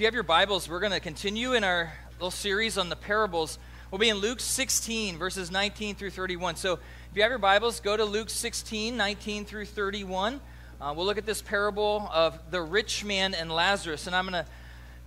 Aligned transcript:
if 0.00 0.02
you 0.02 0.06
have 0.06 0.14
your 0.14 0.22
Bibles, 0.22 0.66
we're 0.66 0.80
going 0.80 0.92
to 0.92 0.98
continue 0.98 1.52
in 1.52 1.62
our 1.62 1.92
little 2.14 2.30
series 2.30 2.78
on 2.78 2.88
the 2.88 2.96
parables. 2.96 3.58
We'll 3.90 3.98
be 3.98 4.08
in 4.08 4.16
Luke 4.16 4.40
16, 4.40 5.18
verses 5.18 5.50
19 5.50 5.94
through 5.94 6.08
31. 6.08 6.56
So 6.56 6.72
if 6.72 6.80
you 7.14 7.20
have 7.20 7.30
your 7.30 7.38
Bibles, 7.38 7.80
go 7.80 7.98
to 7.98 8.06
Luke 8.06 8.30
16, 8.30 8.96
19 8.96 9.44
through 9.44 9.66
31. 9.66 10.40
Uh, 10.80 10.94
we'll 10.96 11.04
look 11.04 11.18
at 11.18 11.26
this 11.26 11.42
parable 11.42 12.08
of 12.14 12.38
the 12.50 12.62
rich 12.62 13.04
man 13.04 13.34
and 13.34 13.52
Lazarus. 13.52 14.06
And 14.06 14.16
I'm 14.16 14.26
going 14.26 14.42
to 14.42 14.50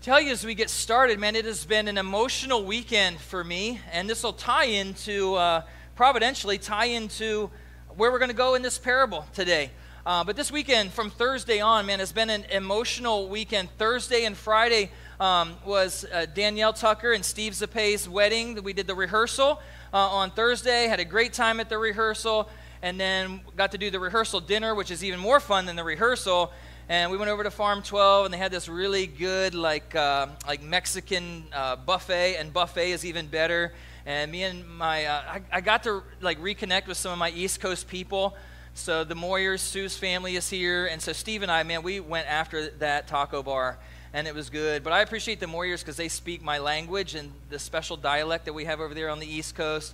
tell 0.04 0.22
you 0.22 0.32
as 0.32 0.46
we 0.46 0.54
get 0.54 0.70
started, 0.70 1.18
man, 1.18 1.36
it 1.36 1.46
has 1.46 1.66
been 1.66 1.88
an 1.88 1.98
emotional 1.98 2.64
weekend 2.64 3.20
for 3.20 3.44
me. 3.44 3.80
And 3.92 4.08
this 4.08 4.22
will 4.22 4.34
tie 4.34 4.66
into, 4.66 5.34
uh, 5.34 5.64
providentially, 5.96 6.60
tie 6.60 6.86
into 6.86 7.50
where 7.96 8.12
we're 8.12 8.20
going 8.20 8.30
to 8.30 8.38
go 8.38 8.54
in 8.54 8.62
this 8.62 8.78
parable 8.78 9.26
today. 9.34 9.72
Uh, 10.06 10.22
but 10.22 10.36
this 10.36 10.52
weekend, 10.52 10.92
from 10.92 11.10
Thursday 11.10 11.62
on, 11.62 11.86
man, 11.86 12.02
it's 12.02 12.12
been 12.12 12.30
an 12.30 12.44
emotional 12.52 13.30
weekend. 13.30 13.70
Thursday 13.78 14.26
and 14.26 14.36
Friday 14.36 14.92
um, 15.18 15.56
was 15.66 16.06
uh, 16.12 16.26
Danielle 16.26 16.74
Tucker 16.74 17.14
and 17.14 17.24
Steve 17.24 17.54
Zapay's 17.54 18.10
wedding. 18.10 18.62
We 18.64 18.74
did 18.74 18.86
the 18.86 18.96
rehearsal 18.96 19.62
uh, 19.94 19.98
on 19.98 20.32
Thursday, 20.32 20.88
had 20.88 21.00
a 21.00 21.06
great 21.06 21.32
time 21.32 21.62
at 21.62 21.70
the 21.70 21.78
rehearsal, 21.78 22.50
and 22.82 23.00
then 23.00 23.40
got 23.56 23.72
to 23.72 23.78
do 23.78 23.90
the 23.90 24.00
rehearsal 24.00 24.42
dinner, 24.42 24.76
which 24.76 24.92
is 24.92 25.06
even 25.06 25.22
more 25.22 25.40
fun 25.40 25.66
than 25.66 25.78
the 25.78 25.86
rehearsal. 25.86 26.52
And 26.90 27.10
we 27.10 27.16
went 27.16 27.32
over 27.32 27.44
to 27.44 27.52
Farm 27.52 27.82
12, 27.82 28.26
and 28.26 28.34
they 28.34 28.38
had 28.38 28.52
this 28.52 28.68
really 28.68 29.08
good, 29.08 29.56
like, 29.56 29.96
uh, 29.96 30.28
like 30.46 30.62
Mexican 30.62 31.46
uh, 31.54 31.78
buffet, 31.78 32.36
and 32.36 32.52
buffet 32.52 32.92
is 32.92 33.06
even 33.06 33.28
better. 33.28 33.72
And 34.06 34.30
me 34.34 34.44
and 34.44 34.68
my, 34.68 35.06
uh, 35.06 35.22
I, 35.30 35.42
I 35.50 35.62
got 35.62 35.84
to 35.84 36.04
like 36.20 36.42
reconnect 36.42 36.88
with 36.88 36.98
some 36.98 37.14
of 37.14 37.18
my 37.18 37.30
East 37.30 37.62
Coast 37.62 37.88
people. 37.88 38.36
So 38.76 39.04
the 39.04 39.16
Moyers, 39.16 39.60
Sue's 39.60 39.96
family 39.96 40.36
is 40.36 40.50
here. 40.50 40.88
And 40.88 41.02
so 41.02 41.14
Steve 41.14 41.44
and 41.44 41.52
I, 41.52 41.64
man, 41.64 41.84
we 41.84 42.00
went 42.00 42.28
after 42.28 42.70
that 42.80 43.08
taco 43.08 43.44
bar 43.44 43.78
and 44.14 44.28
it 44.28 44.34
was 44.34 44.50
good. 44.50 44.84
But 44.84 44.94
I 44.94 45.02
appreciate 45.02 45.40
the 45.40 45.46
Moyers 45.46 45.80
because 45.80 45.96
they 45.96 46.08
speak 46.08 46.42
my 46.42 46.60
language 46.60 47.16
and 47.16 47.32
the 47.50 47.60
special 47.60 47.98
dialect 47.98 48.46
that 48.46 48.54
we 48.54 48.66
have 48.66 48.80
over 48.80 48.94
there 48.94 49.10
on 49.10 49.20
the 49.20 49.28
East 49.28 49.56
Coast. 49.56 49.94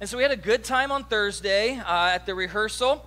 And 0.00 0.08
so 0.08 0.16
we 0.16 0.22
had 0.22 0.32
a 0.32 0.36
good 0.36 0.64
time 0.64 0.92
on 0.92 1.04
Thursday 1.04 1.78
uh, 1.78 2.10
at 2.14 2.26
the 2.26 2.34
rehearsal. 2.34 3.04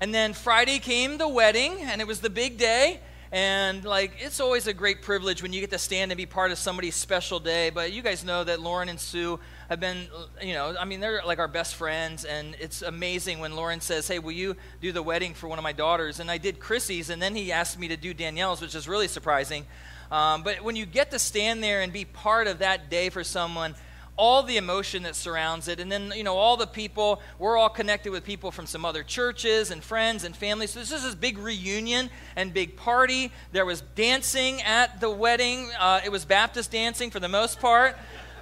And 0.00 0.12
then 0.12 0.32
Friday 0.32 0.80
came 0.80 1.16
the 1.16 1.28
wedding, 1.28 1.78
and 1.80 2.00
it 2.00 2.06
was 2.06 2.20
the 2.20 2.28
big 2.28 2.58
day. 2.58 3.00
And 3.30 3.84
like, 3.84 4.12
it's 4.18 4.40
always 4.40 4.66
a 4.66 4.74
great 4.74 5.00
privilege 5.00 5.42
when 5.42 5.52
you 5.52 5.60
get 5.60 5.70
to 5.70 5.78
stand 5.78 6.12
and 6.12 6.16
be 6.16 6.26
part 6.26 6.50
of 6.50 6.58
somebody's 6.58 6.96
special 6.96 7.40
day. 7.40 7.70
But 7.70 7.92
you 7.92 8.02
guys 8.02 8.24
know 8.24 8.44
that 8.44 8.60
Lauren 8.60 8.88
and 8.88 9.00
Sue 9.00 9.40
have 9.72 9.80
been, 9.80 10.06
you 10.42 10.52
know, 10.52 10.76
I 10.78 10.84
mean, 10.84 11.00
they're 11.00 11.22
like 11.24 11.38
our 11.38 11.48
best 11.48 11.74
friends, 11.74 12.24
and 12.24 12.54
it's 12.60 12.82
amazing 12.82 13.40
when 13.40 13.56
Lauren 13.56 13.80
says, 13.80 14.06
Hey, 14.06 14.18
will 14.18 14.32
you 14.32 14.54
do 14.80 14.92
the 14.92 15.02
wedding 15.02 15.34
for 15.34 15.48
one 15.48 15.58
of 15.58 15.62
my 15.62 15.72
daughters? 15.72 16.20
And 16.20 16.30
I 16.30 16.38
did 16.38 16.60
Chrissy's, 16.60 17.10
and 17.10 17.20
then 17.20 17.34
he 17.34 17.50
asked 17.50 17.78
me 17.78 17.88
to 17.88 17.96
do 17.96 18.12
Danielle's, 18.12 18.60
which 18.60 18.74
is 18.74 18.86
really 18.86 19.08
surprising. 19.08 19.66
Um, 20.10 20.42
but 20.42 20.62
when 20.62 20.76
you 20.76 20.84
get 20.84 21.10
to 21.12 21.18
stand 21.18 21.64
there 21.64 21.80
and 21.80 21.90
be 21.90 22.04
part 22.04 22.46
of 22.46 22.58
that 22.58 22.90
day 22.90 23.08
for 23.08 23.24
someone, 23.24 23.74
all 24.16 24.42
the 24.42 24.58
emotion 24.58 25.04
that 25.04 25.16
surrounds 25.16 25.68
it. 25.68 25.80
And 25.80 25.90
then, 25.90 26.12
you 26.14 26.22
know, 26.22 26.36
all 26.36 26.58
the 26.58 26.66
people, 26.66 27.22
we're 27.38 27.56
all 27.56 27.70
connected 27.70 28.12
with 28.12 28.24
people 28.24 28.50
from 28.50 28.66
some 28.66 28.84
other 28.84 29.02
churches 29.02 29.70
and 29.70 29.82
friends 29.82 30.24
and 30.24 30.36
families. 30.36 30.72
So 30.72 30.80
this 30.80 30.92
is 30.92 31.02
this 31.02 31.14
big 31.14 31.38
reunion 31.38 32.10
and 32.36 32.52
big 32.52 32.76
party. 32.76 33.32
There 33.52 33.64
was 33.64 33.80
dancing 33.94 34.60
at 34.62 35.00
the 35.00 35.08
wedding. 35.08 35.70
Uh, 35.80 36.00
it 36.04 36.12
was 36.12 36.26
Baptist 36.26 36.72
dancing 36.72 37.10
for 37.10 37.20
the 37.20 37.28
most 37.28 37.58
part. 37.58 37.96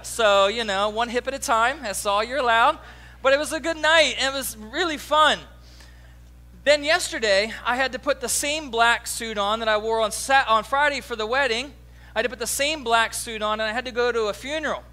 So, 0.05 0.47
you 0.47 0.63
know, 0.63 0.89
one 0.89 1.09
hip 1.09 1.27
at 1.27 1.33
a 1.33 1.39
time. 1.39 1.79
That's 1.81 2.05
all 2.05 2.23
you're 2.23 2.39
allowed. 2.39 2.79
But 3.21 3.33
it 3.33 3.39
was 3.39 3.53
a 3.53 3.59
good 3.59 3.77
night, 3.77 4.15
and 4.19 4.33
it 4.33 4.37
was 4.37 4.57
really 4.57 4.97
fun. 4.97 5.39
Then 6.63 6.83
yesterday, 6.83 7.53
I 7.65 7.75
had 7.75 7.91
to 7.93 7.99
put 7.99 8.21
the 8.21 8.29
same 8.29 8.69
black 8.69 9.07
suit 9.07 9.37
on 9.37 9.59
that 9.59 9.67
I 9.67 9.77
wore 9.77 10.01
on, 10.01 10.11
Sat- 10.11 10.47
on 10.47 10.63
Friday 10.63 11.01
for 11.01 11.15
the 11.15 11.25
wedding. 11.25 11.73
I 12.15 12.19
had 12.19 12.23
to 12.23 12.29
put 12.29 12.39
the 12.39 12.47
same 12.47 12.83
black 12.83 13.13
suit 13.13 13.41
on, 13.41 13.59
and 13.59 13.69
I 13.69 13.73
had 13.73 13.85
to 13.85 13.91
go 13.91 14.11
to 14.11 14.25
a 14.25 14.33
funeral. 14.33 14.83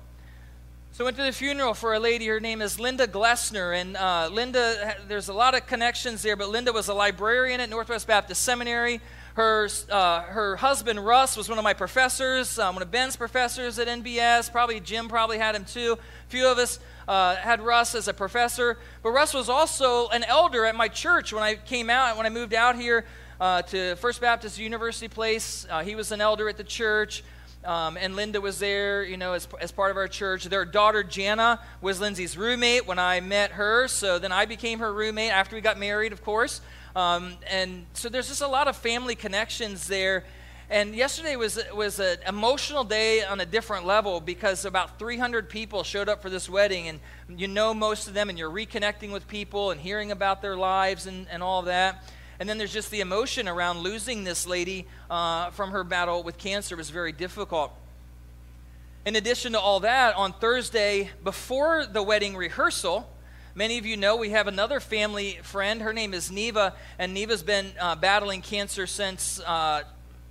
So 0.93 1.05
I 1.05 1.07
went 1.07 1.17
to 1.19 1.23
the 1.23 1.33
funeral 1.33 1.75
for 1.75 1.95
a 1.95 2.01
lady. 2.01 2.27
Her 2.27 2.41
name 2.41 2.61
is 2.61 2.81
Linda 2.81 3.07
Glessner. 3.07 3.79
And 3.81 3.97
uh, 3.97 4.31
Linda, 4.33 4.97
there's 5.07 5.29
a 5.29 5.33
lot 5.33 5.55
of 5.55 5.67
connections 5.67 6.23
there, 6.23 6.37
but 6.37 6.49
Linda 6.49 6.73
was 6.73 6.89
a 6.89 6.95
librarian 6.95 7.61
at 7.61 7.71
Northwest 7.71 8.07
Baptist 8.07 8.43
Seminary. 8.43 9.01
Her, 9.39 9.69
uh, 9.89 10.23
her 10.23 10.57
husband, 10.57 11.07
Russ, 11.07 11.37
was 11.37 11.49
one 11.49 11.59
of 11.59 11.63
my 11.63 11.73
professors, 11.73 12.59
um, 12.59 12.75
one 12.75 12.83
of 12.83 12.91
Ben's 12.91 13.15
professors 13.15 13.79
at 13.79 13.87
NBS. 13.87 14.51
Probably 14.51 14.81
Jim 14.81 15.09
probably 15.09 15.39
had 15.39 15.55
him 15.55 15.65
too. 15.65 15.97
A 15.97 16.29
few 16.29 16.49
of 16.49 16.59
us 16.59 16.81
uh, 17.07 17.37
had 17.37 17.61
Russ 17.61 17.95
as 17.95 18.09
a 18.09 18.13
professor. 18.13 18.79
But 19.01 19.11
Russ 19.11 19.33
was 19.33 19.49
also 19.49 20.09
an 20.09 20.25
elder 20.25 20.65
at 20.65 20.75
my 20.75 20.89
church 20.89 21.33
when 21.33 21.45
I 21.45 21.55
came 21.55 21.89
out, 21.89 22.17
when 22.17 22.27
I 22.27 22.31
moved 22.31 22.53
out 22.53 22.75
here 22.75 23.05
uh, 23.41 23.63
to 23.63 23.95
First 23.95 24.21
Baptist 24.21 24.59
University 24.59 25.07
Place. 25.07 25.69
Uh, 25.71 25.85
he 25.85 25.95
was 25.95 26.11
an 26.11 26.21
elder 26.21 26.49
at 26.49 26.57
the 26.57 26.65
church. 26.65 27.23
Um, 27.65 27.97
and 27.97 28.17
Linda 28.17 28.41
was 28.41 28.59
there, 28.59 29.05
you 29.05 29.17
know, 29.17 29.35
as, 29.35 29.47
as 29.61 29.71
part 29.71 29.93
of 29.93 29.97
our 29.97 30.09
church. 30.09 30.47
Their 30.47 30.65
daughter 30.65 31.05
Jana 31.05 31.61
was 31.81 32.01
Lindsay's 32.01 32.37
roommate 32.37 32.89
when 32.89 32.99
I 32.99 33.21
met 33.21 33.53
her. 33.53 33.87
So 33.87 34.19
then 34.19 34.33
I 34.33 34.47
became 34.47 34.81
her 34.81 34.93
roommate 34.93 35.31
after 35.31 35.55
we 35.55 35.63
got 35.63 35.79
married, 35.79 36.11
of 36.11 36.25
course. 36.25 36.61
Um, 36.99 37.37
and 37.49 37.87
so 37.93 38.09
there's 38.09 38.27
just 38.27 38.43
a 38.43 38.49
lot 38.49 38.67
of 38.67 38.77
family 38.77 39.15
connections 39.15 39.87
there. 39.87 40.25
And 40.69 40.97
yesterday 40.97 41.37
was, 41.37 41.57
was 41.73 42.01
an 42.01 42.19
emotional 42.27 42.83
day 42.83 43.23
on 43.23 43.41
a 43.41 43.47
different 43.47 43.87
level 43.87 44.21
because 44.21 44.65
about 44.65 44.99
300 44.99 45.49
people 45.49 45.85
showed 45.85 46.09
up 46.09 46.21
for 46.21 46.29
this 46.29 46.51
wedding. 46.51 46.89
And 46.89 46.99
you 47.29 47.47
know 47.47 47.73
most 47.73 48.09
of 48.09 48.15
them, 48.15 48.29
and 48.29 48.37
you're 48.37 48.51
reconnecting 48.51 49.13
with 49.13 49.29
people 49.29 49.71
and 49.71 49.81
hearing 49.81 50.11
about 50.11 50.43
their 50.43 50.57
lives 50.57 51.07
and, 51.07 51.29
and 51.31 51.41
all 51.41 51.63
that. 51.63 52.03
And 52.41 52.49
then 52.49 52.59
there's 52.59 52.73
just 52.73 52.91
the 52.91 53.01
emotion 53.01 53.47
around 53.47 53.79
losing 53.79 54.25
this 54.25 54.45
lady 54.45 54.85
uh, 55.09 55.51
from 55.51 55.71
her 55.71 55.85
battle 55.85 56.25
with 56.25 56.37
cancer 56.37 56.75
was 56.75 56.91
very 56.91 57.13
difficult. 57.13 57.73
In 59.07 59.15
addition 59.15 59.53
to 59.53 59.61
all 59.61 59.79
that, 59.81 60.17
on 60.17 60.33
Thursday, 60.33 61.11
before 61.23 61.87
the 61.87 62.03
wedding 62.03 62.37
rehearsal, 62.37 63.09
Many 63.59 63.77
of 63.77 63.85
you 63.85 63.97
know 63.97 64.15
we 64.15 64.31
have 64.31 64.47
another 64.47 64.79
family 64.79 65.41
friend. 65.43 65.83
Her 65.83 65.93
name 65.93 66.15
is 66.15 66.31
Neva, 66.31 66.75
and 66.97 67.13
Neva's 67.13 67.43
been 67.43 67.73
uh, 67.81 67.97
battling 67.97 68.41
cancer 68.41 68.87
since 68.87 69.41
uh, 69.41 69.83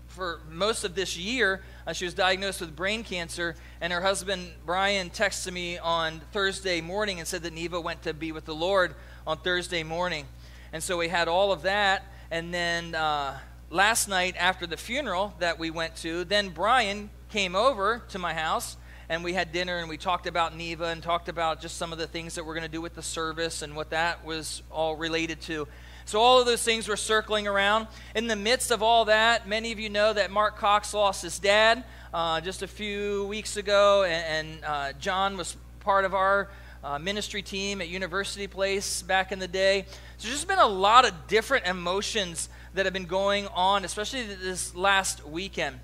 for 0.07 0.39
most 0.49 0.85
of 0.85 0.95
this 0.95 1.17
year. 1.17 1.61
Uh, 1.85 1.91
she 1.91 2.05
was 2.05 2.13
diagnosed 2.13 2.61
with 2.61 2.73
brain 2.73 3.03
cancer, 3.03 3.57
and 3.81 3.91
her 3.91 3.99
husband 3.99 4.51
Brian 4.65 5.09
texted 5.09 5.51
me 5.51 5.77
on 5.77 6.21
Thursday 6.31 6.79
morning 6.79 7.19
and 7.19 7.27
said 7.27 7.43
that 7.43 7.51
Neva 7.51 7.81
went 7.81 8.01
to 8.03 8.13
be 8.13 8.31
with 8.31 8.45
the 8.45 8.55
Lord 8.55 8.95
on 9.27 9.39
Thursday 9.39 9.83
morning. 9.83 10.25
And 10.71 10.81
so 10.81 10.95
we 10.95 11.09
had 11.09 11.27
all 11.27 11.51
of 11.51 11.63
that, 11.63 12.05
and 12.31 12.53
then 12.53 12.95
uh, 12.95 13.37
last 13.69 14.07
night 14.07 14.37
after 14.39 14.65
the 14.65 14.77
funeral 14.77 15.33
that 15.39 15.59
we 15.59 15.69
went 15.69 15.97
to, 15.97 16.23
then 16.23 16.47
Brian 16.47 17.09
came 17.29 17.57
over 17.57 18.03
to 18.07 18.19
my 18.19 18.33
house 18.33 18.77
and 19.09 19.23
we 19.23 19.33
had 19.33 19.51
dinner 19.51 19.77
and 19.77 19.87
we 19.87 19.97
talked 19.97 20.27
about 20.27 20.55
Neva 20.55 20.85
and 20.85 21.01
talked 21.01 21.29
about 21.29 21.61
just 21.61 21.77
some 21.77 21.93
of 21.93 21.97
the 21.97 22.07
things 22.07 22.35
that 22.35 22.45
we're 22.45 22.53
going 22.53 22.65
to 22.65 22.71
do 22.71 22.81
with 22.81 22.93
the 22.93 23.01
service 23.01 23.61
and 23.61 23.75
what 23.75 23.91
that 23.91 24.25
was 24.25 24.61
all 24.69 24.95
related 24.95 25.39
to. 25.41 25.67
So 26.05 26.19
all 26.19 26.39
of 26.39 26.45
those 26.45 26.63
things 26.63 26.87
were 26.87 26.97
circling 26.97 27.47
around. 27.47 27.87
In 28.15 28.27
the 28.27 28.35
midst 28.35 28.71
of 28.71 28.81
all 28.81 29.05
that, 29.05 29.47
many 29.47 29.71
of 29.71 29.79
you 29.79 29.89
know 29.89 30.13
that 30.13 30.31
Mark 30.31 30.57
Cox 30.57 30.93
lost 30.93 31.21
his 31.21 31.39
dad 31.39 31.83
uh, 32.13 32.41
just 32.41 32.61
a 32.61 32.67
few 32.67 33.25
weeks 33.27 33.57
ago, 33.57 34.03
and, 34.03 34.47
and 34.47 34.65
uh, 34.65 34.93
John 34.99 35.37
was 35.37 35.57
part 35.81 36.05
of 36.05 36.13
our 36.13 36.49
uh, 36.83 36.99
ministry 36.99 37.41
team 37.41 37.81
at 37.81 37.89
University 37.89 38.47
Place 38.47 39.01
back 39.01 39.31
in 39.31 39.39
the 39.39 39.47
day. 39.47 39.85
So 40.17 40.27
there's 40.27 40.35
just 40.35 40.47
been 40.47 40.59
a 40.59 40.67
lot 40.67 41.05
of 41.05 41.27
different 41.27 41.65
emotions 41.65 42.49
that 42.73 42.85
have 42.85 42.93
been 42.93 43.05
going 43.05 43.47
on, 43.47 43.83
especially 43.83 44.23
this 44.23 44.75
last 44.75 45.25
weekend. 45.25 45.79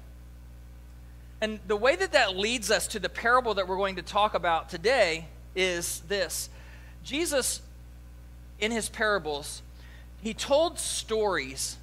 And 1.43 1.59
the 1.67 1.75
way 1.75 1.97
that 1.97 2.13
that 2.13 2.37
leads 2.37 2.71
us 2.71 2.87
to 2.87 2.99
the 2.99 3.09
parable 3.09 3.55
that 3.55 3.67
we're 3.67 3.75
going 3.75 3.97
to 3.97 4.01
talk 4.01 4.33
about 4.33 4.69
today 4.69 5.27
is 5.57 5.99
this 6.07 6.49
Jesus, 7.03 7.59
in 8.59 8.71
his 8.71 8.87
parables, 8.87 9.61
he 10.21 10.33
told 10.33 10.79
stories 10.79 11.75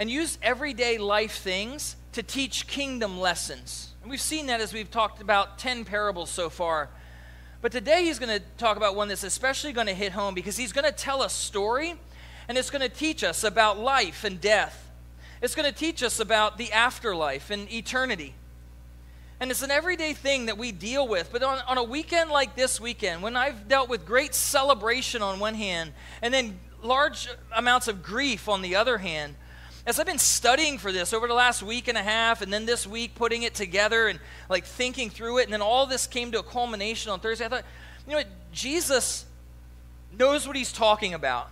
and 0.00 0.10
used 0.10 0.38
everyday 0.42 0.96
life 0.96 1.36
things 1.36 1.96
to 2.12 2.22
teach 2.22 2.66
kingdom 2.66 3.20
lessons. 3.20 3.92
And 4.00 4.10
we've 4.10 4.18
seen 4.18 4.46
that 4.46 4.62
as 4.62 4.72
we've 4.72 4.90
talked 4.90 5.20
about 5.20 5.58
10 5.58 5.84
parables 5.84 6.30
so 6.30 6.48
far. 6.48 6.88
But 7.60 7.70
today 7.70 8.04
he's 8.04 8.18
going 8.18 8.34
to 8.34 8.42
talk 8.56 8.78
about 8.78 8.96
one 8.96 9.08
that's 9.08 9.24
especially 9.24 9.74
going 9.74 9.88
to 9.88 9.94
hit 9.94 10.12
home 10.12 10.32
because 10.32 10.56
he's 10.56 10.72
going 10.72 10.86
to 10.86 10.92
tell 10.92 11.22
a 11.22 11.28
story 11.28 11.96
and 12.48 12.56
it's 12.56 12.70
going 12.70 12.80
to 12.80 12.88
teach 12.88 13.22
us 13.22 13.44
about 13.44 13.78
life 13.78 14.24
and 14.24 14.40
death. 14.40 14.87
It's 15.40 15.54
going 15.54 15.70
to 15.70 15.76
teach 15.76 16.02
us 16.02 16.20
about 16.20 16.58
the 16.58 16.72
afterlife 16.72 17.50
and 17.50 17.70
eternity. 17.72 18.34
And 19.40 19.50
it's 19.50 19.62
an 19.62 19.70
everyday 19.70 20.14
thing 20.14 20.46
that 20.46 20.58
we 20.58 20.72
deal 20.72 21.06
with. 21.06 21.30
But 21.30 21.42
on, 21.42 21.60
on 21.68 21.78
a 21.78 21.84
weekend 21.84 22.30
like 22.30 22.56
this 22.56 22.80
weekend, 22.80 23.22
when 23.22 23.36
I've 23.36 23.68
dealt 23.68 23.88
with 23.88 24.04
great 24.04 24.34
celebration 24.34 25.22
on 25.22 25.38
one 25.38 25.54
hand 25.54 25.92
and 26.22 26.34
then 26.34 26.58
large 26.82 27.28
amounts 27.54 27.86
of 27.86 28.02
grief 28.02 28.48
on 28.48 28.62
the 28.62 28.74
other 28.74 28.98
hand, 28.98 29.36
as 29.86 30.00
I've 30.00 30.06
been 30.06 30.18
studying 30.18 30.76
for 30.76 30.90
this 30.92 31.12
over 31.12 31.28
the 31.28 31.34
last 31.34 31.62
week 31.62 31.88
and 31.88 31.96
a 31.96 32.02
half, 32.02 32.42
and 32.42 32.52
then 32.52 32.66
this 32.66 32.86
week 32.86 33.14
putting 33.14 33.42
it 33.42 33.54
together 33.54 34.08
and 34.08 34.18
like 34.50 34.64
thinking 34.64 35.08
through 35.08 35.38
it, 35.38 35.44
and 35.44 35.52
then 35.52 35.62
all 35.62 35.86
this 35.86 36.06
came 36.06 36.32
to 36.32 36.40
a 36.40 36.42
culmination 36.42 37.10
on 37.12 37.20
Thursday, 37.20 37.46
I 37.46 37.48
thought, 37.48 37.64
you 38.06 38.12
know 38.12 38.18
what? 38.18 38.26
Jesus 38.52 39.24
knows 40.18 40.46
what 40.46 40.56
he's 40.56 40.72
talking 40.72 41.14
about. 41.14 41.48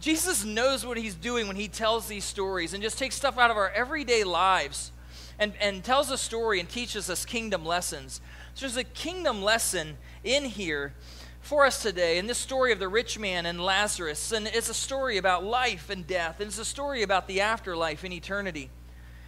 Jesus 0.00 0.44
knows 0.44 0.86
what 0.86 0.96
he's 0.96 1.14
doing 1.14 1.48
when 1.48 1.56
he 1.56 1.68
tells 1.68 2.06
these 2.06 2.24
stories 2.24 2.72
and 2.72 2.82
just 2.82 2.98
takes 2.98 3.16
stuff 3.16 3.36
out 3.36 3.50
of 3.50 3.56
our 3.56 3.70
everyday 3.70 4.22
lives 4.22 4.92
and, 5.38 5.52
and 5.60 5.82
tells 5.82 6.10
a 6.10 6.18
story 6.18 6.60
and 6.60 6.68
teaches 6.68 7.10
us 7.10 7.24
kingdom 7.24 7.64
lessons. 7.64 8.20
So 8.54 8.66
there's 8.66 8.76
a 8.76 8.84
kingdom 8.84 9.42
lesson 9.42 9.96
in 10.22 10.44
here 10.44 10.94
for 11.40 11.64
us 11.64 11.82
today 11.82 12.18
in 12.18 12.26
this 12.26 12.38
story 12.38 12.72
of 12.72 12.78
the 12.78 12.88
rich 12.88 13.18
man 13.18 13.46
and 13.46 13.60
Lazarus. 13.60 14.32
And 14.32 14.46
it's 14.46 14.68
a 14.68 14.74
story 14.74 15.16
about 15.16 15.44
life 15.44 15.90
and 15.90 16.06
death, 16.06 16.40
and 16.40 16.48
it's 16.48 16.58
a 16.58 16.64
story 16.64 17.02
about 17.02 17.26
the 17.26 17.40
afterlife 17.40 18.04
in 18.04 18.12
eternity. 18.12 18.70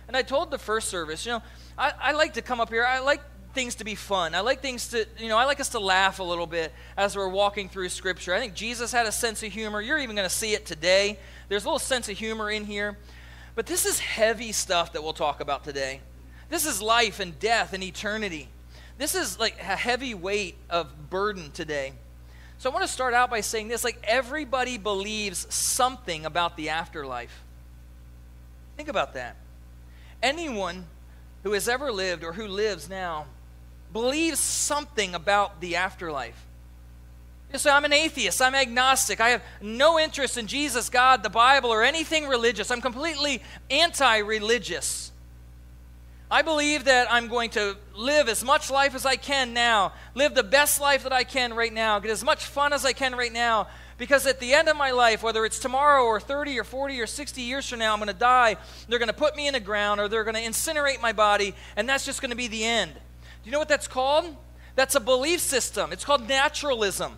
And 0.06 0.16
I 0.16 0.22
told 0.22 0.50
the 0.50 0.58
first 0.58 0.88
service, 0.88 1.24
you 1.24 1.32
know, 1.32 1.42
I, 1.78 1.92
I 2.00 2.12
like 2.12 2.34
to 2.34 2.42
come 2.42 2.60
up 2.60 2.68
here. 2.68 2.84
I 2.84 2.98
like 2.98 3.22
things 3.52 3.76
to 3.76 3.84
be 3.84 3.94
fun. 3.94 4.34
I 4.34 4.40
like 4.40 4.60
things 4.60 4.88
to, 4.88 5.06
you 5.18 5.28
know, 5.28 5.36
I 5.36 5.44
like 5.44 5.60
us 5.60 5.70
to 5.70 5.80
laugh 5.80 6.18
a 6.18 6.22
little 6.22 6.46
bit 6.46 6.72
as 6.96 7.16
we're 7.16 7.28
walking 7.28 7.68
through 7.68 7.88
Scripture. 7.88 8.34
I 8.34 8.40
think 8.40 8.54
Jesus 8.54 8.92
had 8.92 9.06
a 9.06 9.12
sense 9.12 9.42
of 9.42 9.52
humor. 9.52 9.80
You're 9.80 9.98
even 9.98 10.16
going 10.16 10.28
to 10.28 10.34
see 10.34 10.54
it 10.54 10.66
today. 10.66 11.18
There's 11.48 11.64
a 11.64 11.66
little 11.66 11.78
sense 11.78 12.08
of 12.08 12.16
humor 12.18 12.50
in 12.50 12.64
here. 12.64 12.96
But 13.54 13.66
this 13.66 13.84
is 13.86 13.98
heavy 13.98 14.52
stuff 14.52 14.92
that 14.92 15.02
we'll 15.02 15.12
talk 15.12 15.40
about 15.40 15.64
today. 15.64 16.00
This 16.48 16.66
is 16.66 16.80
life 16.80 17.20
and 17.20 17.38
death 17.38 17.72
and 17.72 17.82
eternity. 17.82 18.48
This 18.98 19.14
is 19.14 19.38
like 19.38 19.58
a 19.60 19.76
heavy 19.76 20.14
weight 20.14 20.56
of 20.68 21.10
burden 21.10 21.50
today. 21.52 21.92
So 22.58 22.70
I 22.70 22.74
want 22.74 22.86
to 22.86 22.92
start 22.92 23.14
out 23.14 23.30
by 23.30 23.40
saying 23.40 23.68
this 23.68 23.84
like 23.84 23.98
everybody 24.04 24.76
believes 24.76 25.52
something 25.52 26.26
about 26.26 26.56
the 26.56 26.68
afterlife. 26.68 27.42
Think 28.76 28.88
about 28.88 29.14
that. 29.14 29.36
Anyone 30.22 30.84
who 31.42 31.52
has 31.52 31.68
ever 31.68 31.90
lived 31.90 32.22
or 32.22 32.34
who 32.34 32.46
lives 32.46 32.88
now 32.88 33.26
believes 33.92 34.38
something 34.38 35.14
about 35.14 35.60
the 35.60 35.76
afterlife. 35.76 36.46
You 37.52 37.58
say, 37.58 37.70
I'm 37.70 37.84
an 37.84 37.92
atheist. 37.92 38.40
I'm 38.40 38.54
agnostic. 38.54 39.20
I 39.20 39.30
have 39.30 39.42
no 39.60 39.98
interest 39.98 40.38
in 40.38 40.46
Jesus, 40.46 40.88
God, 40.88 41.22
the 41.22 41.30
Bible, 41.30 41.70
or 41.70 41.82
anything 41.82 42.28
religious. 42.28 42.70
I'm 42.70 42.80
completely 42.80 43.42
anti 43.70 44.18
religious. 44.18 45.10
I 46.30 46.42
believe 46.42 46.84
that 46.84 47.10
I'm 47.10 47.26
going 47.26 47.50
to 47.50 47.76
live 47.96 48.28
as 48.28 48.44
much 48.44 48.70
life 48.70 48.94
as 48.94 49.04
I 49.04 49.16
can 49.16 49.52
now, 49.52 49.94
live 50.14 50.36
the 50.36 50.44
best 50.44 50.80
life 50.80 51.02
that 51.02 51.12
I 51.12 51.24
can 51.24 51.54
right 51.54 51.72
now, 51.72 51.98
get 51.98 52.12
as 52.12 52.22
much 52.22 52.44
fun 52.44 52.72
as 52.72 52.84
I 52.84 52.92
can 52.92 53.16
right 53.16 53.32
now, 53.32 53.66
because 53.98 54.28
at 54.28 54.38
the 54.38 54.54
end 54.54 54.68
of 54.68 54.76
my 54.76 54.92
life, 54.92 55.24
whether 55.24 55.44
it's 55.44 55.58
tomorrow 55.58 56.04
or 56.04 56.20
30 56.20 56.56
or 56.56 56.62
40 56.62 57.00
or 57.00 57.06
60 57.08 57.42
years 57.42 57.68
from 57.68 57.80
now, 57.80 57.92
I'm 57.92 57.98
going 57.98 58.06
to 58.06 58.14
die. 58.14 58.56
They're 58.88 59.00
going 59.00 59.08
to 59.08 59.12
put 59.12 59.34
me 59.34 59.48
in 59.48 59.54
the 59.54 59.60
ground 59.60 60.00
or 60.00 60.06
they're 60.06 60.22
going 60.22 60.36
to 60.36 60.40
incinerate 60.40 61.02
my 61.02 61.12
body, 61.12 61.52
and 61.74 61.88
that's 61.88 62.06
just 62.06 62.20
going 62.20 62.30
to 62.30 62.36
be 62.36 62.46
the 62.46 62.64
end. 62.64 62.92
Do 63.42 63.48
you 63.48 63.52
know 63.52 63.58
what 63.58 63.68
that's 63.68 63.88
called? 63.88 64.36
That's 64.76 64.94
a 64.94 65.00
belief 65.00 65.40
system. 65.40 65.92
It's 65.92 66.04
called 66.04 66.28
naturalism. 66.28 67.12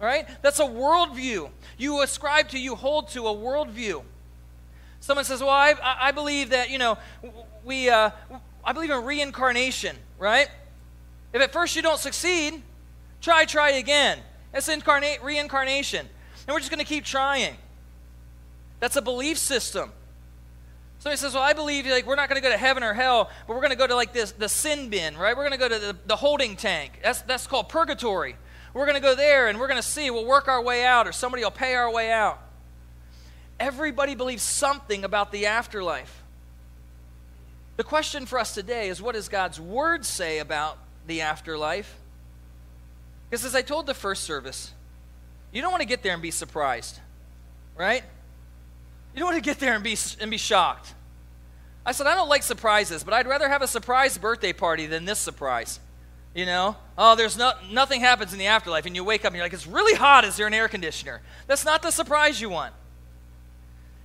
All 0.00 0.06
right? 0.06 0.26
That's 0.42 0.58
a 0.58 0.64
worldview. 0.64 1.50
You 1.78 2.02
ascribe 2.02 2.48
to, 2.50 2.58
you 2.58 2.74
hold 2.74 3.08
to 3.10 3.26
a 3.26 3.34
worldview. 3.34 4.02
Someone 5.00 5.24
says, 5.24 5.40
Well, 5.40 5.50
I, 5.50 5.74
I 5.82 6.12
believe 6.12 6.50
that, 6.50 6.70
you 6.70 6.78
know, 6.78 6.98
we, 7.64 7.88
uh, 7.88 8.10
I 8.64 8.72
believe 8.72 8.90
in 8.90 9.04
reincarnation, 9.04 9.96
right? 10.18 10.48
If 11.32 11.40
at 11.40 11.52
first 11.52 11.74
you 11.76 11.82
don't 11.82 11.98
succeed, 11.98 12.62
try, 13.20 13.44
try 13.44 13.70
again. 13.70 14.18
That's 14.52 14.68
incarnate, 14.68 15.22
reincarnation. 15.22 16.00
And 16.46 16.54
we're 16.54 16.60
just 16.60 16.70
going 16.70 16.84
to 16.84 16.86
keep 16.86 17.04
trying. 17.04 17.56
That's 18.80 18.96
a 18.96 19.02
belief 19.02 19.38
system. 19.38 19.92
Somebody 21.02 21.16
says, 21.16 21.34
Well, 21.34 21.42
I 21.42 21.52
believe 21.52 21.84
like 21.84 22.06
we're 22.06 22.14
not 22.14 22.28
going 22.28 22.40
to 22.40 22.48
go 22.48 22.52
to 22.52 22.56
heaven 22.56 22.84
or 22.84 22.94
hell, 22.94 23.28
but 23.48 23.54
we're 23.54 23.60
going 23.60 23.72
to 23.72 23.76
go 23.76 23.88
to 23.88 23.96
like 23.96 24.12
this 24.12 24.30
the 24.30 24.48
sin 24.48 24.88
bin, 24.88 25.16
right? 25.16 25.36
We're 25.36 25.48
going 25.48 25.58
to 25.60 25.68
go 25.68 25.68
to 25.68 25.78
the, 25.80 25.96
the 26.06 26.14
holding 26.14 26.54
tank. 26.54 27.00
That's, 27.02 27.22
that's 27.22 27.48
called 27.48 27.68
purgatory. 27.68 28.36
We're 28.72 28.86
going 28.86 28.94
to 28.94 29.02
go 29.02 29.16
there 29.16 29.48
and 29.48 29.58
we're 29.58 29.66
going 29.66 29.82
to 29.82 29.86
see, 29.86 30.12
we'll 30.12 30.24
work 30.24 30.46
our 30.46 30.62
way 30.62 30.84
out, 30.84 31.08
or 31.08 31.12
somebody 31.12 31.42
will 31.42 31.50
pay 31.50 31.74
our 31.74 31.92
way 31.92 32.12
out. 32.12 32.40
Everybody 33.58 34.14
believes 34.14 34.44
something 34.44 35.02
about 35.02 35.32
the 35.32 35.46
afterlife. 35.46 36.22
The 37.78 37.84
question 37.84 38.24
for 38.24 38.38
us 38.38 38.54
today 38.54 38.88
is 38.88 39.02
what 39.02 39.16
does 39.16 39.28
God's 39.28 39.58
Word 39.58 40.04
say 40.04 40.38
about 40.38 40.78
the 41.08 41.22
afterlife? 41.22 41.98
Because 43.28 43.44
as 43.44 43.56
I 43.56 43.62
told 43.62 43.88
the 43.88 43.94
first 43.94 44.22
service, 44.22 44.72
you 45.50 45.62
don't 45.62 45.72
want 45.72 45.82
to 45.82 45.88
get 45.88 46.04
there 46.04 46.12
and 46.12 46.22
be 46.22 46.30
surprised, 46.30 47.00
right? 47.76 48.04
You 49.14 49.20
don't 49.20 49.32
want 49.32 49.42
to 49.42 49.48
get 49.48 49.58
there 49.58 49.74
and 49.74 49.84
be, 49.84 49.96
and 50.20 50.30
be 50.30 50.38
shocked. 50.38 50.94
I 51.84 51.92
said, 51.92 52.06
I 52.06 52.14
don't 52.14 52.28
like 52.28 52.42
surprises, 52.42 53.02
but 53.02 53.12
I'd 53.12 53.26
rather 53.26 53.48
have 53.48 53.62
a 53.62 53.66
surprise 53.66 54.16
birthday 54.16 54.52
party 54.52 54.86
than 54.86 55.04
this 55.04 55.18
surprise. 55.18 55.80
You 56.34 56.46
know, 56.46 56.76
oh, 56.96 57.14
there's 57.14 57.36
no, 57.36 57.52
nothing 57.70 58.00
happens 58.00 58.32
in 58.32 58.38
the 58.38 58.46
afterlife, 58.46 58.86
and 58.86 58.96
you 58.96 59.04
wake 59.04 59.24
up 59.24 59.28
and 59.28 59.36
you're 59.36 59.44
like, 59.44 59.52
it's 59.52 59.66
really 59.66 59.94
hot. 59.94 60.24
Is 60.24 60.36
there 60.36 60.46
an 60.46 60.54
air 60.54 60.68
conditioner? 60.68 61.20
That's 61.46 61.64
not 61.64 61.82
the 61.82 61.90
surprise 61.90 62.40
you 62.40 62.48
want. 62.48 62.72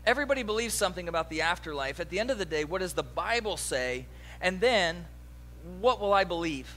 Everybody 0.06 0.44
believes 0.44 0.74
something 0.74 1.08
about 1.08 1.30
the 1.30 1.42
afterlife. 1.42 2.00
At 2.00 2.10
the 2.10 2.20
end 2.20 2.32
of 2.32 2.38
the 2.38 2.46
day, 2.46 2.66
what 2.66 2.82
does 2.82 2.94
the 2.94 3.04
Bible 3.04 3.56
say? 3.56 4.08
And 4.42 4.60
then, 4.60 5.06
what 5.80 6.02
will 6.02 6.14
I 6.14 6.24
believe? 6.24 6.74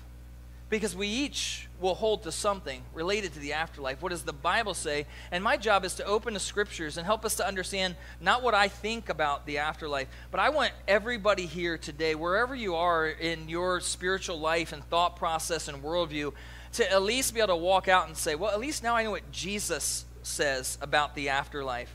Because 0.71 0.95
we 0.95 1.09
each 1.09 1.69
will 1.81 1.97
hold 1.97 2.23
to 2.23 2.33
something 2.33 2.83
related 2.95 3.35
to 3.35 3.41
the 3.41 3.53
afterlife. 3.53 4.01
What 4.01 4.11
does 4.11 4.23
the 4.23 4.33
Bible 4.33 4.73
say? 4.73 5.07
And 5.33 5.43
my 5.43 5.57
job 5.57 5.85
is 5.85 5.95
to 5.97 6.05
open 6.05 6.33
the 6.33 6.41
scriptures 6.41 6.97
and 6.97 7.05
help 7.05 7.25
us 7.25 7.35
to 7.37 7.47
understand 7.47 7.97
not 8.21 8.43
what 8.43 8.55
I 8.55 8.69
think 8.69 9.09
about 9.09 9.47
the 9.47 9.59
afterlife, 9.59 10.07
but 10.31 10.39
I 10.39 10.51
want 10.51 10.73
everybody 10.87 11.47
here 11.47 11.77
today, 11.77 12.15
wherever 12.15 12.55
you 12.55 12.77
are 12.77 13.09
in 13.09 13.49
your 13.49 13.81
spiritual 13.81 14.39
life 14.39 14.73
and 14.73 14.85
thought 14.85 15.17
process 15.17 15.67
and 15.67 15.83
worldview, 15.83 16.33
to 16.75 16.91
at 16.91 17.03
least 17.03 17.35
be 17.35 17.41
able 17.41 17.49
to 17.49 17.57
walk 17.57 17.89
out 17.89 18.07
and 18.07 18.17
say, 18.17 18.37
well, 18.37 18.53
at 18.53 18.61
least 18.61 18.85
now 18.85 18.95
I 18.95 19.03
know 19.03 19.11
what 19.11 19.33
Jesus 19.33 20.05
says 20.23 20.79
about 20.81 21.17
the 21.17 21.31
afterlife. 21.31 21.93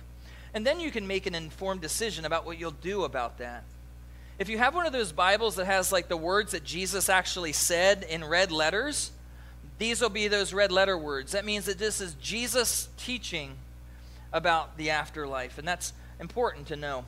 And 0.54 0.68
then 0.68 0.81
you 0.81 0.92
can 0.92 1.07
make 1.07 1.25
an 1.25 1.36
informed 1.36 1.81
decision 1.81 2.25
about 2.25 2.45
what 2.45 2.60
you'll 2.60 2.71
do 2.71 3.04
about 3.04 3.38
that. 3.38 3.63
If 4.38 4.50
you 4.50 4.58
have 4.58 4.76
one 4.76 4.86
of 4.86 4.92
those 4.92 5.14
Bibles 5.14 5.56
that 5.56 5.66
has 5.66 5.94
like 5.94 6.10
the 6.10 6.18
words 6.18 6.52
that 6.52 6.66
Jesus 6.66 7.08
actually 7.08 7.54
said 7.54 8.04
in 8.04 8.24
red 8.24 8.52
letters, 8.52 9.12
these 9.78 10.02
will 10.02 10.10
be 10.10 10.28
those 10.28 10.54
red 10.54 10.74
letter 10.74 10.98
words. 10.98 11.32
That 11.32 11.46
means 11.46 11.66
that 11.66 11.78
this 11.78 12.02
is 12.02 12.16
Jesus 12.16 12.90
teaching 12.98 13.56
about 14.34 14.78
the 14.78 14.90
afterlife, 14.90 15.58
and 15.58 15.66
that's 15.66 15.94
important 16.20 16.68
to 16.68 16.76
know. 16.76 17.06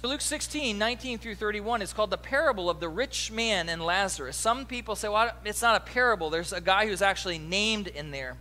So, 0.00 0.08
Luke 0.08 0.20
16, 0.20 0.78
19 0.78 1.18
through 1.18 1.34
31 1.34 1.82
is 1.82 1.92
called 1.92 2.10
the 2.10 2.18
parable 2.18 2.70
of 2.70 2.78
the 2.78 2.88
rich 2.88 3.32
man 3.32 3.68
and 3.68 3.82
Lazarus. 3.82 4.36
Some 4.36 4.66
people 4.66 4.94
say, 4.94 5.08
well, 5.08 5.32
it's 5.44 5.62
not 5.62 5.76
a 5.76 5.80
parable. 5.80 6.30
There's 6.30 6.52
a 6.52 6.60
guy 6.60 6.86
who's 6.86 7.02
actually 7.02 7.38
named 7.38 7.88
in 7.88 8.12
there. 8.12 8.36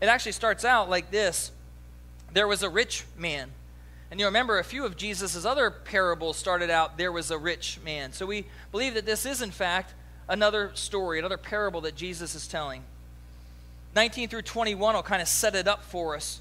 It 0.00 0.06
actually 0.06 0.32
starts 0.32 0.64
out 0.64 0.88
like 0.88 1.10
this 1.10 1.50
There 2.32 2.46
was 2.46 2.62
a 2.62 2.68
rich 2.68 3.04
man 3.16 3.50
and 4.10 4.18
you 4.18 4.26
remember 4.26 4.58
a 4.58 4.64
few 4.64 4.84
of 4.84 4.96
Jesus' 4.96 5.44
other 5.44 5.70
parables 5.70 6.36
started 6.36 6.70
out, 6.70 6.96
there 6.96 7.12
was 7.12 7.30
a 7.30 7.38
rich 7.38 7.78
man. 7.84 8.12
So 8.12 8.24
we 8.24 8.46
believe 8.72 8.94
that 8.94 9.04
this 9.04 9.26
is, 9.26 9.42
in 9.42 9.50
fact, 9.50 9.94
another 10.28 10.70
story, 10.74 11.18
another 11.18 11.36
parable 11.36 11.82
that 11.82 11.94
Jesus 11.94 12.34
is 12.34 12.46
telling. 12.46 12.84
19 13.94 14.28
through 14.28 14.42
21 14.42 14.94
will 14.94 15.02
kind 15.02 15.20
of 15.20 15.28
set 15.28 15.54
it 15.54 15.68
up 15.68 15.84
for 15.84 16.16
us. 16.16 16.40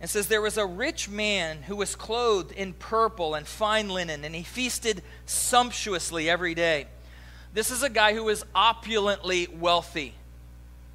It 0.00 0.08
says, 0.08 0.28
There 0.28 0.42
was 0.42 0.56
a 0.56 0.66
rich 0.66 1.08
man 1.08 1.62
who 1.62 1.76
was 1.76 1.94
clothed 1.94 2.52
in 2.52 2.72
purple 2.72 3.34
and 3.34 3.46
fine 3.46 3.88
linen, 3.88 4.24
and 4.24 4.34
he 4.34 4.42
feasted 4.42 5.02
sumptuously 5.26 6.28
every 6.28 6.54
day. 6.54 6.86
This 7.52 7.70
is 7.70 7.82
a 7.82 7.90
guy 7.90 8.14
who 8.14 8.24
was 8.24 8.44
opulently 8.54 9.48
wealthy. 9.58 10.14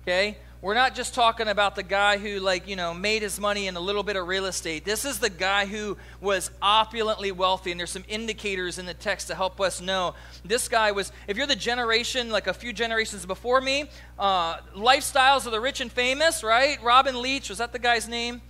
Okay? 0.03 0.37
We're 0.65 0.73
not 0.73 0.95
just 0.95 1.13
talking 1.13 1.47
about 1.47 1.75
the 1.75 1.83
guy 1.83 2.17
who, 2.17 2.39
like, 2.39 2.67
you 2.67 2.75
know, 2.75 2.91
made 2.91 3.21
his 3.21 3.39
money 3.39 3.67
in 3.67 3.75
a 3.75 3.79
little 3.79 4.01
bit 4.01 4.15
of 4.15 4.27
real 4.27 4.47
estate. 4.47 4.83
This 4.83 5.05
is 5.05 5.19
the 5.19 5.29
guy 5.29 5.67
who 5.67 5.95
was 6.19 6.49
opulently 6.59 7.31
wealthy, 7.31 7.69
and 7.69 7.79
there's 7.79 7.91
some 7.91 8.03
indicators 8.07 8.79
in 8.79 8.87
the 8.87 8.95
text 8.95 9.27
to 9.27 9.35
help 9.35 9.61
us 9.61 9.79
know. 9.79 10.15
This 10.43 10.67
guy 10.67 10.91
was, 10.91 11.11
if 11.27 11.37
you're 11.37 11.45
the 11.45 11.55
generation, 11.55 12.31
like 12.31 12.47
a 12.47 12.53
few 12.53 12.73
generations 12.73 13.27
before 13.27 13.61
me, 13.61 13.91
uh, 14.17 14.57
lifestyles 14.75 15.45
of 15.45 15.51
the 15.51 15.61
rich 15.61 15.81
and 15.81 15.91
famous, 15.91 16.43
right? 16.43 16.81
Robin 16.81 17.21
Leach, 17.21 17.47
was 17.49 17.59
that 17.59 17.71
the 17.71 17.77
guy's 17.77 18.07
name? 18.09 18.41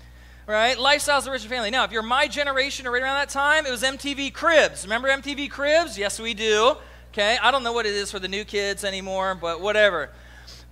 Right? 0.47 0.77
Lifestyles 0.77 1.17
of 1.17 1.25
the 1.25 1.31
rich 1.31 1.41
and 1.41 1.51
family. 1.51 1.69
Now, 1.69 1.83
if 1.83 1.91
you're 1.91 2.01
my 2.01 2.29
generation 2.29 2.87
or 2.87 2.91
right 2.91 3.03
around 3.03 3.15
that 3.15 3.29
time, 3.29 3.65
it 3.65 3.71
was 3.71 3.83
MTV 3.83 4.31
Cribs. 4.31 4.85
Remember 4.85 5.09
MTV 5.09 5.49
Cribs? 5.51 5.97
Yes, 5.97 6.17
we 6.17 6.33
do. 6.33 6.77
Okay, 7.11 7.37
I 7.41 7.51
don't 7.51 7.63
know 7.63 7.73
what 7.73 7.85
it 7.85 7.93
is 7.93 8.09
for 8.09 8.19
the 8.19 8.29
new 8.29 8.45
kids 8.45 8.85
anymore, 8.85 9.35
but 9.35 9.59
whatever 9.59 10.11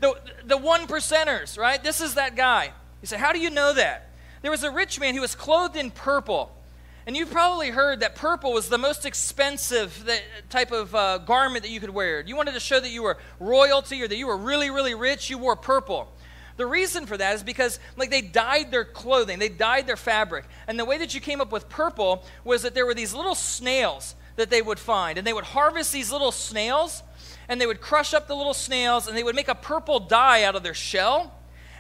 the, 0.03 0.15
the 0.45 0.57
one 0.57 0.88
percenters, 0.88 1.57
right? 1.57 1.83
This 1.83 2.01
is 2.01 2.15
that 2.15 2.36
guy. 2.36 2.72
You 3.01 3.07
say, 3.07 3.17
How 3.17 3.33
do 3.33 3.39
you 3.39 3.50
know 3.50 3.74
that? 3.74 4.10
There 4.41 4.51
was 4.51 4.63
a 4.63 4.72
rich 4.72 5.00
man 5.00 5.15
who 5.15 5.22
was 5.22 5.36
clothed 5.36 5.75
in 5.75 5.91
purple. 5.91 6.51
And 7.05 7.17
you've 7.17 7.31
probably 7.31 7.69
heard 7.69 8.00
that 8.00 8.15
purple 8.15 8.53
was 8.53 8.69
the 8.69 8.77
most 8.77 9.05
expensive 9.05 10.10
type 10.50 10.72
of 10.72 10.95
uh, 10.95 11.17
garment 11.17 11.63
that 11.63 11.69
you 11.69 11.81
could 11.81 11.89
wear. 11.89 12.22
You 12.22 12.38
wanted 12.38 12.53
to 12.53 12.62
show 12.62 12.79
that 12.79 12.89
you 12.89 13.03
were 13.03 13.17
royalty 13.39 14.01
or 14.01 14.07
that 14.07 14.15
you 14.15 14.27
were 14.27 14.38
really, 14.38 14.69
really 14.69 14.95
rich, 14.95 15.29
you 15.29 15.38
wore 15.38 15.57
purple. 15.57 16.13
The 16.55 16.65
reason 16.65 17.05
for 17.05 17.17
that 17.17 17.36
is 17.36 17.43
because 17.43 17.79
like 17.98 18.10
they 18.10 18.22
dyed 18.22 18.72
their 18.72 18.86
clothing, 18.86 19.39
they 19.39 19.50
dyed 19.50 19.86
their 19.86 19.98
fabric. 19.98 20.45
And 20.67 20.79
the 20.79 20.86
way 20.86 20.98
that 21.00 21.13
you 21.13 21.19
came 21.19 21.41
up 21.41 21.51
with 21.51 21.67
purple 21.67 22.24
was 22.45 22.62
that 22.62 22.74
there 22.74 22.86
were 22.86 22.93
these 22.93 23.13
little 23.13 23.36
snails 23.36 24.15
that 24.38 24.50
they 24.50 24.62
would 24.62 24.79
find. 24.79 25.17
And 25.17 25.27
they 25.27 25.33
would 25.33 25.43
harvest 25.43 25.91
these 25.91 26.12
little 26.12 26.31
snails 26.31 27.03
and 27.53 27.62
they 27.62 27.67
would 27.67 27.81
crush 27.81 28.15
up 28.15 28.27
the 28.27 28.36
little 28.36 28.55
snails 28.55 29.07
and 29.07 29.15
they 29.15 29.22
would 29.24 29.36
make 29.36 29.48
a 29.48 29.53
purple 29.53 30.00
dye 30.00 30.43
out 30.43 30.55
of 30.55 30.63
their 30.63 30.74
shell 30.74 31.31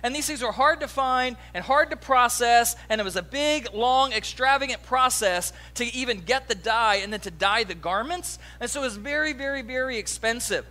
And 0.03 0.13
these 0.13 0.27
things 0.27 0.41
were 0.41 0.51
hard 0.51 0.81
to 0.81 0.87
find 0.89 1.37
and 1.53 1.63
hard 1.63 1.89
to 1.91 1.95
process, 1.95 2.75
and 2.89 2.99
it 2.99 3.05
was 3.05 3.15
a 3.15 3.23
big, 3.23 3.73
long, 3.73 4.11
extravagant 4.11 4.83
process 4.83 5.53
to 5.75 5.85
even 5.95 6.19
get 6.19 6.49
the 6.49 6.55
dye 6.55 6.95
and 6.95 7.11
then 7.11 7.21
to 7.21 7.31
dye 7.31 7.63
the 7.63 7.73
garments. 7.73 8.37
And 8.59 8.69
so 8.69 8.81
it 8.81 8.83
was 8.83 8.97
very, 8.97 9.31
very, 9.31 9.61
very 9.61 9.97
expensive. 9.97 10.65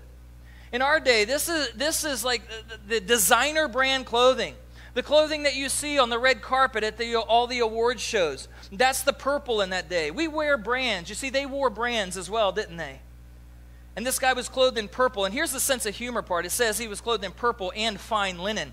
In 0.70 0.82
our 0.82 1.00
day, 1.00 1.24
this 1.24 1.48
is, 1.48 1.72
this 1.72 2.04
is 2.04 2.24
like 2.24 2.42
the, 2.86 3.00
designer 3.00 3.68
brand 3.68 4.04
clothing. 4.04 4.54
The 4.94 5.02
clothing 5.02 5.44
that 5.44 5.56
you 5.56 5.70
see 5.70 5.98
on 5.98 6.10
the 6.10 6.18
red 6.18 6.42
carpet 6.42 6.84
at 6.84 6.98
the, 6.98 7.16
all 7.16 7.46
the 7.46 7.60
award 7.60 8.00
shows. 8.00 8.48
That's 8.70 9.02
the 9.02 9.14
purple 9.14 9.62
in 9.62 9.70
that 9.70 9.88
day. 9.88 10.10
We 10.10 10.28
wear 10.28 10.58
brands. 10.58 11.08
You 11.08 11.14
see, 11.14 11.30
they 11.30 11.46
wore 11.46 11.70
brands 11.70 12.18
as 12.18 12.28
well, 12.28 12.52
didn't 12.52 12.76
they? 12.76 13.00
And 13.94 14.06
this 14.06 14.18
guy 14.18 14.32
was 14.32 14.48
clothed 14.48 14.78
in 14.78 14.88
purple. 14.88 15.24
And 15.24 15.34
here's 15.34 15.52
the 15.52 15.60
sense 15.60 15.86
of 15.86 15.94
humor 15.94 16.22
part 16.22 16.46
it 16.46 16.50
says 16.50 16.78
he 16.78 16.88
was 16.88 17.00
clothed 17.00 17.24
in 17.24 17.32
purple 17.32 17.72
and 17.76 18.00
fine 18.00 18.38
linen. 18.38 18.72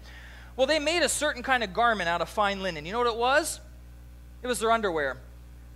Well, 0.56 0.68
they 0.68 0.80
made 0.80 1.04
a 1.04 1.10
certain 1.10 1.44
kind 1.44 1.64
of 1.64 1.74
garment 1.74 2.10
out 2.10 2.22
of 2.22 2.30
fine 2.30 2.62
linen. 2.62 2.86
You 2.86 2.92
know 2.92 3.00
what 3.00 3.08
it 3.08 3.16
was? 3.16 3.60
It 4.42 4.48
was 4.48 4.60
their 4.60 4.72
underwear. 4.72 5.18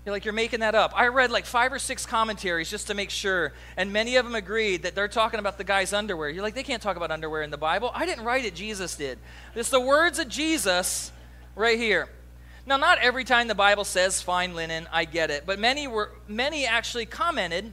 You're 0.06 0.12
like, 0.12 0.26
you're 0.26 0.34
making 0.34 0.60
that 0.60 0.76
up. 0.76 0.92
I 0.96 1.08
read 1.08 1.32
like 1.32 1.46
five 1.46 1.72
or 1.72 1.80
six 1.80 2.06
commentaries 2.06 2.70
just 2.70 2.88
to 2.88 2.94
make 2.94 3.10
sure, 3.10 3.54
and 3.78 3.94
many 3.94 4.18
of 4.18 4.26
them 4.26 4.36
agreed 4.36 4.84
that 4.84 4.96
they're 4.96 5.08
talking 5.08 5.40
about 5.40 5.58
the 5.58 5.64
guy's 5.64 5.94
underwear. 5.94 6.30
You're 6.30 6.44
like, 6.44 6.56
they 6.56 6.64
can't 6.64 6.82
talk 6.82 6.98
about 6.98 7.10
underwear 7.10 7.42
in 7.42 7.52
the 7.52 7.58
Bible. 7.58 7.90
I 7.94 8.06
didn't 8.06 8.26
write 8.26 8.44
it, 8.44 8.54
Jesus 8.54 8.98
did. 8.98 9.18
It's 9.56 9.70
the 9.70 9.80
words 9.80 10.20
of 10.20 10.28
Jesus 10.28 11.14
right 11.56 11.80
here. 11.80 12.10
Now, 12.66 12.76
not 12.76 12.98
every 13.00 13.24
time 13.24 13.48
the 13.48 13.56
Bible 13.56 13.86
says 13.86 14.22
fine 14.22 14.56
linen, 14.56 14.88
I 14.92 15.06
get 15.06 15.32
it, 15.32 15.46
but 15.46 15.60
many 15.60 15.88
were 15.88 16.12
many 16.28 16.66
actually 16.66 17.06
commented 17.06 17.72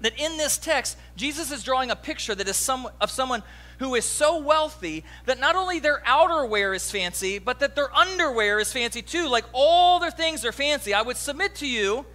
that 0.00 0.18
in 0.18 0.36
this 0.36 0.58
text, 0.58 0.96
Jesus 1.16 1.50
is 1.50 1.62
drawing 1.64 1.90
a 1.90 1.96
picture 1.96 2.34
that 2.34 2.48
is 2.48 2.56
some, 2.56 2.88
of 3.00 3.10
someone 3.10 3.42
who 3.78 3.94
is 3.94 4.04
so 4.04 4.38
wealthy 4.38 5.04
that 5.26 5.40
not 5.40 5.56
only 5.56 5.78
their 5.78 6.02
outerwear 6.06 6.74
is 6.74 6.90
fancy, 6.90 7.38
but 7.38 7.60
that 7.60 7.74
their 7.74 7.94
underwear 7.94 8.58
is 8.58 8.72
fancy 8.72 9.02
too. 9.02 9.28
Like 9.28 9.44
all 9.52 10.00
their 10.00 10.10
things 10.10 10.44
are 10.44 10.52
fancy. 10.52 10.94
I 10.94 11.02
would 11.02 11.16
submit 11.16 11.54
to 11.56 11.66
you 11.66 12.06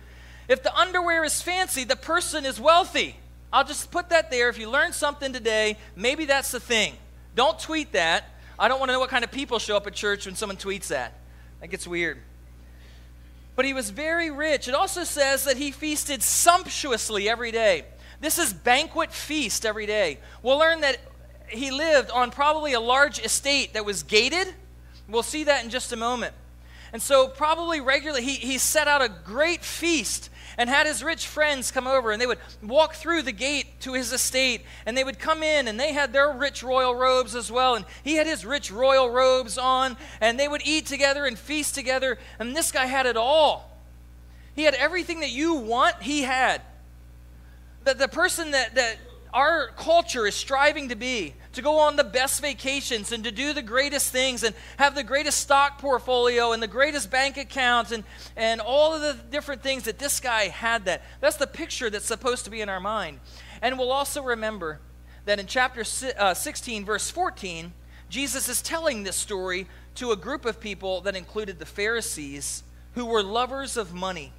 if 0.48 0.62
the 0.62 0.76
underwear 0.76 1.24
is 1.24 1.42
fancy, 1.42 1.84
the 1.84 1.96
person 1.96 2.46
is 2.46 2.60
wealthy. 2.60 3.16
I'll 3.52 3.64
just 3.64 3.92
put 3.92 4.10
that 4.10 4.32
there. 4.32 4.50
If 4.50 4.58
you 4.58 4.70
learned 4.70 4.94
something 4.94 5.32
today, 5.32 5.78
maybe 5.96 6.26
that's 6.26 6.52
the 6.52 6.60
thing. 6.60 6.96
Don't 7.36 7.58
tweet 7.60 7.94
that. 7.94 8.26
I 8.58 8.68
don't 8.68 8.80
want 8.80 8.90
to 8.90 8.94
know 8.94 9.00
what 9.00 9.10
kind 9.10 9.24
of 9.24 9.32
people 9.32 9.60
show 9.60 9.78
up 9.78 9.88
at 9.88 9.94
church 9.94 10.26
when 10.26 10.36
someone 10.36 10.58
tweets 10.58 10.88
that. 10.88 11.14
That 11.62 11.68
gets 11.68 11.88
weird. 11.88 12.20
But 13.56 13.66
he 13.66 13.74
was 13.74 13.92
very 13.92 14.32
rich. 14.32 14.68
It 14.68 14.74
also 14.74 15.04
says 15.04 15.44
that 15.46 15.58
he 15.58 15.72
feasted 15.72 16.24
sumptuously 16.24 17.30
every 17.30 17.52
day. 17.52 17.86
This 18.20 18.40
is 18.40 18.54
banquet 18.54 19.12
feast 19.12 19.66
every 19.66 19.86
day. 19.86 20.20
We'll 20.42 20.58
learn 20.58 20.82
that 20.82 20.98
he 21.50 21.72
lived 21.72 22.10
on 22.10 22.32
probably 22.32 22.74
a 22.74 22.80
large 22.80 23.20
estate 23.20 23.74
that 23.74 23.86
was 23.86 24.04
gated. 24.04 24.54
We'll 25.08 25.24
see 25.24 25.44
that 25.44 25.64
in 25.64 25.70
just 25.70 25.92
a 25.92 25.98
moment. 25.98 26.34
And 26.94 27.02
so, 27.02 27.28
probably 27.28 27.82
regularly, 27.82 28.24
he, 28.24 28.36
he 28.36 28.58
set 28.58 28.88
out 28.88 29.02
a 29.02 29.10
great 29.10 29.64
feast 29.64 30.30
and 30.58 30.70
had 30.70 30.88
his 30.88 31.04
rich 31.04 31.28
friends 31.28 31.72
come 31.72 31.88
over 31.88 32.12
and 32.12 32.22
they 32.22 32.28
would 32.28 32.40
walk 32.62 32.96
through 32.96 33.22
the 33.22 33.32
gate 33.32 33.80
to 33.82 33.94
his 33.94 34.12
estate 34.12 34.62
and 34.86 34.98
they 34.98 35.04
would 35.04 35.20
come 35.20 35.44
in 35.44 35.68
and 35.68 35.80
they 35.80 35.94
had 35.94 36.14
their 36.14 36.32
rich 36.32 36.64
royal 36.64 36.96
robes 36.96 37.36
as 37.36 37.52
well 37.52 37.76
and 37.76 37.86
he 38.04 38.16
had 38.16 38.28
his 38.28 38.46
rich 38.46 38.72
royal 38.72 39.10
robes 39.10 39.58
on 39.58 39.98
and 40.22 40.40
they 40.40 40.48
would 40.48 40.62
eat 40.66 40.86
together 40.86 41.26
and 41.26 41.38
feast 41.38 41.76
together 41.76 42.18
and 42.40 42.56
this 42.56 42.72
guy 42.72 42.86
had 42.86 43.06
it 43.06 43.18
all. 43.18 43.72
He 44.56 44.64
had 44.64 44.76
everything 44.76 45.22
that 45.22 45.32
you 45.32 45.56
want 45.56 46.02
he 46.02 46.22
had. 46.22 46.62
The, 47.86 47.96
the 47.96 48.08
person 48.08 48.52
that, 48.52 48.76
that 48.76 48.98
our 49.34 49.70
culture 49.76 50.28
is 50.28 50.36
striving 50.36 50.90
to 50.90 50.96
be 50.96 51.34
to 51.54 51.62
go 51.62 51.80
on 51.80 51.96
the 51.96 52.04
best 52.04 52.42
vacations 52.42 53.12
and 53.12 53.24
to 53.24 53.32
do 53.32 53.54
the 53.54 53.62
greatest 53.62 54.12
things 54.12 54.44
and 54.44 54.56
have 54.78 54.96
the 54.96 55.04
greatest 55.04 55.40
stock 55.40 55.80
portfolio 55.80 56.52
and 56.52 56.62
the 56.62 56.68
greatest 56.68 57.10
bank 57.10 57.38
accounts 57.38 57.92
and, 57.92 58.04
and 58.36 58.60
all 58.60 58.94
of 58.94 59.02
the 59.02 59.14
different 59.32 59.64
things 59.64 59.84
that 59.84 60.00
this 60.00 60.20
guy 60.20 60.48
had 60.48 60.86
that. 60.86 61.04
That's 61.22 61.38
the 61.38 61.48
picture 61.48 61.90
that's 61.90 62.06
supposed 62.06 62.46
to 62.46 62.52
be 62.52 62.62
in 62.62 62.70
our 62.70 62.80
mind. 62.80 63.20
And 63.62 63.78
we'll 63.80 63.92
also 63.92 64.22
remember 64.22 64.80
that 65.26 65.40
in 65.40 65.48
chapter 65.48 65.84
uh, 66.18 66.34
16, 66.34 66.86
verse 66.86 67.10
14, 67.10 67.74
Jesus 68.10 68.50
is 68.50 68.62
telling 68.62 69.04
this 69.04 69.16
story 69.16 69.68
to 69.96 70.12
a 70.12 70.16
group 70.16 70.46
of 70.46 70.60
people 70.60 71.02
that 71.02 71.16
included 71.16 71.60
the 71.60 71.66
Pharisees 71.66 72.64
who 72.94 73.06
were 73.06 73.24
lovers 73.24 73.78
of 73.78 73.94
money. 73.94 74.34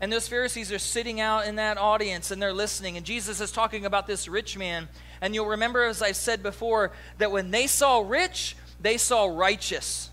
And 0.00 0.12
those 0.12 0.28
Pharisees 0.28 0.70
are 0.72 0.78
sitting 0.78 1.20
out 1.20 1.46
in 1.46 1.56
that 1.56 1.76
audience 1.76 2.30
and 2.30 2.40
they're 2.40 2.52
listening. 2.52 2.96
And 2.96 3.04
Jesus 3.04 3.40
is 3.40 3.50
talking 3.50 3.84
about 3.84 4.06
this 4.06 4.28
rich 4.28 4.56
man. 4.56 4.88
And 5.20 5.34
you'll 5.34 5.46
remember, 5.46 5.84
as 5.84 6.02
I 6.02 6.12
said 6.12 6.42
before, 6.42 6.92
that 7.18 7.32
when 7.32 7.50
they 7.50 7.66
saw 7.66 8.00
rich, 8.00 8.56
they 8.80 8.96
saw 8.96 9.26
righteous. 9.26 10.10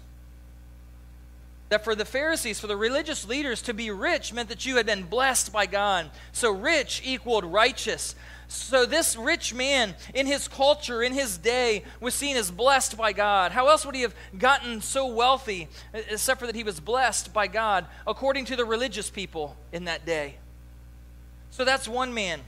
That 1.69 1.83
for 1.83 1.95
the 1.95 2.05
Pharisees, 2.05 2.59
for 2.59 2.67
the 2.67 2.77
religious 2.77 3.27
leaders, 3.27 3.61
to 3.63 3.73
be 3.73 3.89
rich 3.91 4.33
meant 4.33 4.49
that 4.49 4.65
you 4.65 4.77
had 4.77 4.85
been 4.85 5.03
blessed 5.03 5.51
by 5.51 5.65
God. 5.65 6.09
So 6.31 6.51
rich 6.51 7.01
equaled 7.03 7.43
righteous. 7.43 8.15
So, 8.47 8.85
this 8.85 9.15
rich 9.15 9.55
man 9.55 9.95
in 10.13 10.27
his 10.27 10.47
culture, 10.47 11.01
in 11.01 11.13
his 11.13 11.37
day, 11.37 11.83
was 11.99 12.13
seen 12.13 12.37
as 12.37 12.51
blessed 12.51 12.95
by 12.95 13.11
God. 13.11 13.51
How 13.51 13.67
else 13.67 13.85
would 13.85 13.95
he 13.95 14.03
have 14.03 14.13
gotten 14.37 14.81
so 14.81 15.07
wealthy, 15.07 15.67
except 15.93 16.39
for 16.39 16.45
that 16.45 16.55
he 16.55 16.63
was 16.63 16.79
blessed 16.79 17.33
by 17.33 17.47
God, 17.47 17.87
according 18.05 18.45
to 18.45 18.55
the 18.55 18.63
religious 18.63 19.09
people 19.09 19.57
in 19.71 19.85
that 19.85 20.05
day? 20.05 20.35
So, 21.49 21.65
that's 21.65 21.87
one 21.87 22.13
man. 22.13 22.41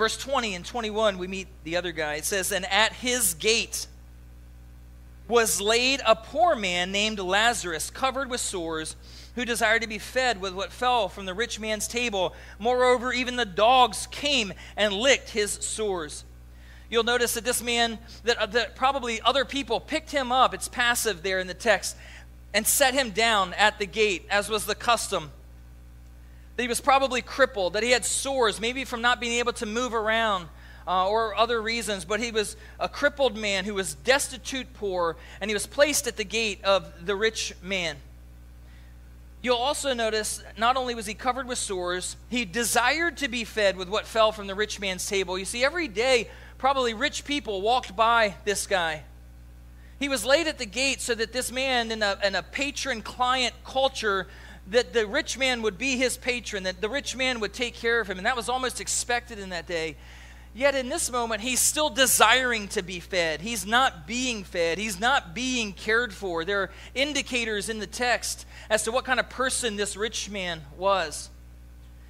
Verse 0.00 0.16
20 0.16 0.54
and 0.54 0.64
21, 0.64 1.18
we 1.18 1.26
meet 1.26 1.46
the 1.62 1.76
other 1.76 1.92
guy. 1.92 2.14
It 2.14 2.24
says, 2.24 2.52
And 2.52 2.64
at 2.72 2.94
his 2.94 3.34
gate 3.34 3.86
was 5.28 5.60
laid 5.60 6.00
a 6.06 6.16
poor 6.16 6.56
man 6.56 6.90
named 6.90 7.18
Lazarus, 7.18 7.90
covered 7.90 8.30
with 8.30 8.40
sores 8.40 8.96
who 9.34 9.44
desired 9.44 9.82
to 9.82 9.88
be 9.88 9.98
fed 9.98 10.40
with 10.40 10.54
what 10.54 10.72
fell 10.72 11.10
from 11.10 11.26
the 11.26 11.34
rich 11.34 11.60
man's 11.60 11.86
table. 11.86 12.34
Moreover, 12.58 13.12
even 13.12 13.36
the 13.36 13.44
dogs 13.44 14.06
came 14.10 14.54
and 14.74 14.94
licked 14.94 15.28
his 15.28 15.52
sores. 15.52 16.24
You'll 16.88 17.04
notice 17.04 17.34
that 17.34 17.44
this 17.44 17.62
man, 17.62 17.98
that, 18.24 18.38
uh, 18.38 18.46
that 18.46 18.76
probably 18.76 19.20
other 19.20 19.44
people 19.44 19.80
picked 19.80 20.12
him 20.12 20.32
up, 20.32 20.54
it's 20.54 20.66
passive 20.66 21.22
there 21.22 21.40
in 21.40 21.46
the 21.46 21.52
text, 21.52 21.94
and 22.54 22.66
set 22.66 22.94
him 22.94 23.10
down 23.10 23.52
at 23.52 23.78
the 23.78 23.84
gate, 23.84 24.24
as 24.30 24.48
was 24.48 24.64
the 24.64 24.74
custom. 24.74 25.30
That 26.60 26.64
he 26.64 26.68
was 26.68 26.82
probably 26.82 27.22
crippled, 27.22 27.72
that 27.72 27.82
he 27.82 27.92
had 27.92 28.04
sores, 28.04 28.60
maybe 28.60 28.84
from 28.84 29.00
not 29.00 29.18
being 29.18 29.38
able 29.38 29.54
to 29.54 29.64
move 29.64 29.94
around. 29.94 30.46
Uh, 30.86 31.08
or 31.08 31.34
other 31.36 31.62
reasons, 31.62 32.04
but 32.04 32.20
he 32.20 32.32
was 32.32 32.56
a 32.78 32.88
crippled 32.88 33.36
man 33.36 33.64
who 33.64 33.74
was 33.74 33.94
destitute 33.94 34.66
poor, 34.74 35.16
and 35.40 35.48
he 35.48 35.54
was 35.54 35.66
placed 35.66 36.06
at 36.06 36.16
the 36.16 36.24
gate 36.24 36.62
of 36.64 37.06
the 37.06 37.14
rich 37.14 37.54
man. 37.62 37.96
You'll 39.40 39.56
also 39.56 39.94
notice 39.94 40.42
not 40.58 40.76
only 40.76 40.94
was 40.94 41.06
he 41.06 41.14
covered 41.14 41.46
with 41.46 41.58
sores, 41.58 42.16
he 42.28 42.44
desired 42.44 43.18
to 43.18 43.28
be 43.28 43.44
fed 43.44 43.76
with 43.76 43.88
what 43.88 44.06
fell 44.06 44.32
from 44.32 44.48
the 44.48 44.54
rich 44.54 44.80
man's 44.80 45.06
table. 45.06 45.38
You 45.38 45.46
see, 45.46 45.64
every 45.64 45.86
day, 45.88 46.28
probably 46.58 46.92
rich 46.92 47.24
people 47.24 47.62
walked 47.62 47.94
by 47.96 48.34
this 48.44 48.66
guy. 48.66 49.04
He 49.98 50.08
was 50.08 50.24
laid 50.24 50.46
at 50.46 50.58
the 50.58 50.66
gate 50.66 51.00
so 51.00 51.14
that 51.14 51.32
this 51.32 51.52
man, 51.52 51.92
in 51.92 52.02
a, 52.02 52.18
in 52.24 52.34
a 52.34 52.42
patron 52.42 53.00
client 53.02 53.54
culture, 53.64 54.26
that 54.70 54.92
the 54.92 55.06
rich 55.06 55.36
man 55.36 55.62
would 55.62 55.76
be 55.76 55.96
his 55.96 56.16
patron, 56.16 56.62
that 56.62 56.80
the 56.80 56.88
rich 56.88 57.16
man 57.16 57.40
would 57.40 57.52
take 57.52 57.74
care 57.74 58.00
of 58.00 58.08
him. 58.08 58.18
And 58.18 58.26
that 58.26 58.36
was 58.36 58.48
almost 58.48 58.80
expected 58.80 59.38
in 59.38 59.50
that 59.50 59.66
day. 59.66 59.96
Yet 60.54 60.74
in 60.74 60.88
this 60.88 61.10
moment, 61.10 61.42
he's 61.42 61.60
still 61.60 61.90
desiring 61.90 62.66
to 62.68 62.82
be 62.82 62.98
fed. 62.98 63.40
He's 63.40 63.64
not 63.64 64.06
being 64.06 64.42
fed. 64.42 64.78
He's 64.78 64.98
not 64.98 65.34
being 65.34 65.72
cared 65.72 66.12
for. 66.12 66.44
There 66.44 66.62
are 66.62 66.70
indicators 66.94 67.68
in 67.68 67.78
the 67.78 67.86
text 67.86 68.46
as 68.68 68.82
to 68.84 68.92
what 68.92 69.04
kind 69.04 69.20
of 69.20 69.28
person 69.28 69.76
this 69.76 69.96
rich 69.96 70.28
man 70.28 70.62
was. 70.76 71.30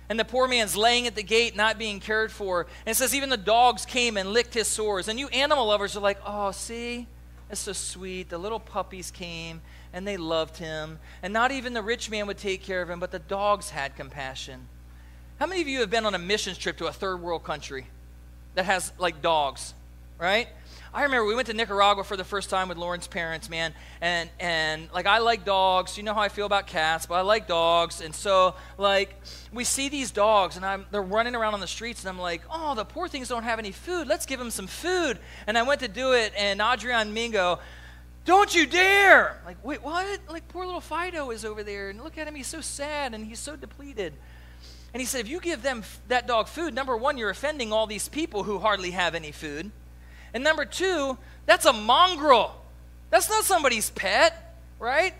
And 0.08 0.18
the 0.18 0.24
poor 0.24 0.48
man's 0.48 0.76
laying 0.76 1.06
at 1.06 1.14
the 1.14 1.22
gate, 1.22 1.54
not 1.54 1.78
being 1.78 2.00
cared 2.00 2.32
for. 2.32 2.62
And 2.84 2.92
it 2.92 2.96
says, 2.96 3.14
even 3.14 3.28
the 3.28 3.36
dogs 3.36 3.84
came 3.84 4.16
and 4.16 4.32
licked 4.32 4.54
his 4.54 4.68
sores. 4.68 5.08
And 5.08 5.18
you 5.18 5.28
animal 5.28 5.66
lovers 5.66 5.96
are 5.96 6.00
like, 6.00 6.18
oh, 6.26 6.50
see? 6.50 7.06
It's 7.50 7.60
so 7.60 7.72
sweet. 7.72 8.30
The 8.30 8.38
little 8.38 8.60
puppies 8.60 9.10
came 9.10 9.60
and 9.92 10.06
they 10.06 10.16
loved 10.16 10.56
him. 10.56 10.98
And 11.22 11.32
not 11.32 11.52
even 11.52 11.74
the 11.74 11.82
rich 11.82 12.10
man 12.10 12.26
would 12.26 12.38
take 12.38 12.62
care 12.62 12.82
of 12.82 12.90
him, 12.90 13.00
but 13.00 13.10
the 13.10 13.18
dogs 13.18 13.70
had 13.70 13.96
compassion. 13.96 14.66
How 15.38 15.46
many 15.46 15.60
of 15.62 15.68
you 15.68 15.80
have 15.80 15.90
been 15.90 16.06
on 16.06 16.14
a 16.14 16.18
missions 16.18 16.58
trip 16.58 16.76
to 16.78 16.86
a 16.86 16.92
third 16.92 17.20
world 17.20 17.44
country? 17.44 17.86
that 18.54 18.64
has 18.64 18.92
like 18.98 19.22
dogs, 19.22 19.74
right? 20.18 20.48
I 20.92 21.04
remember 21.04 21.24
we 21.24 21.36
went 21.36 21.46
to 21.46 21.54
Nicaragua 21.54 22.02
for 22.02 22.16
the 22.16 22.24
first 22.24 22.50
time 22.50 22.68
with 22.68 22.76
Lauren's 22.76 23.06
parents, 23.06 23.48
man, 23.48 23.72
and 24.00 24.28
and 24.40 24.88
like 24.92 25.06
I 25.06 25.18
like 25.18 25.44
dogs. 25.44 25.96
You 25.96 26.02
know 26.02 26.14
how 26.14 26.20
I 26.20 26.28
feel 26.28 26.46
about 26.46 26.66
cats, 26.66 27.06
but 27.06 27.14
I 27.14 27.20
like 27.20 27.46
dogs, 27.46 28.00
and 28.00 28.12
so 28.12 28.54
like 28.76 29.14
we 29.52 29.62
see 29.62 29.88
these 29.88 30.10
dogs, 30.10 30.56
and 30.56 30.66
I'm 30.66 30.86
they're 30.90 31.00
running 31.00 31.36
around 31.36 31.54
on 31.54 31.60
the 31.60 31.68
streets, 31.68 32.02
and 32.02 32.08
I'm 32.08 32.18
like, 32.18 32.42
oh, 32.50 32.74
the 32.74 32.84
poor 32.84 33.06
things 33.06 33.28
don't 33.28 33.44
have 33.44 33.60
any 33.60 33.70
food. 33.70 34.08
Let's 34.08 34.26
give 34.26 34.40
them 34.40 34.50
some 34.50 34.66
food. 34.66 35.18
And 35.46 35.56
I 35.56 35.62
went 35.62 35.80
to 35.80 35.88
do 35.88 36.12
it, 36.12 36.32
and 36.36 36.60
Adrian 36.60 37.14
Mingo, 37.14 37.60
don't 38.24 38.54
you 38.54 38.66
dare! 38.66 39.40
Like 39.44 39.64
wait, 39.64 39.82
what? 39.82 40.20
Like 40.28 40.48
poor 40.48 40.64
little 40.64 40.80
Fido 40.80 41.30
is 41.30 41.44
over 41.44 41.62
there, 41.62 41.90
and 41.90 42.02
look 42.02 42.18
at 42.18 42.26
him, 42.26 42.34
he's 42.34 42.46
so 42.46 42.60
sad, 42.60 43.14
and 43.14 43.24
he's 43.24 43.38
so 43.38 43.56
depleted. 43.56 44.12
And 44.92 45.00
he 45.00 45.06
said, 45.06 45.20
if 45.20 45.28
you 45.28 45.40
give 45.40 45.62
them 45.62 45.84
that 46.08 46.26
dog 46.26 46.48
food, 46.48 46.74
number 46.74 46.96
one, 46.96 47.16
you're 47.16 47.30
offending 47.30 47.72
all 47.72 47.86
these 47.86 48.08
people 48.08 48.42
who 48.42 48.58
hardly 48.58 48.90
have 48.90 49.14
any 49.14 49.30
food. 49.30 49.70
And 50.34 50.42
number 50.42 50.64
two, 50.64 51.16
that's 51.46 51.64
a 51.64 51.72
mongrel. 51.72 52.56
That's 53.10 53.28
not 53.28 53.44
somebody's 53.44 53.90
pet, 53.90 54.56
right? 54.78 55.14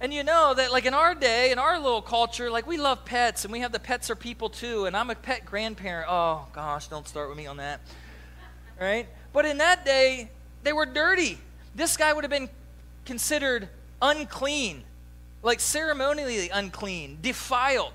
And 0.00 0.14
you 0.14 0.22
know 0.22 0.54
that, 0.54 0.70
like 0.70 0.84
in 0.84 0.94
our 0.94 1.14
day, 1.14 1.50
in 1.50 1.58
our 1.58 1.78
little 1.78 2.02
culture, 2.02 2.50
like 2.50 2.66
we 2.66 2.76
love 2.76 3.04
pets 3.04 3.44
and 3.44 3.52
we 3.52 3.60
have 3.60 3.72
the 3.72 3.80
pets 3.80 4.10
are 4.10 4.16
people 4.16 4.48
too. 4.48 4.86
And 4.86 4.96
I'm 4.96 5.10
a 5.10 5.14
pet 5.14 5.44
grandparent. 5.44 6.08
Oh, 6.08 6.46
gosh, 6.52 6.88
don't 6.88 7.06
start 7.06 7.28
with 7.28 7.38
me 7.38 7.46
on 7.46 7.56
that. 7.56 7.80
Right? 8.80 9.08
But 9.32 9.44
in 9.44 9.58
that 9.58 9.84
day, 9.84 10.30
they 10.62 10.72
were 10.72 10.86
dirty. 10.86 11.38
This 11.74 11.96
guy 11.96 12.12
would 12.12 12.24
have 12.24 12.30
been 12.30 12.48
considered 13.04 13.68
unclean, 14.00 14.84
like 15.42 15.60
ceremonially 15.60 16.48
unclean, 16.50 17.18
defiled. 17.22 17.92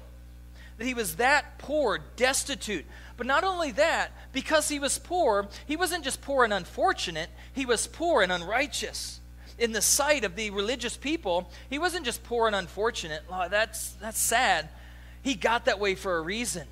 That 0.77 0.85
he 0.85 0.93
was 0.93 1.17
that 1.17 1.59
poor, 1.59 1.99
destitute. 2.15 2.85
But 3.15 3.27
not 3.27 3.43
only 3.43 3.71
that, 3.71 4.11
because 4.31 4.69
he 4.69 4.79
was 4.79 4.97
poor, 4.97 5.47
he 5.65 5.75
wasn't 5.75 6.03
just 6.03 6.21
poor 6.21 6.43
and 6.43 6.53
unfortunate, 6.53 7.29
he 7.53 7.65
was 7.65 7.85
poor 7.87 8.21
and 8.21 8.31
unrighteous 8.31 9.19
in 9.57 9.71
the 9.71 9.81
sight 9.81 10.23
of 10.23 10.35
the 10.35 10.49
religious 10.49 10.97
people, 10.97 11.49
he 11.69 11.79
wasn't 11.79 12.05
just 12.05 12.23
poor 12.23 12.47
and 12.47 12.55
unfortunate. 12.55 13.23
Oh, 13.29 13.47
that's, 13.49 13.91
that's 13.93 14.19
sad. 14.19 14.69
He 15.21 15.35
got 15.35 15.65
that 15.65 15.79
way 15.79 15.95
for 15.95 16.17
a 16.17 16.21
reason. 16.21 16.67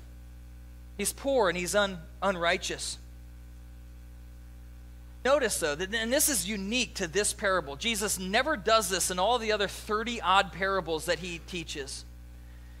He's 0.98 1.12
poor 1.12 1.48
and 1.48 1.56
he's 1.56 1.74
un, 1.74 1.98
unrighteous. 2.22 2.98
Notice, 5.24 5.58
though, 5.60 5.74
that, 5.74 5.94
and 5.94 6.12
this 6.12 6.28
is 6.28 6.48
unique 6.48 6.94
to 6.94 7.06
this 7.06 7.32
parable. 7.32 7.76
Jesus 7.76 8.18
never 8.18 8.56
does 8.56 8.88
this 8.88 9.10
in 9.10 9.18
all 9.18 9.38
the 9.38 9.52
other 9.52 9.68
30 9.68 10.20
odd 10.20 10.52
parables 10.52 11.06
that 11.06 11.20
he 11.20 11.38
teaches. 11.46 12.04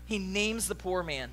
He 0.06 0.18
names 0.18 0.66
the 0.66 0.74
poor 0.74 1.02
man. 1.02 1.30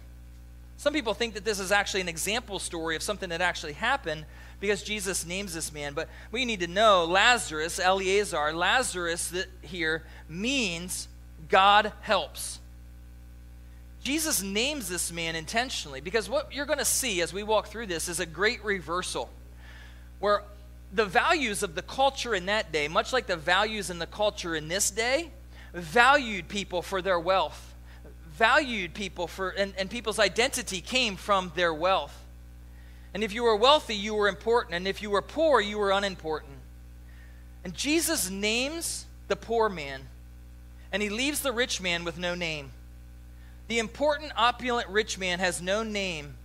Some 0.77 0.93
people 0.93 1.13
think 1.13 1.33
that 1.33 1.43
this 1.43 1.59
is 1.59 1.71
actually 1.71 2.01
an 2.01 2.09
example 2.09 2.59
story 2.59 2.95
of 2.95 3.01
something 3.01 3.29
that 3.29 3.41
actually 3.41 3.73
happened, 3.73 4.25
because 4.59 4.83
Jesus 4.83 5.25
names 5.25 5.53
this 5.53 5.73
man. 5.73 5.93
But 5.93 6.09
we 6.31 6.45
need 6.45 6.59
to 6.59 6.67
know 6.67 7.05
Lazarus, 7.05 7.79
Eleazar, 7.79 8.53
Lazarus 8.53 9.33
here 9.61 10.03
means 10.27 11.07
God 11.49 11.91
helps. 12.01 12.59
Jesus 14.03 14.41
names 14.41 14.87
this 14.87 15.11
man 15.11 15.35
intentionally 15.35 15.99
because 15.99 16.29
what 16.29 16.53
you're 16.53 16.65
going 16.65 16.79
to 16.79 16.85
see 16.85 17.21
as 17.21 17.33
we 17.33 17.43
walk 17.43 17.67
through 17.67 17.87
this 17.87 18.07
is 18.07 18.19
a 18.19 18.25
great 18.25 18.63
reversal 18.63 19.29
where 20.19 20.43
the 20.93 21.05
values 21.05 21.63
of 21.63 21.75
the 21.75 21.81
culture 21.81 22.33
in 22.33 22.47
that 22.47 22.71
day, 22.71 22.87
much 22.87 23.13
like 23.13 23.27
the 23.27 23.37
values 23.37 23.89
in 23.89 23.99
the 23.99 24.07
culture 24.07 24.55
in 24.55 24.67
this 24.67 24.89
day, 24.89 25.31
valued 25.73 26.47
people 26.47 26.81
for 26.81 27.01
their 27.01 27.19
wealth, 27.19 27.75
valued 28.33 28.93
people 28.93 29.27
for, 29.27 29.49
and, 29.49 29.73
and 29.77 29.89
people's 29.89 30.19
identity 30.19 30.81
came 30.81 31.15
from 31.15 31.51
their 31.55 31.73
wealth. 31.73 32.15
And 33.13 33.23
if 33.23 33.33
you 33.33 33.43
were 33.43 33.55
wealthy, 33.55 33.95
you 33.95 34.15
were 34.15 34.27
important. 34.27 34.75
And 34.75 34.87
if 34.87 35.01
you 35.01 35.09
were 35.09 35.21
poor, 35.21 35.61
you 35.61 35.77
were 35.77 35.91
unimportant. 35.91 36.57
And 37.63 37.73
Jesus 37.73 38.29
names 38.29 39.05
the 39.27 39.35
poor 39.35 39.69
man, 39.69 40.01
and 40.91 41.03
he 41.03 41.09
leaves 41.09 41.41
the 41.41 41.51
rich 41.51 41.81
man 41.81 42.03
with 42.03 42.17
no 42.17 42.33
name. 42.33 42.71
The 43.67 43.79
important, 43.79 44.31
opulent 44.35 44.87
rich 44.89 45.19
man 45.19 45.39
has 45.39 45.61
no 45.61 45.83
name, 45.83 46.35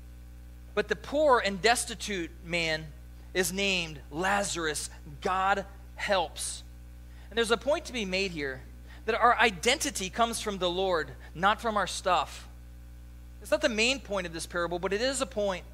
but 0.74 0.88
the 0.88 0.96
poor 0.96 1.38
and 1.38 1.62
destitute 1.62 2.30
man 2.44 2.86
is 3.34 3.52
named 3.52 3.98
Lazarus. 4.10 4.88
God 5.20 5.66
helps. 5.96 6.62
And 7.30 7.36
there's 7.36 7.50
a 7.50 7.56
point 7.56 7.84
to 7.86 7.92
be 7.92 8.04
made 8.04 8.30
here 8.30 8.62
that 9.06 9.14
our 9.14 9.36
identity 9.38 10.08
comes 10.08 10.40
from 10.40 10.58
the 10.58 10.70
Lord, 10.70 11.10
not 11.34 11.60
from 11.60 11.76
our 11.76 11.86
stuff. 11.86 12.48
It's 13.42 13.50
not 13.50 13.60
the 13.60 13.68
main 13.68 14.00
point 14.00 14.26
of 14.26 14.32
this 14.32 14.46
parable, 14.46 14.78
but 14.78 14.92
it 14.92 15.02
is 15.02 15.20
a 15.20 15.26
point 15.26 15.64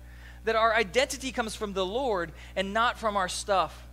that 0.44 0.56
our 0.56 0.74
identity 0.74 1.30
comes 1.30 1.54
from 1.54 1.72
the 1.72 1.86
Lord 1.86 2.32
and 2.56 2.72
not 2.72 2.98
from 2.98 3.16
our 3.16 3.28
stuff. 3.28 3.86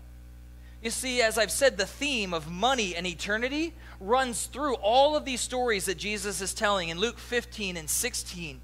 You 0.82 0.90
see, 0.90 1.22
as 1.22 1.38
I've 1.38 1.52
said, 1.52 1.78
the 1.78 1.86
theme 1.86 2.34
of 2.34 2.50
money 2.50 2.96
and 2.96 3.06
eternity 3.06 3.74
runs 4.00 4.46
through 4.46 4.76
all 4.76 5.16
of 5.16 5.26
these 5.26 5.42
stories 5.42 5.86
that 5.86 5.98
Jesus 5.98 6.40
is 6.40 6.54
telling 6.54 6.90
in 6.90 7.00
Luke 7.00 7.20
15 7.20 7.78
and 7.78 7.90
16. 7.90 8.62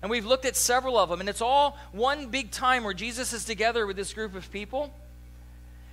And 0.00 0.10
we've 0.10 0.26
looked 0.26 0.44
at 0.44 0.54
several 0.54 0.96
of 0.96 1.08
them, 1.08 1.20
and 1.20 1.28
it's 1.28 1.40
all 1.40 1.76
one 1.92 2.26
big 2.26 2.50
time 2.50 2.84
where 2.84 2.94
Jesus 2.94 3.32
is 3.32 3.44
together 3.44 3.86
with 3.86 3.96
this 3.96 4.12
group 4.12 4.34
of 4.34 4.50
people. 4.52 4.92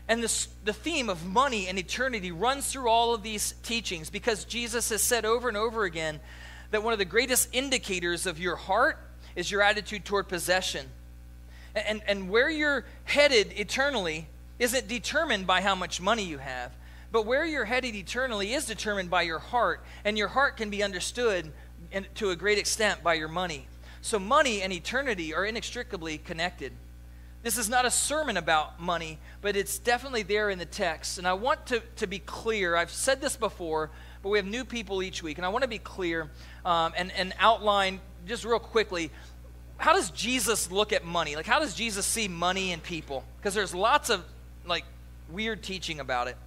And 0.08 0.22
this, 0.22 0.48
the 0.64 0.74
theme 0.74 1.10
of 1.10 1.26
money 1.26 1.68
and 1.68 1.80
eternity 1.80 2.32
runs 2.32 2.72
through 2.72 2.88
all 2.88 3.16
of 3.16 3.24
these 3.24 3.56
teachings 3.64 4.12
because 4.12 4.46
Jesus 4.46 4.90
has 4.90 5.02
said 5.02 5.26
over 5.26 5.48
and 5.48 5.58
over 5.58 5.84
again 5.84 6.20
that 6.70 6.84
one 6.84 6.94
of 6.94 7.00
the 7.00 7.06
greatest 7.06 7.50
indicators 7.54 8.28
of 8.28 8.40
your 8.40 8.56
heart 8.56 9.00
is 9.36 9.50
your 9.50 9.64
attitude 9.64 10.06
toward 10.06 10.28
possession. 10.28 10.86
And, 11.76 12.02
and 12.08 12.30
where 12.30 12.50
you're 12.50 12.86
headed 13.06 13.54
eternally 13.60 14.28
isn't 14.60 14.88
determined 14.88 15.48
by 15.48 15.62
how 15.62 15.74
much 15.76 16.00
money 16.00 16.24
you 16.24 16.38
have, 16.38 16.72
but 17.12 17.26
where 17.26 17.46
you're 17.46 17.66
headed 17.66 17.96
eternally 17.96 18.54
is 18.54 18.66
determined 18.66 19.10
by 19.10 19.24
your 19.24 19.40
heart, 19.40 19.84
and 20.06 20.18
your 20.18 20.28
heart 20.28 20.58
can 20.58 20.70
be 20.70 20.84
understood 20.84 21.52
to 22.16 22.30
a 22.30 22.36
great 22.36 22.58
extent 22.58 23.04
by 23.04 23.16
your 23.16 23.28
money. 23.28 23.68
So, 24.06 24.20
money 24.20 24.62
and 24.62 24.72
eternity 24.72 25.34
are 25.34 25.44
inextricably 25.44 26.20
connected. 26.20 26.74
This 27.42 27.58
is 27.58 27.68
not 27.68 27.86
a 27.86 27.90
sermon 27.90 28.38
about 28.38 28.80
money, 28.80 29.18
but 29.42 29.56
it's 29.56 29.80
definitely 29.80 30.22
there 30.22 30.52
in 30.52 30.60
the 30.60 30.66
text. 30.66 31.18
And 31.18 31.28
I 31.28 31.34
want 31.34 31.66
to, 31.66 31.82
to 31.96 32.06
be 32.06 32.20
clear. 32.20 32.76
I've 32.76 32.92
said 32.92 33.20
this 33.20 33.36
before, 33.36 33.90
but 34.22 34.30
we 34.30 34.38
have 34.38 34.46
new 34.46 34.64
people 34.64 35.02
each 35.02 35.24
week. 35.24 35.40
And 35.40 35.46
I 35.46 35.50
want 35.50 35.64
to 35.64 35.68
be 35.68 35.80
clear 35.80 36.30
um, 36.64 36.94
and, 36.96 37.12
and 37.14 37.34
outline 37.40 38.00
just 38.28 38.46
real 38.46 38.60
quickly 38.60 39.10
how 39.78 39.94
does 39.94 40.12
Jesus 40.12 40.72
look 40.72 40.94
at 40.94 41.04
money? 41.04 41.36
Like, 41.36 41.48
how 41.48 41.58
does 41.58 41.74
Jesus 41.74 42.06
see 42.06 42.28
money 42.28 42.74
and 42.74 42.84
people? 42.84 43.24
Because 43.38 43.56
there's 43.56 43.74
lots 43.74 44.12
of, 44.12 44.24
like, 44.68 44.86
weird 45.32 45.64
teaching 45.64 46.00
about 46.00 46.28
it. 46.28 46.38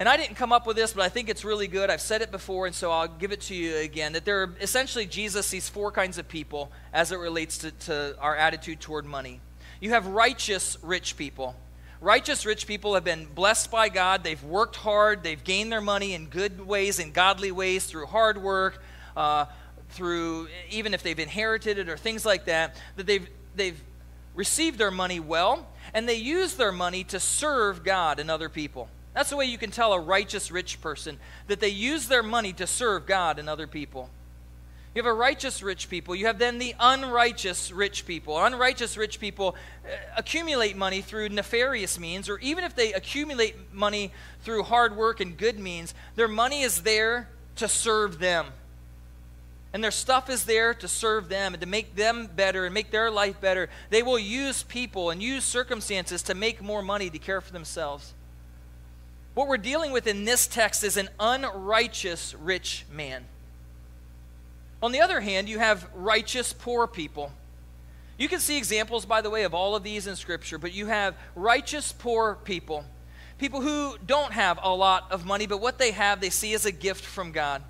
And 0.00 0.08
I 0.08 0.16
didn't 0.16 0.34
come 0.34 0.52
up 0.52 0.66
with 0.66 0.76
this, 0.76 0.92
but 0.92 1.04
I 1.04 1.08
think 1.08 1.28
it's 1.28 1.44
really 1.44 1.68
good. 1.68 1.88
I've 1.88 2.00
said 2.00 2.20
it 2.20 2.32
before, 2.32 2.66
and 2.66 2.74
so 2.74 2.90
I'll 2.90 3.06
give 3.06 3.30
it 3.30 3.42
to 3.42 3.54
you 3.54 3.76
again. 3.76 4.12
That 4.14 4.24
there 4.24 4.42
are 4.42 4.54
essentially 4.60 5.06
Jesus 5.06 5.46
sees 5.46 5.68
four 5.68 5.92
kinds 5.92 6.18
of 6.18 6.26
people 6.26 6.72
as 6.92 7.12
it 7.12 7.18
relates 7.18 7.58
to, 7.58 7.70
to 7.70 8.16
our 8.18 8.34
attitude 8.34 8.80
toward 8.80 9.04
money. 9.04 9.40
You 9.80 9.90
have 9.90 10.06
righteous 10.06 10.76
rich 10.82 11.16
people. 11.16 11.54
Righteous 12.00 12.44
rich 12.44 12.66
people 12.66 12.94
have 12.94 13.04
been 13.04 13.26
blessed 13.26 13.70
by 13.70 13.88
God. 13.88 14.24
They've 14.24 14.42
worked 14.42 14.76
hard. 14.76 15.22
They've 15.22 15.42
gained 15.42 15.70
their 15.70 15.80
money 15.80 16.12
in 16.12 16.26
good 16.26 16.66
ways, 16.66 16.98
in 16.98 17.12
godly 17.12 17.52
ways, 17.52 17.86
through 17.86 18.06
hard 18.06 18.42
work, 18.42 18.82
uh, 19.16 19.46
through 19.90 20.48
even 20.70 20.92
if 20.92 21.02
they've 21.02 21.18
inherited 21.18 21.78
it 21.78 21.88
or 21.88 21.96
things 21.96 22.26
like 22.26 22.46
that, 22.46 22.74
that 22.96 23.06
they've, 23.06 23.28
they've 23.54 23.80
received 24.34 24.78
their 24.78 24.90
money 24.90 25.20
well 25.20 25.68
and 25.94 26.08
they 26.08 26.16
use 26.16 26.54
their 26.54 26.72
money 26.72 27.04
to 27.04 27.20
serve 27.20 27.84
God 27.84 28.18
and 28.18 28.30
other 28.30 28.48
people. 28.48 28.88
That's 29.14 29.30
the 29.30 29.36
way 29.36 29.46
you 29.46 29.58
can 29.58 29.70
tell 29.70 29.92
a 29.92 30.00
righteous 30.00 30.50
rich 30.50 30.80
person 30.80 31.18
that 31.46 31.60
they 31.60 31.68
use 31.68 32.08
their 32.08 32.22
money 32.22 32.52
to 32.54 32.66
serve 32.66 33.06
God 33.06 33.38
and 33.38 33.48
other 33.48 33.66
people. 33.66 34.10
You 34.94 35.02
have 35.02 35.10
a 35.10 35.14
righteous 35.14 35.62
rich 35.62 35.88
people. 35.88 36.14
You 36.14 36.26
have 36.26 36.38
then 36.38 36.58
the 36.58 36.74
unrighteous 36.78 37.72
rich 37.72 38.06
people. 38.06 38.38
Unrighteous 38.38 38.96
rich 38.96 39.18
people 39.18 39.56
uh, 39.84 39.88
accumulate 40.16 40.76
money 40.76 41.00
through 41.00 41.30
nefarious 41.30 41.98
means, 41.98 42.28
or 42.28 42.38
even 42.38 42.62
if 42.62 42.76
they 42.76 42.92
accumulate 42.92 43.72
money 43.72 44.12
through 44.42 44.64
hard 44.64 44.96
work 44.96 45.20
and 45.20 45.36
good 45.36 45.58
means, 45.58 45.94
their 46.14 46.28
money 46.28 46.62
is 46.62 46.82
there 46.82 47.28
to 47.56 47.66
serve 47.66 48.18
them 48.18 48.46
and 49.74 49.82
their 49.82 49.90
stuff 49.90 50.30
is 50.30 50.44
there 50.44 50.72
to 50.72 50.86
serve 50.86 51.28
them 51.28 51.52
and 51.52 51.60
to 51.60 51.66
make 51.66 51.96
them 51.96 52.28
better 52.34 52.64
and 52.64 52.72
make 52.72 52.92
their 52.92 53.10
life 53.10 53.40
better. 53.40 53.68
They 53.90 54.04
will 54.04 54.20
use 54.20 54.62
people 54.62 55.10
and 55.10 55.20
use 55.20 55.42
circumstances 55.42 56.22
to 56.22 56.34
make 56.34 56.62
more 56.62 56.80
money 56.80 57.10
to 57.10 57.18
care 57.18 57.40
for 57.40 57.52
themselves. 57.52 58.14
What 59.34 59.48
we're 59.48 59.56
dealing 59.56 59.90
with 59.90 60.06
in 60.06 60.24
this 60.24 60.46
text 60.46 60.84
is 60.84 60.96
an 60.96 61.08
unrighteous 61.18 62.34
rich 62.34 62.86
man. 62.90 63.24
On 64.82 64.92
the 64.92 65.00
other 65.00 65.20
hand, 65.20 65.48
you 65.48 65.58
have 65.58 65.88
righteous 65.94 66.52
poor 66.52 66.86
people. 66.86 67.32
You 68.16 68.28
can 68.28 68.38
see 68.38 68.56
examples, 68.56 69.04
by 69.04 69.22
the 69.22 69.30
way, 69.30 69.42
of 69.42 69.52
all 69.52 69.74
of 69.74 69.82
these 69.82 70.06
in 70.06 70.14
Scripture, 70.14 70.58
but 70.58 70.72
you 70.72 70.86
have 70.86 71.16
righteous 71.34 71.90
poor 71.90 72.38
people. 72.44 72.84
People 73.38 73.60
who 73.60 73.96
don't 74.06 74.32
have 74.32 74.60
a 74.62 74.72
lot 74.72 75.10
of 75.10 75.26
money, 75.26 75.46
but 75.46 75.60
what 75.60 75.78
they 75.78 75.90
have, 75.90 76.20
they 76.20 76.30
see 76.30 76.54
as 76.54 76.64
a 76.64 76.70
gift 76.70 77.04
from 77.04 77.32
God. 77.32 77.62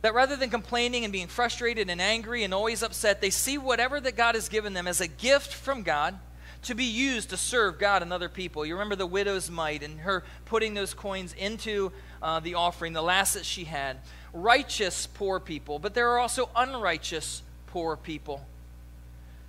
That 0.00 0.14
rather 0.14 0.36
than 0.36 0.48
complaining 0.48 1.04
and 1.04 1.12
being 1.12 1.26
frustrated 1.26 1.90
and 1.90 2.00
angry 2.00 2.42
and 2.42 2.54
always 2.54 2.82
upset, 2.82 3.20
they 3.20 3.28
see 3.28 3.58
whatever 3.58 4.00
that 4.00 4.16
God 4.16 4.34
has 4.34 4.48
given 4.48 4.72
them 4.72 4.86
as 4.86 5.02
a 5.02 5.08
gift 5.08 5.52
from 5.52 5.82
God 5.82 6.18
to 6.62 6.74
be 6.74 6.84
used 6.84 7.30
to 7.30 7.36
serve 7.36 7.78
God 7.78 8.02
and 8.02 8.12
other 8.12 8.28
people. 8.28 8.64
You 8.64 8.74
remember 8.74 8.96
the 8.96 9.06
widow's 9.06 9.50
mite 9.50 9.82
and 9.82 10.00
her 10.00 10.24
putting 10.44 10.74
those 10.74 10.94
coins 10.94 11.34
into 11.34 11.92
uh, 12.22 12.40
the 12.40 12.54
offering, 12.54 12.92
the 12.92 13.02
last 13.02 13.34
that 13.34 13.44
she 13.44 13.64
had. 13.64 13.98
Righteous 14.32 15.06
poor 15.06 15.40
people, 15.40 15.78
but 15.78 15.94
there 15.94 16.10
are 16.10 16.18
also 16.18 16.50
unrighteous 16.54 17.42
poor 17.68 17.96
people 17.96 18.44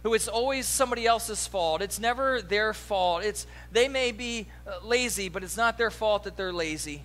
who 0.03 0.13
it's 0.13 0.27
always 0.27 0.65
somebody 0.65 1.05
else's 1.05 1.47
fault. 1.47 1.81
It's 1.81 1.99
never 1.99 2.41
their 2.41 2.73
fault. 2.73 3.23
It's 3.23 3.45
they 3.71 3.87
may 3.87 4.11
be 4.11 4.47
uh, 4.65 4.85
lazy, 4.85 5.27
but 5.27 5.43
it's 5.43 5.57
not 5.57 5.77
their 5.77 5.91
fault 5.91 6.23
that 6.23 6.37
they're 6.37 6.53
lazy. 6.53 7.03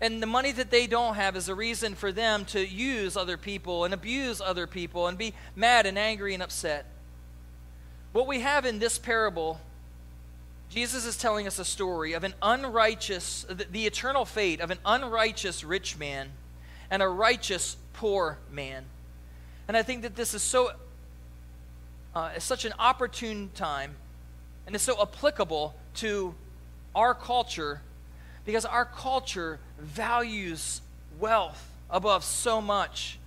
And 0.00 0.22
the 0.22 0.26
money 0.26 0.50
that 0.52 0.70
they 0.70 0.86
don't 0.86 1.14
have 1.14 1.36
is 1.36 1.48
a 1.48 1.54
reason 1.54 1.94
for 1.94 2.10
them 2.10 2.46
to 2.46 2.66
use 2.66 3.16
other 3.16 3.36
people 3.36 3.84
and 3.84 3.92
abuse 3.92 4.40
other 4.40 4.66
people 4.66 5.06
and 5.06 5.18
be 5.18 5.34
mad 5.54 5.84
and 5.86 5.98
angry 5.98 6.32
and 6.32 6.42
upset. 6.42 6.86
What 8.12 8.26
we 8.26 8.40
have 8.40 8.66
in 8.66 8.78
this 8.78 8.98
parable 8.98 9.60
Jesus 10.70 11.04
is 11.04 11.16
telling 11.16 11.48
us 11.48 11.58
a 11.58 11.64
story 11.64 12.12
of 12.12 12.22
an 12.22 12.32
unrighteous, 12.40 13.44
the, 13.48 13.66
the 13.68 13.86
eternal 13.86 14.24
fate 14.24 14.60
of 14.60 14.70
an 14.70 14.78
unrighteous 14.86 15.64
rich 15.64 15.98
man 15.98 16.30
and 16.92 17.02
a 17.02 17.08
righteous 17.08 17.76
poor 17.92 18.38
man. 18.52 18.84
And 19.66 19.76
I 19.76 19.82
think 19.82 20.02
that 20.02 20.14
this 20.14 20.32
is 20.32 20.42
so, 20.42 20.70
uh, 22.14 22.38
such 22.38 22.64
an 22.64 22.72
opportune 22.78 23.50
time, 23.56 23.96
and 24.64 24.76
it's 24.76 24.84
so 24.84 25.00
applicable 25.02 25.74
to 25.96 26.36
our 26.94 27.14
culture 27.14 27.80
because 28.44 28.64
our 28.64 28.84
culture 28.84 29.58
values 29.80 30.82
wealth 31.18 31.68
above 31.90 32.22
so 32.22 32.60
much. 32.60 33.18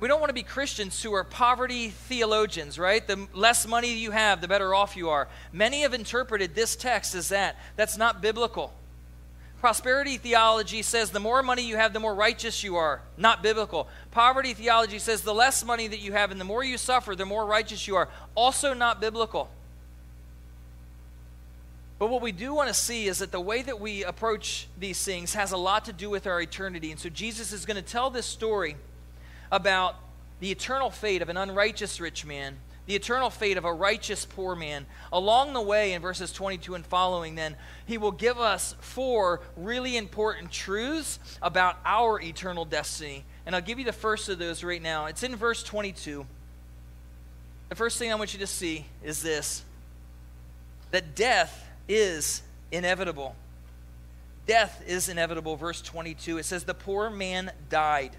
We 0.00 0.08
don't 0.08 0.20
want 0.20 0.30
to 0.30 0.34
be 0.34 0.42
Christians 0.42 1.02
who 1.02 1.14
are 1.14 1.24
poverty 1.24 1.88
theologians, 1.90 2.78
right? 2.78 3.06
The 3.06 3.26
less 3.32 3.66
money 3.66 3.94
you 3.94 4.10
have, 4.10 4.40
the 4.40 4.48
better 4.48 4.74
off 4.74 4.96
you 4.96 5.10
are. 5.10 5.28
Many 5.52 5.82
have 5.82 5.94
interpreted 5.94 6.54
this 6.54 6.76
text 6.76 7.14
as 7.14 7.28
that. 7.28 7.56
That's 7.76 7.96
not 7.96 8.20
biblical. 8.20 8.72
Prosperity 9.60 10.18
theology 10.18 10.82
says 10.82 11.10
the 11.10 11.20
more 11.20 11.42
money 11.42 11.62
you 11.62 11.76
have, 11.76 11.94
the 11.94 12.00
more 12.00 12.14
righteous 12.14 12.62
you 12.62 12.76
are. 12.76 13.00
Not 13.16 13.42
biblical. 13.42 13.88
Poverty 14.10 14.52
theology 14.52 14.98
says 14.98 15.22
the 15.22 15.32
less 15.32 15.64
money 15.64 15.86
that 15.86 16.00
you 16.00 16.12
have 16.12 16.30
and 16.30 16.38
the 16.38 16.44
more 16.44 16.62
you 16.62 16.76
suffer, 16.76 17.16
the 17.16 17.24
more 17.24 17.46
righteous 17.46 17.88
you 17.88 17.96
are. 17.96 18.10
Also 18.34 18.74
not 18.74 19.00
biblical. 19.00 19.48
But 21.98 22.10
what 22.10 22.20
we 22.20 22.32
do 22.32 22.52
want 22.52 22.68
to 22.68 22.74
see 22.74 23.06
is 23.06 23.20
that 23.20 23.32
the 23.32 23.40
way 23.40 23.62
that 23.62 23.80
we 23.80 24.04
approach 24.04 24.68
these 24.78 25.02
things 25.02 25.32
has 25.32 25.52
a 25.52 25.56
lot 25.56 25.86
to 25.86 25.94
do 25.94 26.10
with 26.10 26.26
our 26.26 26.42
eternity. 26.42 26.90
And 26.90 27.00
so 27.00 27.08
Jesus 27.08 27.52
is 27.52 27.64
going 27.64 27.76
to 27.76 27.82
tell 27.82 28.10
this 28.10 28.26
story 28.26 28.76
about 29.50 29.96
the 30.40 30.50
eternal 30.50 30.90
fate 30.90 31.22
of 31.22 31.28
an 31.28 31.36
unrighteous 31.36 32.00
rich 32.00 32.24
man, 32.24 32.56
the 32.86 32.94
eternal 32.94 33.30
fate 33.30 33.56
of 33.56 33.64
a 33.64 33.72
righteous 33.72 34.24
poor 34.24 34.54
man. 34.54 34.86
Along 35.12 35.54
the 35.54 35.60
way, 35.60 35.92
in 35.92 36.02
verses 36.02 36.32
22 36.32 36.74
and 36.74 36.84
following, 36.84 37.34
then, 37.34 37.56
he 37.86 37.96
will 37.96 38.12
give 38.12 38.38
us 38.38 38.74
four 38.80 39.40
really 39.56 39.96
important 39.96 40.50
truths 40.50 41.18
about 41.40 41.78
our 41.84 42.20
eternal 42.20 42.64
destiny. 42.64 43.24
And 43.46 43.54
I'll 43.54 43.62
give 43.62 43.78
you 43.78 43.84
the 43.84 43.92
first 43.92 44.28
of 44.28 44.38
those 44.38 44.62
right 44.62 44.82
now. 44.82 45.06
It's 45.06 45.22
in 45.22 45.34
verse 45.36 45.62
22. 45.62 46.26
The 47.70 47.74
first 47.74 47.98
thing 47.98 48.12
I 48.12 48.16
want 48.16 48.34
you 48.34 48.40
to 48.40 48.46
see 48.46 48.86
is 49.02 49.22
this 49.22 49.64
that 50.90 51.14
death 51.14 51.66
is 51.88 52.42
inevitable. 52.70 53.34
Death 54.46 54.82
is 54.86 55.08
inevitable. 55.08 55.56
Verse 55.56 55.80
22, 55.80 56.38
it 56.38 56.44
says, 56.44 56.64
The 56.64 56.74
poor 56.74 57.08
man 57.08 57.50
died 57.70 58.12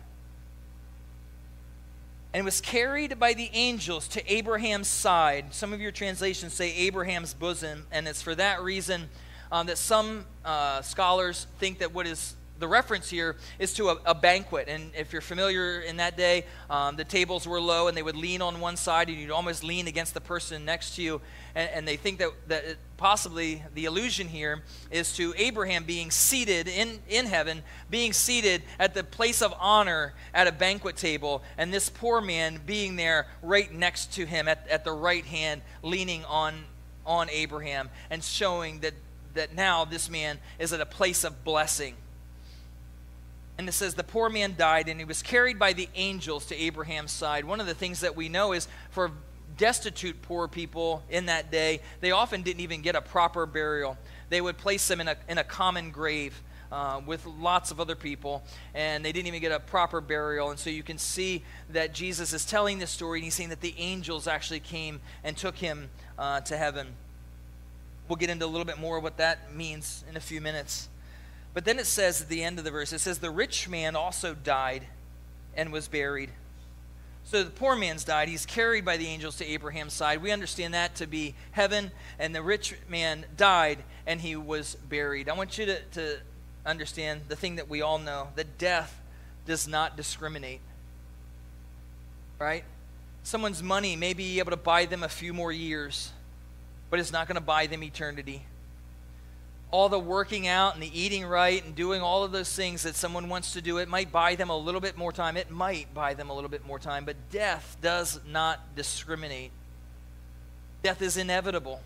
and 2.36 2.44
was 2.44 2.60
carried 2.60 3.18
by 3.18 3.34
the 3.34 3.50
angels 3.54 4.10
to 4.10 4.34
Abraham's 4.34 4.90
side. 4.90 5.54
Some 5.54 5.72
of 5.72 5.80
your 5.80 5.94
translations 5.94 6.52
say 6.52 6.76
Abraham's 6.76 7.34
bosom, 7.34 7.86
and 7.94 8.10
it's 8.10 8.22
for 8.22 8.36
that 8.36 8.62
reason 8.62 9.08
um, 9.54 9.68
that 9.68 9.78
some 9.78 10.26
uh, 10.44 10.82
scholars 10.82 11.48
think 11.60 11.80
that 11.80 11.94
what 11.94 12.06
is 12.06 12.36
the 12.60 12.68
reference 12.68 13.10
here 13.10 13.36
is 13.60 13.74
to 13.74 13.90
a, 13.90 13.98
a, 14.06 14.16
banquet. 14.16 14.68
And 14.70 14.92
if 14.98 15.12
you're 15.12 15.22
familiar 15.22 15.82
in 15.82 15.98
that 15.98 16.16
day, 16.16 16.46
um, 16.70 16.96
the 16.96 17.04
tables 17.04 17.48
were 17.48 17.60
low 17.60 17.88
and 17.88 17.98
they 17.98 18.04
would 18.04 18.16
lean 18.16 18.42
on 18.42 18.62
one 18.62 18.78
side 18.78 19.10
and 19.10 19.18
you'd 19.18 19.32
almost 19.32 19.64
lean 19.64 19.88
against 19.88 20.14
the 20.14 20.22
person 20.22 20.64
next 20.64 20.96
to 20.96 21.02
you. 21.02 21.22
And, 21.54 21.70
and 21.72 21.88
they 21.88 21.98
think 21.98 22.20
that, 22.20 22.30
that 22.48 22.64
it, 22.64 22.78
possibly 22.98 23.62
the 23.74 23.86
allusion 23.86 24.28
here 24.28 24.64
is 24.90 25.14
to 25.18 25.34
Abraham 25.38 25.84
being 25.84 26.12
seated 26.12 26.68
in, 26.68 27.00
in 27.10 27.26
heaven, 27.26 27.62
being 27.90 28.14
seated 28.14 28.64
at 28.80 28.94
the 28.94 29.04
place 29.04 29.42
of 29.42 29.54
honor 29.60 30.14
at 30.34 30.48
a 30.48 30.52
banquet 30.52 30.96
table, 30.96 31.44
and 31.58 31.74
this 31.74 31.90
poor 31.90 32.22
man 32.22 32.62
being 32.66 32.96
there 32.96 33.28
right 33.42 33.74
next 33.74 34.14
to 34.14 34.26
him 34.26 34.48
at, 34.48 34.66
at 34.70 34.86
the 34.86 34.94
right 34.94 35.26
hand, 35.26 35.62
leaning 35.84 36.24
on, 36.26 36.54
on 37.06 37.30
Abraham 37.30 37.90
and 38.10 38.24
showing 38.24 38.80
that, 38.80 38.94
that 39.34 39.54
now 39.54 39.84
this 39.84 40.10
man 40.10 40.40
is 40.58 40.72
at 40.72 40.80
a 40.80 40.86
place 40.86 41.26
of 41.26 41.44
blessing. 41.44 41.96
And 43.58 43.70
it 43.70 43.72
says, 43.72 43.94
The 43.94 44.04
poor 44.04 44.30
man 44.30 44.56
died, 44.58 44.90
and 44.90 45.00
he 45.00 45.06
was 45.06 45.22
carried 45.22 45.58
by 45.58 45.74
the 45.74 45.88
angels 45.96 46.46
to 46.48 46.56
Abraham's 46.56 47.12
side. 47.12 47.46
One 47.46 47.60
of 47.62 47.68
the 47.68 47.74
things 47.74 48.02
that 48.02 48.16
we 48.16 48.30
know 48.30 48.54
is 48.54 48.68
for 48.90 49.12
destitute 49.58 50.22
poor 50.22 50.48
people 50.48 51.04
in 51.10 51.28
that 51.28 51.52
day, 51.52 51.82
they 52.02 52.12
often 52.12 52.42
didn't 52.42 52.60
even 52.60 52.82
get 52.82 52.96
a 52.96 53.02
proper 53.02 53.46
burial. 53.46 53.98
They 54.30 54.42
would 54.42 54.58
place 54.58 54.88
them 54.88 55.00
in 55.00 55.08
a, 55.08 55.16
in 55.30 55.38
a 55.38 55.44
common 55.44 55.92
grave. 55.92 56.42
Uh, 56.72 57.00
with 57.06 57.26
lots 57.28 57.70
of 57.70 57.80
other 57.80 57.96
people, 57.96 58.44
and 58.74 59.06
they 59.06 59.12
didn't 59.12 59.28
even 59.28 59.40
get 59.40 59.52
a 59.52 59.60
proper 59.60 60.02
burial. 60.02 60.50
And 60.50 60.60
so 60.60 60.72
you 60.72 60.82
can 60.82 60.98
see 60.98 61.44
that 61.70 61.94
Jesus 61.94 62.34
is 62.34 62.44
telling 62.44 62.80
this 62.80 62.90
story, 62.90 63.20
and 63.20 63.24
he's 63.24 63.36
saying 63.36 63.50
that 63.50 63.62
the 63.62 63.76
angels 63.78 64.28
actually 64.28 64.60
came 64.60 65.00
and 65.24 65.38
took 65.38 65.56
him 65.56 65.90
uh, 66.18 66.42
to 66.42 66.58
heaven. 66.58 66.88
We'll 68.10 68.18
get 68.18 68.32
into 68.32 68.46
a 68.46 68.48
little 68.48 68.66
bit 68.66 68.80
more 68.80 68.98
of 68.98 69.04
what 69.04 69.18
that 69.18 69.54
means 69.54 70.04
in 70.10 70.18
a 70.18 70.20
few 70.20 70.42
minutes. 70.42 70.90
But 71.56 71.64
then 71.64 71.80
it 71.80 71.88
says 71.88 72.22
at 72.22 72.28
the 72.28 72.44
end 72.44 72.60
of 72.60 72.66
the 72.66 72.70
verse, 72.70 72.92
it 72.92 73.00
says, 73.00 73.20
The 73.20 73.32
rich 73.32 73.70
man 73.70 73.96
also 73.96 74.36
died 74.36 74.86
and 75.56 75.72
was 75.72 75.88
buried. 75.88 76.30
So 77.24 77.44
the 77.44 77.50
poor 77.50 77.78
man's 77.78 78.04
died. 78.04 78.28
He's 78.28 78.46
carried 78.46 78.84
by 78.84 78.98
the 78.98 79.08
angels 79.08 79.38
to 79.38 79.46
Abraham's 79.46 79.94
side. 79.94 80.22
We 80.22 80.32
understand 80.32 80.74
that 80.74 80.96
to 80.96 81.08
be 81.08 81.34
heaven. 81.54 81.92
And 82.20 82.36
the 82.36 82.44
rich 82.44 82.76
man 82.90 83.26
died 83.38 83.80
and 84.06 84.20
he 84.20 84.36
was 84.36 84.76
buried. 84.76 85.30
I 85.30 85.34
want 85.34 85.58
you 85.58 85.66
to, 85.66 85.82
to 85.94 86.18
understand 86.66 87.22
the 87.30 87.38
thing 87.38 87.56
that 87.56 87.70
we 87.70 87.82
all 87.82 88.00
know 88.00 88.28
that 88.36 88.58
death 88.58 89.02
does 89.48 89.66
not 89.66 89.96
discriminate. 89.96 90.60
Right? 92.38 92.66
Someone's 93.24 93.64
money 93.64 93.96
may 93.96 94.14
be 94.14 94.40
able 94.40 94.52
to 94.52 94.58
buy 94.58 94.86
them 94.86 95.04
a 95.04 95.10
few 95.10 95.34
more 95.34 95.54
years, 95.54 96.12
but 96.90 97.00
it's 97.00 97.14
not 97.14 97.30
going 97.30 97.36
to 97.36 97.42
buy 97.42 97.66
them 97.66 97.82
eternity 97.82 98.44
all 99.76 99.90
the 99.90 100.00
working 100.00 100.48
out 100.48 100.74
and 100.74 100.82
the 100.82 101.00
eating 101.00 101.26
right 101.26 101.62
and 101.66 101.76
doing 101.76 102.02
all 102.02 102.24
of 102.24 102.32
those 102.32 102.56
things 102.56 102.84
that 102.84 102.96
someone 102.96 103.28
wants 103.28 103.52
to 103.52 103.62
do, 103.62 103.78
it 103.78 103.90
might 103.90 104.10
buy 104.10 104.36
them 104.36 104.50
a 104.50 104.58
little 104.58 104.80
bit 104.80 104.98
more 104.98 105.12
time. 105.12 105.36
It 105.36 105.52
might 105.52 105.94
buy 105.94 106.14
them 106.14 106.30
a 106.30 106.34
little 106.34 106.50
bit 106.50 106.66
more 106.66 106.80
time, 106.80 107.04
but 107.04 107.18
death 107.30 107.76
does 107.82 108.22
not 108.26 108.74
discriminate. 108.78 109.52
Death 110.82 111.02
is 111.02 111.18
inevitable. 111.18 111.82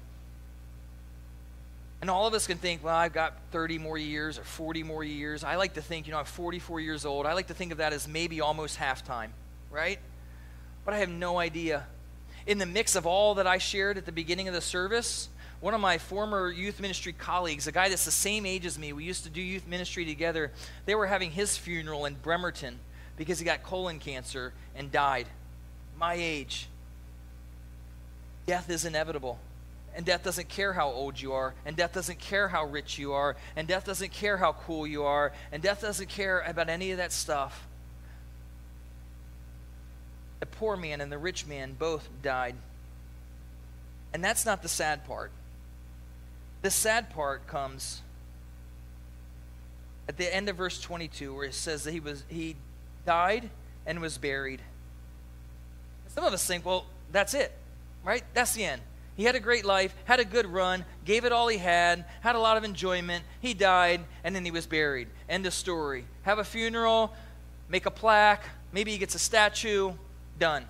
And 2.00 2.12
all 2.12 2.28
of 2.28 2.36
us 2.36 2.46
can 2.46 2.60
think, 2.60 2.84
well, 2.84 2.96
I've 2.96 3.12
got 3.12 3.34
30 3.54 3.80
more 3.80 3.98
years 3.98 4.38
or 4.38 4.44
40 4.44 4.84
more 4.84 5.04
years. 5.04 5.44
I 5.44 5.56
like 5.56 5.74
to 5.74 5.82
think, 5.82 6.06
you 6.06 6.14
know, 6.14 6.20
I'm 6.20 6.26
44 6.26 6.80
years 6.80 7.06
old. 7.06 7.26
I 7.26 7.34
like 7.34 7.48
to 7.48 7.56
think 7.56 7.72
of 7.72 7.80
that 7.80 7.92
as 7.92 8.08
maybe 8.08 8.40
almost 8.40 8.78
halftime, 8.78 9.30
right? 9.72 9.98
But 10.86 10.94
I 10.94 11.00
have 11.00 11.10
no 11.10 11.40
idea. 11.40 11.88
In 12.46 12.60
the 12.60 12.68
mix 12.68 12.96
of 12.96 13.08
all 13.08 13.34
that 13.36 13.48
I 13.48 13.58
shared 13.58 13.98
at 13.98 14.06
the 14.06 14.12
beginning 14.12 14.48
of 14.48 14.54
the 14.54 14.62
service, 14.62 15.28
one 15.62 15.74
of 15.74 15.82
my 15.82 15.98
former 15.98 16.50
youth 16.50 16.80
ministry 16.80 17.14
colleagues, 17.14 17.68
a 17.68 17.72
guy 17.72 17.90
that's 17.90 18.06
the 18.06 18.12
same 18.12 18.46
age 18.46 18.66
as 18.66 18.80
me, 18.80 18.94
we 18.94 19.04
used 19.04 19.26
to 19.26 19.30
do 19.30 19.42
youth 19.42 19.68
ministry 19.68 20.06
together, 20.06 20.52
they 20.86 20.96
were 20.96 21.08
having 21.08 21.32
his 21.32 21.58
funeral 21.58 22.06
in 22.06 22.16
Bremerton 22.16 22.80
because 23.18 23.40
he 23.40 23.46
got 23.46 23.64
colon 23.64 24.00
cancer 24.00 24.54
and 24.76 24.92
died. 24.92 25.28
My 25.98 26.14
age. 26.14 26.68
Death 28.46 28.70
is 28.70 28.86
inevitable. 28.86 29.38
And 29.96 30.06
death 30.06 30.24
doesn't 30.24 30.48
care 30.48 30.72
how 30.72 30.90
old 30.90 31.20
you 31.20 31.34
are, 31.34 31.54
and 31.66 31.76
death 31.76 31.94
doesn't 31.94 32.20
care 32.20 32.48
how 32.48 32.66
rich 32.66 32.98
you 32.98 33.14
are, 33.14 33.36
and 33.56 33.68
death 33.68 33.86
doesn't 33.86 34.12
care 34.12 34.38
how 34.38 34.54
cool 34.54 34.86
you 34.86 35.04
are, 35.04 35.34
and 35.52 35.64
death 35.64 35.82
doesn't 35.82 36.08
care 36.08 36.42
about 36.42 36.70
any 36.70 36.92
of 36.92 36.98
that 36.98 37.12
stuff. 37.12 37.68
The 40.40 40.46
poor 40.46 40.78
man 40.78 41.02
and 41.02 41.12
the 41.12 41.18
rich 41.18 41.48
man 41.48 41.74
both 41.78 42.08
died. 42.22 42.56
And 44.14 44.24
that's 44.24 44.46
not 44.46 44.62
the 44.62 44.70
sad 44.70 45.06
part. 45.06 45.32
The 46.62 46.72
sad 46.72 47.10
part 47.10 47.48
comes 47.48 48.02
at 50.08 50.18
the 50.18 50.34
end 50.34 50.50
of 50.50 50.58
verse 50.58 50.82
22 50.82 51.34
where 51.34 51.46
it 51.46 51.54
says 51.54 51.84
that 51.84 51.92
he 51.92 52.00
was 52.00 52.24
he 52.28 52.56
died 53.06 53.50
and 53.86 54.02
was 54.02 54.18
buried. 54.18 54.62
Some 56.10 56.26
of 56.26 56.34
us 56.34 56.46
think, 56.46 56.66
well, 56.66 56.86
that's 57.12 57.34
it. 57.34 57.52
Right? 58.04 58.24
That's 58.34 58.54
the 58.54 58.64
end. 58.64 58.82
He 59.16 59.26
had 59.26 59.36
a 59.36 59.40
great 59.40 59.66
life, 59.66 59.94
had 60.06 60.20
a 60.20 60.26
good 60.26 60.46
run, 60.46 60.86
gave 61.04 61.26
it 61.26 61.32
all 61.32 61.48
he 61.50 61.58
had, 61.58 62.06
had 62.22 62.36
a 62.36 62.40
lot 62.40 62.56
of 62.56 62.64
enjoyment. 62.64 63.24
He 63.42 63.54
died, 63.54 64.02
and 64.24 64.34
then 64.34 64.46
he 64.46 64.52
was 64.52 64.66
buried. 64.66 65.10
End 65.28 65.46
of 65.46 65.54
story. 65.54 66.06
Have 66.22 66.40
a 66.40 66.44
funeral, 66.44 67.14
make 67.68 67.86
a 67.86 67.92
plaque, 67.92 68.44
maybe 68.72 68.92
he 68.92 68.98
gets 68.98 69.16
a 69.16 69.20
statue, 69.20 69.92
done. 70.40 70.66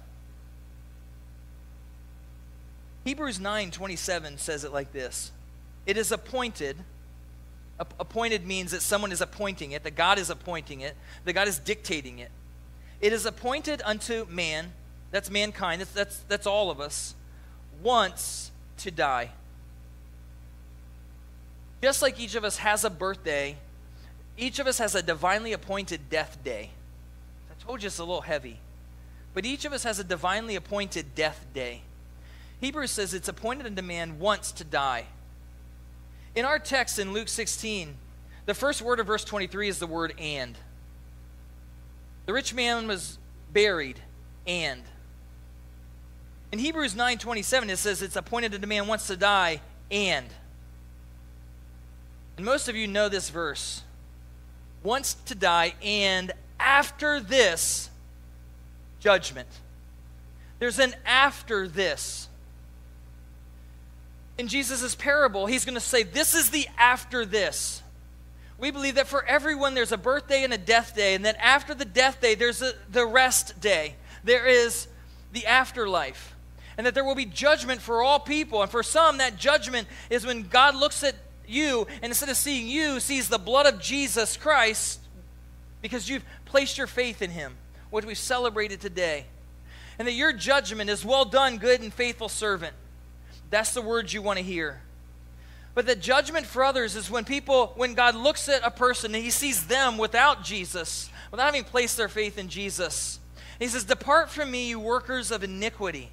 Hebrews 3.06 3.40
9:27 3.40 4.40
says 4.40 4.64
it 4.64 4.74
like 4.74 4.92
this. 4.92 5.32
It 5.90 5.98
is 5.98 6.12
appointed. 6.12 6.78
Appointed 7.80 8.46
means 8.46 8.70
that 8.74 8.84
someone 8.84 9.12
is 9.12 9.22
appointing 9.22 9.72
it, 9.72 9.82
that 9.86 9.96
God 9.96 10.20
is 10.20 10.30
appointing 10.30 10.82
it, 10.82 10.96
that 11.26 11.34
God 11.34 11.48
is 11.48 11.58
dictating 11.58 12.20
it. 12.20 12.30
It 13.02 13.12
is 13.12 13.26
appointed 13.26 13.82
unto 13.84 14.28
man, 14.30 14.74
that's 15.10 15.32
mankind, 15.32 15.82
that's, 15.82 15.92
that's, 15.92 16.20
that's 16.28 16.46
all 16.46 16.70
of 16.70 16.80
us, 16.80 17.16
once 17.82 18.52
to 18.78 18.92
die. 18.92 19.32
Just 21.82 22.04
like 22.04 22.20
each 22.20 22.36
of 22.36 22.44
us 22.44 22.58
has 22.58 22.84
a 22.84 22.92
birthday, 22.92 23.56
each 24.38 24.60
of 24.60 24.68
us 24.68 24.78
has 24.78 24.94
a 24.94 25.02
divinely 25.02 25.54
appointed 25.54 26.02
death 26.12 26.38
day. 26.44 26.70
I 27.50 27.64
told 27.66 27.82
you 27.82 27.88
it's 27.88 27.98
a 27.98 28.04
little 28.04 28.22
heavy. 28.22 28.60
But 29.34 29.44
each 29.44 29.66
of 29.66 29.74
us 29.74 29.82
has 29.86 29.98
a 29.98 30.04
divinely 30.04 30.56
appointed 30.56 31.16
death 31.16 31.48
day. 31.52 31.82
Hebrews 32.62 32.92
says 32.92 33.16
it's 33.16 33.28
appointed 33.28 33.66
unto 33.66 33.82
man 33.82 34.20
once 34.20 34.52
to 34.52 34.64
die. 34.64 35.08
In 36.36 36.46
our 36.46 36.60
text 36.60 37.00
in 37.00 37.14
Luke 37.14 37.28
16, 37.28 37.96
the 38.46 38.54
first 38.54 38.82
word 38.82 39.00
of 39.00 39.08
verse 39.08 39.24
23 39.24 39.68
is 39.68 39.80
the 39.80 39.88
word 39.88 40.14
and. 40.20 40.58
The 42.26 42.34
rich 42.34 42.54
man 42.54 42.88
was 42.88 43.18
buried 43.52 44.00
and. 44.46 44.84
In 46.52 46.60
Hebrews 46.60 46.96
9:27 46.96 47.70
it 47.70 47.78
says 47.78 48.02
it's 48.02 48.16
appointed 48.16 48.52
that 48.54 48.64
a 48.64 48.68
man 48.68 48.88
wants 48.88 49.08
to 49.08 49.18
die 49.18 49.62
and. 49.92 50.28
And 52.38 52.46
most 52.46 52.70
of 52.70 52.76
you 52.76 52.88
know 52.88 53.10
this 53.10 53.30
verse. 53.30 53.84
Wants 54.82 55.16
to 55.26 55.36
die 55.36 55.74
and 55.84 56.32
after 56.60 57.20
this 57.20 57.90
judgment. 59.00 59.50
There's 60.60 60.80
an 60.80 60.96
after 61.06 61.68
this. 61.68 62.29
In 64.40 64.48
Jesus' 64.48 64.96
parable, 64.96 65.48
he's 65.48 65.66
going 65.66 65.76
to 65.76 65.82
say, 65.82 66.02
This 66.02 66.34
is 66.34 66.50
the 66.50 66.66
after 66.78 67.26
this. 67.26 67.84
We 68.58 68.72
believe 68.72 68.96
that 68.96 69.08
for 69.08 69.26
everyone 69.26 69.74
there's 69.74 69.92
a 69.92 69.98
birthday 69.98 70.46
and 70.46 70.54
a 70.54 70.58
death 70.58 70.96
day, 70.96 71.14
and 71.14 71.26
that 71.26 71.36
after 71.42 71.76
the 71.76 71.84
death 71.84 72.22
day, 72.22 72.36
there's 72.36 72.62
a, 72.62 72.72
the 72.90 73.06
rest 73.06 73.60
day. 73.60 73.98
There 74.24 74.48
is 74.48 74.88
the 75.34 75.46
afterlife. 75.46 76.36
And 76.78 76.88
that 76.88 76.94
there 76.94 77.04
will 77.04 77.16
be 77.16 77.26
judgment 77.26 77.82
for 77.82 78.02
all 78.02 78.18
people. 78.18 78.62
And 78.62 78.72
for 78.72 78.82
some, 78.82 79.18
that 79.18 79.36
judgment 79.36 79.90
is 80.10 80.26
when 80.26 80.44
God 80.44 80.74
looks 80.74 81.04
at 81.04 81.16
you, 81.46 81.86
and 82.02 82.06
instead 82.06 82.30
of 82.30 82.38
seeing 82.38 82.70
you, 82.70 83.02
sees 83.02 83.28
the 83.28 83.40
blood 83.40 83.66
of 83.66 83.82
Jesus 83.82 84.38
Christ 84.38 85.02
because 85.82 86.08
you've 86.08 86.24
placed 86.46 86.78
your 86.78 86.88
faith 86.88 87.22
in 87.22 87.32
him, 87.32 87.58
what 87.90 88.06
we've 88.06 88.18
celebrated 88.18 88.80
today. 88.80 89.26
And 89.98 90.08
that 90.08 90.14
your 90.14 90.32
judgment 90.32 90.90
is 90.90 91.04
well 91.04 91.26
done, 91.26 91.58
good 91.58 91.82
and 91.82 91.94
faithful 91.94 92.30
servant. 92.30 92.74
That's 93.50 93.74
the 93.74 93.82
words 93.82 94.14
you 94.14 94.22
want 94.22 94.38
to 94.38 94.44
hear. 94.44 94.82
But 95.76 95.86
the 95.86 95.96
judgment 95.96 96.46
for 96.46 96.64
others 96.64 96.96
is 96.96 97.10
when 97.10 97.26
people, 97.26 97.74
when 97.76 97.94
God 97.94 98.16
looks 98.16 98.50
at 98.50 98.66
a 98.66 98.72
person 98.72 99.16
and 99.16 99.24
he 99.24 99.30
sees 99.30 99.68
them 99.68 99.98
without 99.98 100.44
Jesus, 100.44 101.10
without 101.32 101.46
having 101.46 101.64
placed 101.64 101.98
their 101.98 102.10
faith 102.10 102.38
in 102.38 102.50
Jesus. 102.50 103.20
He 103.60 103.68
says, 103.68 103.84
Depart 103.84 104.30
from 104.30 104.52
me, 104.52 104.70
you 104.70 104.80
workers 104.80 105.32
of 105.32 105.44
iniquity. 105.44 106.12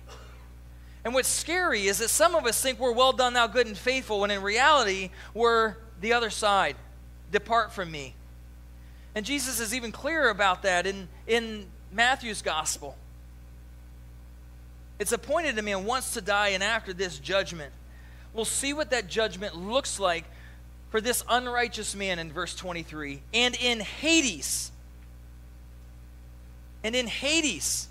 And 1.04 1.14
what's 1.14 1.28
scary 1.28 1.86
is 1.86 1.98
that 1.98 2.08
some 2.08 2.34
of 2.34 2.46
us 2.46 2.60
think 2.60 2.80
we're 2.80 2.92
well 2.92 3.12
done, 3.12 3.34
now 3.34 3.46
good 3.46 3.66
and 3.66 3.78
faithful, 3.78 4.20
when 4.20 4.30
in 4.30 4.42
reality, 4.42 5.10
we're 5.34 5.76
the 6.00 6.12
other 6.12 6.30
side. 6.30 6.76
Depart 7.30 7.72
from 7.72 7.90
me. 7.90 8.14
And 9.14 9.24
Jesus 9.24 9.60
is 9.60 9.74
even 9.74 9.92
clearer 9.92 10.28
about 10.28 10.62
that 10.62 10.86
in, 10.86 11.08
in 11.26 11.66
Matthew's 11.92 12.42
gospel. 12.42 12.96
It's 14.98 15.12
appointed 15.12 15.56
to 15.56 15.62
and 15.72 15.86
wants 15.86 16.14
to 16.14 16.20
die, 16.20 16.48
and 16.48 16.62
after 16.62 16.92
this 16.92 17.18
judgment. 17.18 17.72
We'll 18.32 18.44
see 18.44 18.72
what 18.72 18.90
that 18.90 19.08
judgment 19.08 19.56
looks 19.56 19.98
like 19.98 20.24
for 20.90 21.00
this 21.00 21.24
unrighteous 21.28 21.94
man 21.94 22.18
in 22.18 22.32
verse 22.32 22.54
23. 22.54 23.22
And 23.34 23.56
in 23.56 23.80
Hades, 23.80 24.70
and 26.84 26.94
in 26.94 27.06
Hades, 27.06 27.88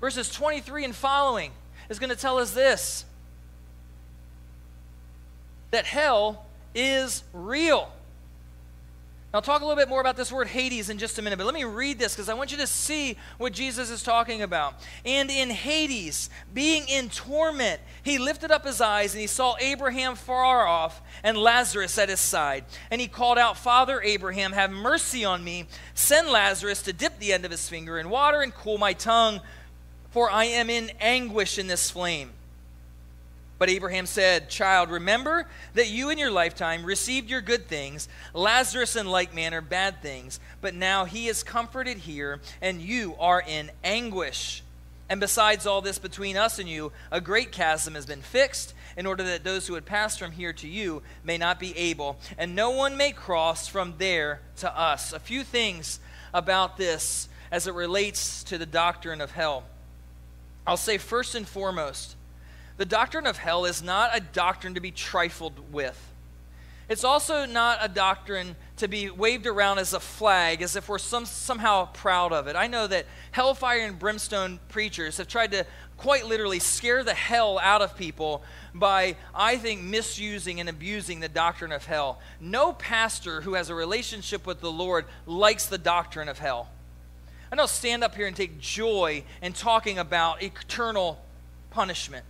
verses 0.00 0.30
23 0.30 0.84
and 0.84 0.94
following, 0.94 1.52
is 1.88 1.98
going 1.98 2.10
to 2.10 2.16
tell 2.16 2.38
us 2.38 2.52
this 2.52 3.04
that 5.70 5.84
hell 5.84 6.46
is 6.74 7.22
real. 7.32 7.92
I'll 9.34 9.42
talk 9.42 9.60
a 9.60 9.64
little 9.66 9.80
bit 9.80 9.88
more 9.88 10.00
about 10.00 10.16
this 10.16 10.30
word 10.30 10.46
Hades 10.46 10.88
in 10.88 10.98
just 10.98 11.18
a 11.18 11.22
minute, 11.22 11.36
but 11.36 11.44
let 11.44 11.54
me 11.54 11.64
read 11.64 11.98
this 11.98 12.14
because 12.14 12.28
I 12.28 12.34
want 12.34 12.52
you 12.52 12.58
to 12.58 12.66
see 12.66 13.18
what 13.38 13.52
Jesus 13.52 13.90
is 13.90 14.02
talking 14.02 14.40
about. 14.40 14.74
And 15.04 15.30
in 15.30 15.50
Hades, 15.50 16.30
being 16.54 16.88
in 16.88 17.10
torment, 17.10 17.80
he 18.02 18.18
lifted 18.18 18.50
up 18.50 18.64
his 18.64 18.80
eyes 18.80 19.12
and 19.12 19.20
he 19.20 19.26
saw 19.26 19.56
Abraham 19.60 20.14
far 20.14 20.66
off 20.66 21.02
and 21.22 21.36
Lazarus 21.36 21.98
at 21.98 22.08
his 22.08 22.20
side. 22.20 22.64
And 22.90 23.00
he 23.00 23.08
called 23.08 23.36
out, 23.36 23.58
Father 23.58 24.00
Abraham, 24.00 24.52
have 24.52 24.70
mercy 24.70 25.24
on 25.24 25.42
me. 25.42 25.66
Send 25.94 26.28
Lazarus 26.28 26.80
to 26.82 26.92
dip 26.92 27.18
the 27.18 27.32
end 27.32 27.44
of 27.44 27.50
his 27.50 27.68
finger 27.68 27.98
in 27.98 28.08
water 28.08 28.42
and 28.42 28.54
cool 28.54 28.78
my 28.78 28.92
tongue, 28.92 29.40
for 30.12 30.30
I 30.30 30.44
am 30.44 30.70
in 30.70 30.92
anguish 31.00 31.58
in 31.58 31.66
this 31.66 31.90
flame. 31.90 32.30
But 33.58 33.70
Abraham 33.70 34.06
said, 34.06 34.50
Child, 34.50 34.90
remember 34.90 35.46
that 35.74 35.88
you 35.88 36.10
in 36.10 36.18
your 36.18 36.30
lifetime 36.30 36.84
received 36.84 37.30
your 37.30 37.40
good 37.40 37.68
things, 37.68 38.08
Lazarus 38.34 38.96
in 38.96 39.06
like 39.06 39.34
manner 39.34 39.60
bad 39.60 40.02
things, 40.02 40.40
but 40.60 40.74
now 40.74 41.06
he 41.06 41.26
is 41.26 41.42
comforted 41.42 41.98
here, 41.98 42.40
and 42.60 42.82
you 42.82 43.14
are 43.18 43.42
in 43.46 43.70
anguish. 43.82 44.62
And 45.08 45.20
besides 45.20 45.66
all 45.66 45.80
this, 45.80 45.98
between 45.98 46.36
us 46.36 46.58
and 46.58 46.68
you, 46.68 46.92
a 47.10 47.20
great 47.20 47.52
chasm 47.52 47.94
has 47.94 48.06
been 48.06 48.22
fixed, 48.22 48.74
in 48.96 49.06
order 49.06 49.22
that 49.24 49.44
those 49.44 49.66
who 49.66 49.74
had 49.74 49.84
passed 49.84 50.18
from 50.18 50.32
here 50.32 50.52
to 50.54 50.66
you 50.66 51.02
may 51.22 51.38
not 51.38 51.60
be 51.60 51.76
able, 51.76 52.18
and 52.36 52.54
no 52.54 52.70
one 52.70 52.96
may 52.96 53.12
cross 53.12 53.68
from 53.68 53.94
there 53.98 54.40
to 54.56 54.78
us. 54.78 55.12
A 55.12 55.20
few 55.20 55.44
things 55.44 56.00
about 56.34 56.76
this 56.76 57.28
as 57.50 57.66
it 57.66 57.74
relates 57.74 58.42
to 58.44 58.58
the 58.58 58.66
doctrine 58.66 59.20
of 59.20 59.30
hell. 59.30 59.64
I'll 60.66 60.76
say 60.76 60.98
first 60.98 61.34
and 61.34 61.46
foremost, 61.46 62.15
the 62.76 62.84
doctrine 62.84 63.26
of 63.26 63.38
hell 63.38 63.64
is 63.64 63.82
not 63.82 64.10
a 64.14 64.20
doctrine 64.20 64.74
to 64.74 64.80
be 64.80 64.90
trifled 64.90 65.72
with. 65.72 66.00
It's 66.88 67.02
also 67.02 67.46
not 67.46 67.78
a 67.80 67.88
doctrine 67.88 68.54
to 68.76 68.86
be 68.86 69.10
waved 69.10 69.46
around 69.46 69.78
as 69.78 69.92
a 69.92 69.98
flag, 69.98 70.62
as 70.62 70.76
if 70.76 70.88
we're 70.88 70.98
some, 70.98 71.24
somehow 71.24 71.86
proud 71.86 72.32
of 72.32 72.46
it. 72.46 72.54
I 72.54 72.68
know 72.68 72.86
that 72.86 73.06
hellfire 73.32 73.80
and 73.80 73.98
brimstone 73.98 74.60
preachers 74.68 75.16
have 75.16 75.26
tried 75.26 75.50
to 75.50 75.66
quite 75.96 76.26
literally 76.26 76.60
scare 76.60 77.02
the 77.02 77.14
hell 77.14 77.58
out 77.58 77.82
of 77.82 77.96
people 77.96 78.44
by, 78.72 79.16
I 79.34 79.56
think, 79.56 79.82
misusing 79.82 80.60
and 80.60 80.68
abusing 80.68 81.18
the 81.18 81.28
doctrine 81.28 81.72
of 81.72 81.86
hell. 81.86 82.20
No 82.40 82.72
pastor 82.74 83.40
who 83.40 83.54
has 83.54 83.68
a 83.68 83.74
relationship 83.74 84.46
with 84.46 84.60
the 84.60 84.70
Lord 84.70 85.06
likes 85.26 85.66
the 85.66 85.78
doctrine 85.78 86.28
of 86.28 86.38
hell. 86.38 86.68
I 87.50 87.56
don't 87.56 87.70
stand 87.70 88.04
up 88.04 88.14
here 88.14 88.26
and 88.26 88.36
take 88.36 88.60
joy 88.60 89.24
in 89.42 89.54
talking 89.54 89.98
about 89.98 90.42
eternal 90.42 91.20
punishment. 91.70 92.24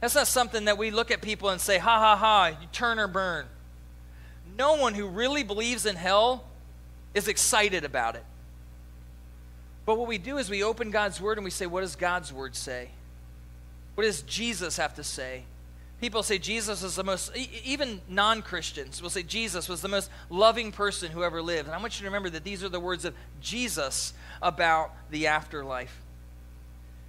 That's 0.00 0.14
not 0.14 0.26
something 0.26 0.66
that 0.66 0.78
we 0.78 0.90
look 0.90 1.10
at 1.10 1.22
people 1.22 1.48
and 1.48 1.60
say, 1.60 1.78
ha 1.78 1.98
ha 1.98 2.16
ha, 2.16 2.58
you 2.60 2.68
turn 2.72 2.98
or 2.98 3.08
burn. 3.08 3.46
No 4.56 4.76
one 4.76 4.94
who 4.94 5.06
really 5.06 5.42
believes 5.42 5.86
in 5.86 5.96
hell 5.96 6.44
is 7.14 7.28
excited 7.28 7.84
about 7.84 8.14
it. 8.14 8.24
But 9.84 9.98
what 9.98 10.08
we 10.08 10.18
do 10.18 10.36
is 10.38 10.50
we 10.50 10.62
open 10.62 10.90
God's 10.90 11.20
word 11.20 11.38
and 11.38 11.44
we 11.44 11.50
say, 11.50 11.66
what 11.66 11.82
does 11.82 11.96
God's 11.96 12.32
word 12.32 12.56
say? 12.56 12.90
What 13.94 14.04
does 14.04 14.22
Jesus 14.22 14.76
have 14.76 14.94
to 14.96 15.04
say? 15.04 15.44
People 16.00 16.22
say 16.22 16.36
Jesus 16.36 16.82
is 16.82 16.96
the 16.96 17.04
most, 17.04 17.34
even 17.64 18.02
non 18.08 18.42
Christians 18.42 19.00
will 19.00 19.08
say 19.08 19.22
Jesus 19.22 19.66
was 19.66 19.80
the 19.80 19.88
most 19.88 20.10
loving 20.28 20.70
person 20.70 21.10
who 21.10 21.22
ever 21.22 21.40
lived. 21.40 21.68
And 21.68 21.74
I 21.74 21.80
want 21.80 21.98
you 21.98 22.00
to 22.00 22.08
remember 22.08 22.28
that 22.30 22.44
these 22.44 22.62
are 22.62 22.68
the 22.68 22.80
words 22.80 23.06
of 23.06 23.14
Jesus 23.40 24.12
about 24.42 24.92
the 25.10 25.28
afterlife. 25.28 26.02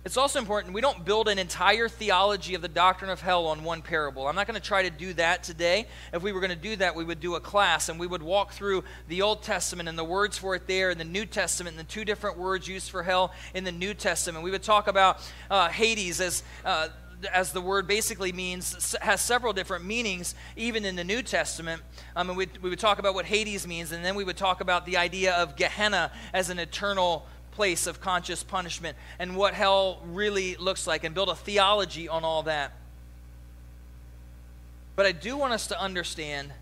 It's 0.07 0.15
also 0.15 0.39
important 0.39 0.73
we 0.73 0.79
don't 0.79 1.03
build 1.03 1.27
an 1.27 1.37
entire 1.37 1.89
theology 1.89 2.55
of 2.55 2.61
the 2.61 2.69
doctrine 2.69 3.11
of 3.11 3.19
hell 3.19 3.47
on 3.47 3.65
one 3.65 3.81
parable. 3.81 4.25
I'm 4.25 4.35
not 4.35 4.47
going 4.47 4.57
to 4.57 4.65
try 4.65 4.83
to 4.83 4.89
do 4.89 5.11
that 5.15 5.43
today. 5.43 5.85
If 6.13 6.23
we 6.23 6.31
were 6.31 6.39
going 6.39 6.49
to 6.49 6.55
do 6.55 6.77
that, 6.77 6.95
we 6.95 7.03
would 7.03 7.19
do 7.19 7.35
a 7.35 7.41
class 7.41 7.89
and 7.89 7.99
we 7.99 8.07
would 8.07 8.23
walk 8.23 8.53
through 8.53 8.85
the 9.09 9.21
Old 9.21 9.43
Testament 9.43 9.89
and 9.89 9.99
the 9.99 10.05
words 10.05 10.37
for 10.37 10.55
it 10.55 10.65
there, 10.65 10.91
and 10.91 10.97
the 10.97 11.03
New 11.03 11.25
Testament 11.25 11.77
and 11.77 11.85
the 11.85 11.91
two 11.91 12.05
different 12.05 12.37
words 12.37 12.69
used 12.69 12.89
for 12.89 13.03
hell 13.03 13.33
in 13.53 13.65
the 13.65 13.71
New 13.73 13.93
Testament. 13.93 14.45
We 14.45 14.51
would 14.51 14.63
talk 14.63 14.87
about 14.87 15.29
uh, 15.51 15.67
Hades 15.67 16.21
as. 16.21 16.41
Uh, 16.63 16.87
as 17.33 17.51
the 17.51 17.61
word 17.61 17.87
basically 17.87 18.31
means, 18.31 18.95
has 19.01 19.21
several 19.21 19.51
different 19.51 19.83
meanings, 19.83 20.35
even 20.55 20.85
in 20.85 20.95
the 20.95 21.03
New 21.03 21.23
Testament. 21.23 21.81
Um, 22.15 22.29
and 22.29 22.37
we, 22.37 22.47
we 22.61 22.69
would 22.69 22.77
talk 22.77 22.99
about 22.99 23.15
what 23.15 23.25
Hades 23.25 23.65
means, 23.65 23.91
and 23.91 24.05
then 24.05 24.13
we 24.13 24.23
would 24.23 24.37
talk 24.37 24.61
about 24.61 24.85
the 24.85 24.97
idea 24.97 25.33
of 25.33 25.55
Gehenna 25.55 26.11
as 26.31 26.51
an 26.51 26.59
eternal 26.59 27.25
place 27.57 27.87
of 27.87 27.99
conscious 27.99 28.43
punishment 28.43 28.95
and 29.17 29.35
what 29.35 29.55
hell 29.55 29.99
really 30.05 30.55
looks 30.57 30.85
like 30.85 31.03
and 31.03 31.15
build 31.15 31.27
a 31.27 31.35
theology 31.35 32.07
on 32.07 32.23
all 32.23 32.43
that. 32.43 32.71
But 34.95 35.07
I 35.07 35.11
do 35.11 35.35
want 35.35 35.53
us 35.53 35.65
to 35.67 35.81
understand 35.81 36.53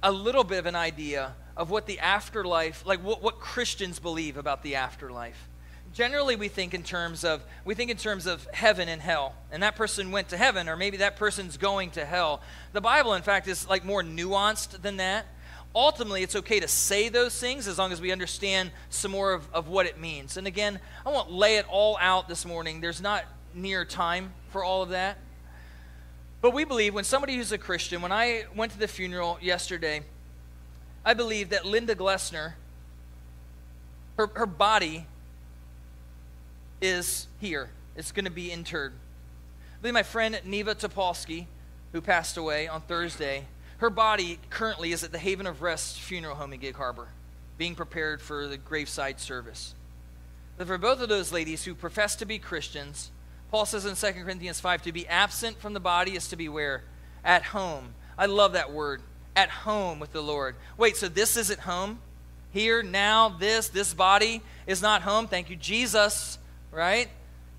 a 0.00 0.12
little 0.12 0.44
bit 0.44 0.60
of 0.60 0.66
an 0.66 0.76
idea 0.76 1.32
of 1.56 1.68
what 1.68 1.86
the 1.86 1.98
afterlife, 1.98 2.86
like 2.86 3.02
what, 3.02 3.24
what 3.24 3.40
Christians 3.40 3.98
believe 3.98 4.36
about 4.36 4.62
the 4.62 4.76
afterlife. 4.76 5.48
Generally, 5.92 6.36
we 6.36 6.46
think 6.46 6.74
in 6.74 6.84
terms 6.84 7.24
of 7.24 7.42
we 7.64 7.74
think 7.74 7.90
in 7.90 7.96
terms 7.96 8.26
of 8.26 8.46
heaven 8.52 8.88
and 8.88 9.02
hell, 9.02 9.34
and 9.50 9.64
that 9.64 9.74
person 9.74 10.12
went 10.12 10.28
to 10.28 10.36
heaven, 10.36 10.68
or 10.68 10.76
maybe 10.76 10.98
that 10.98 11.16
person's 11.16 11.56
going 11.56 11.90
to 11.92 12.04
hell. 12.04 12.40
The 12.72 12.80
Bible, 12.80 13.14
in 13.14 13.22
fact, 13.22 13.48
is 13.48 13.68
like 13.68 13.84
more 13.84 14.04
nuanced 14.04 14.80
than 14.80 14.98
that 14.98 15.26
ultimately 15.74 16.22
it's 16.22 16.36
okay 16.36 16.60
to 16.60 16.68
say 16.68 17.08
those 17.08 17.38
things 17.38 17.68
as 17.68 17.78
long 17.78 17.92
as 17.92 18.00
we 18.00 18.12
understand 18.12 18.70
some 18.90 19.10
more 19.10 19.32
of, 19.32 19.48
of 19.52 19.68
what 19.68 19.86
it 19.86 20.00
means. 20.00 20.36
And 20.36 20.46
again, 20.46 20.78
I 21.04 21.10
won't 21.10 21.30
lay 21.30 21.56
it 21.56 21.66
all 21.68 21.96
out 22.00 22.28
this 22.28 22.44
morning. 22.44 22.80
There's 22.80 23.00
not 23.00 23.24
near 23.54 23.84
time 23.84 24.32
for 24.50 24.64
all 24.64 24.82
of 24.82 24.90
that. 24.90 25.18
But 26.40 26.52
we 26.52 26.64
believe 26.64 26.94
when 26.94 27.04
somebody 27.04 27.36
who's 27.36 27.52
a 27.52 27.58
Christian, 27.58 28.00
when 28.00 28.12
I 28.12 28.44
went 28.54 28.72
to 28.72 28.78
the 28.78 28.88
funeral 28.88 29.38
yesterday, 29.40 30.02
I 31.04 31.14
believe 31.14 31.50
that 31.50 31.64
Linda 31.64 31.94
Glessner, 31.94 32.54
her, 34.16 34.28
her 34.34 34.46
body 34.46 35.06
is 36.80 37.26
here. 37.40 37.70
It's 37.96 38.12
going 38.12 38.24
to 38.24 38.30
be 38.30 38.52
interred. 38.52 38.92
I 38.92 39.82
believe 39.82 39.94
my 39.94 40.02
friend 40.02 40.40
Neva 40.44 40.74
Topolsky, 40.74 41.46
who 41.92 42.00
passed 42.00 42.36
away 42.36 42.68
on 42.68 42.82
Thursday, 42.82 43.46
her 43.78 43.90
body 43.90 44.38
currently 44.50 44.92
is 44.92 45.02
at 45.04 45.12
the 45.12 45.18
Haven 45.18 45.46
of 45.46 45.62
Rest 45.62 46.00
funeral 46.00 46.34
home 46.34 46.52
in 46.52 46.60
Gig 46.60 46.76
Harbor, 46.76 47.08
being 47.56 47.74
prepared 47.74 48.20
for 48.20 48.46
the 48.46 48.56
graveside 48.56 49.20
service. 49.20 49.74
But 50.56 50.66
for 50.66 50.78
both 50.78 51.00
of 51.00 51.08
those 51.08 51.32
ladies 51.32 51.64
who 51.64 51.74
profess 51.74 52.16
to 52.16 52.26
be 52.26 52.38
Christians, 52.38 53.10
Paul 53.50 53.64
says 53.64 53.86
in 53.86 53.94
2 53.94 54.24
Corinthians 54.24 54.60
5 54.60 54.82
to 54.82 54.92
be 54.92 55.06
absent 55.06 55.60
from 55.60 55.72
the 55.72 55.80
body 55.80 56.16
is 56.16 56.28
to 56.28 56.36
be 56.36 56.48
where? 56.48 56.82
At 57.24 57.44
home. 57.44 57.94
I 58.18 58.26
love 58.26 58.52
that 58.52 58.72
word. 58.72 59.00
At 59.36 59.48
home 59.48 60.00
with 60.00 60.12
the 60.12 60.20
Lord. 60.20 60.56
Wait, 60.76 60.96
so 60.96 61.08
this 61.08 61.36
isn't 61.36 61.60
home? 61.60 62.00
Here, 62.50 62.82
now, 62.82 63.28
this, 63.28 63.68
this 63.68 63.94
body 63.94 64.42
is 64.66 64.82
not 64.82 65.02
home. 65.02 65.28
Thank 65.28 65.50
you, 65.50 65.56
Jesus, 65.56 66.38
right? 66.72 67.08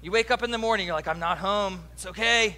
You 0.02 0.12
wake 0.12 0.32
up 0.32 0.44
in 0.44 0.52
the 0.52 0.58
morning, 0.58 0.88
you're 0.88 0.96
like, 0.96 1.08
I'm 1.08 1.20
not 1.20 1.38
home. 1.38 1.84
It's 1.94 2.06
okay. 2.06 2.58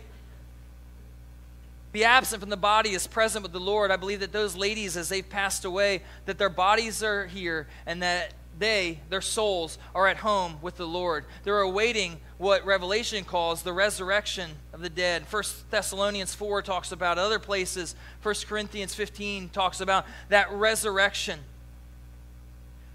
Be 1.92 2.06
absent 2.06 2.40
from 2.40 2.50
the 2.50 2.58
body 2.58 2.92
is 2.92 3.06
present 3.06 3.44
with 3.44 3.52
the 3.52 3.60
Lord. 3.60 3.92
I 3.92 3.98
believe 3.98 4.22
that 4.22 4.32
those 4.32 4.56
ladies, 4.56 4.96
as 4.96 5.10
they've 5.10 5.28
passed 5.28 5.66
away, 5.66 6.04
that 6.26 6.38
their 6.38 6.50
bodies 6.50 7.04
are 7.04 7.26
here 7.28 7.68
and 7.86 8.02
that 8.02 8.34
they, 8.58 9.00
their 9.10 9.22
souls, 9.22 9.78
are 9.94 10.08
at 10.08 10.18
home 10.18 10.58
with 10.62 10.78
the 10.78 10.88
Lord. 10.88 11.26
They're 11.44 11.62
awaiting 11.62 12.20
what 12.38 12.66
Revelation 12.66 13.26
calls 13.26 13.64
the 13.64 13.74
resurrection 13.74 14.52
of 14.72 14.82
the 14.82 14.90
dead. 14.90 15.28
First 15.28 15.70
Thessalonians 15.72 16.34
4 16.34 16.62
talks 16.62 16.92
about 16.92 17.18
other 17.18 17.40
places. 17.40 17.96
First 18.22 18.48
Corinthians 18.48 18.94
15 18.94 19.50
talks 19.50 19.82
about 19.82 20.06
that 20.30 20.52
resurrection 20.52 21.40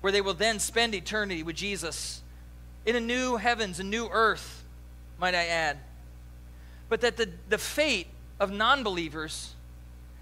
where 0.01 0.13
they 0.13 0.21
will 0.21 0.35
then 0.35 0.59
spend 0.59 0.95
eternity 0.95 1.43
with 1.43 1.57
Jesus 1.57 2.23
in 2.87 2.97
a 2.97 3.01
new 3.01 3.37
heavens, 3.37 3.81
a 3.81 3.85
new 3.85 4.09
earth, 4.11 4.63
might 5.19 5.35
I 5.35 5.47
add. 5.47 5.79
But 6.89 7.01
that 7.01 7.17
the, 7.17 7.29
the 7.49 7.59
fate 7.59 8.07
of 8.39 8.53
non 8.53 8.83
believers, 8.83 9.55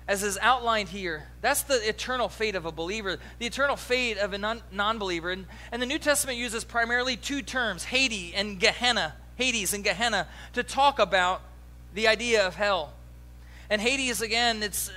as 0.07 0.23
is 0.23 0.39
outlined 0.41 0.91
here, 0.91 1.25
that's 1.41 1.63
the 1.63 1.87
eternal 1.89 2.29
fate 2.29 2.55
of 2.55 2.67
a 2.67 2.73
believer, 2.73 3.19
the 3.39 3.47
eternal 3.47 3.77
fate 3.77 4.19
of 4.19 4.33
a 4.33 4.39
non 4.39 4.99
believer. 4.99 5.31
And, 5.31 5.47
and 5.73 5.81
the 5.81 5.87
New 5.87 5.99
Testament 5.99 6.39
uses 6.39 6.65
primarily 6.65 7.17
two 7.17 7.43
terms, 7.43 7.85
Hades 7.85 8.33
and 8.35 8.61
Gehenna, 8.61 9.15
Hades 9.37 9.73
and 9.73 9.83
Gehenna, 9.83 10.29
to 10.53 10.63
talk 10.63 10.99
about 10.99 11.43
the 11.95 12.09
idea 12.09 12.47
of 12.47 12.55
hell. 12.55 12.93
And 13.71 13.81
Hades, 13.81 14.21
again, 14.21 14.63
it's, 14.63 14.91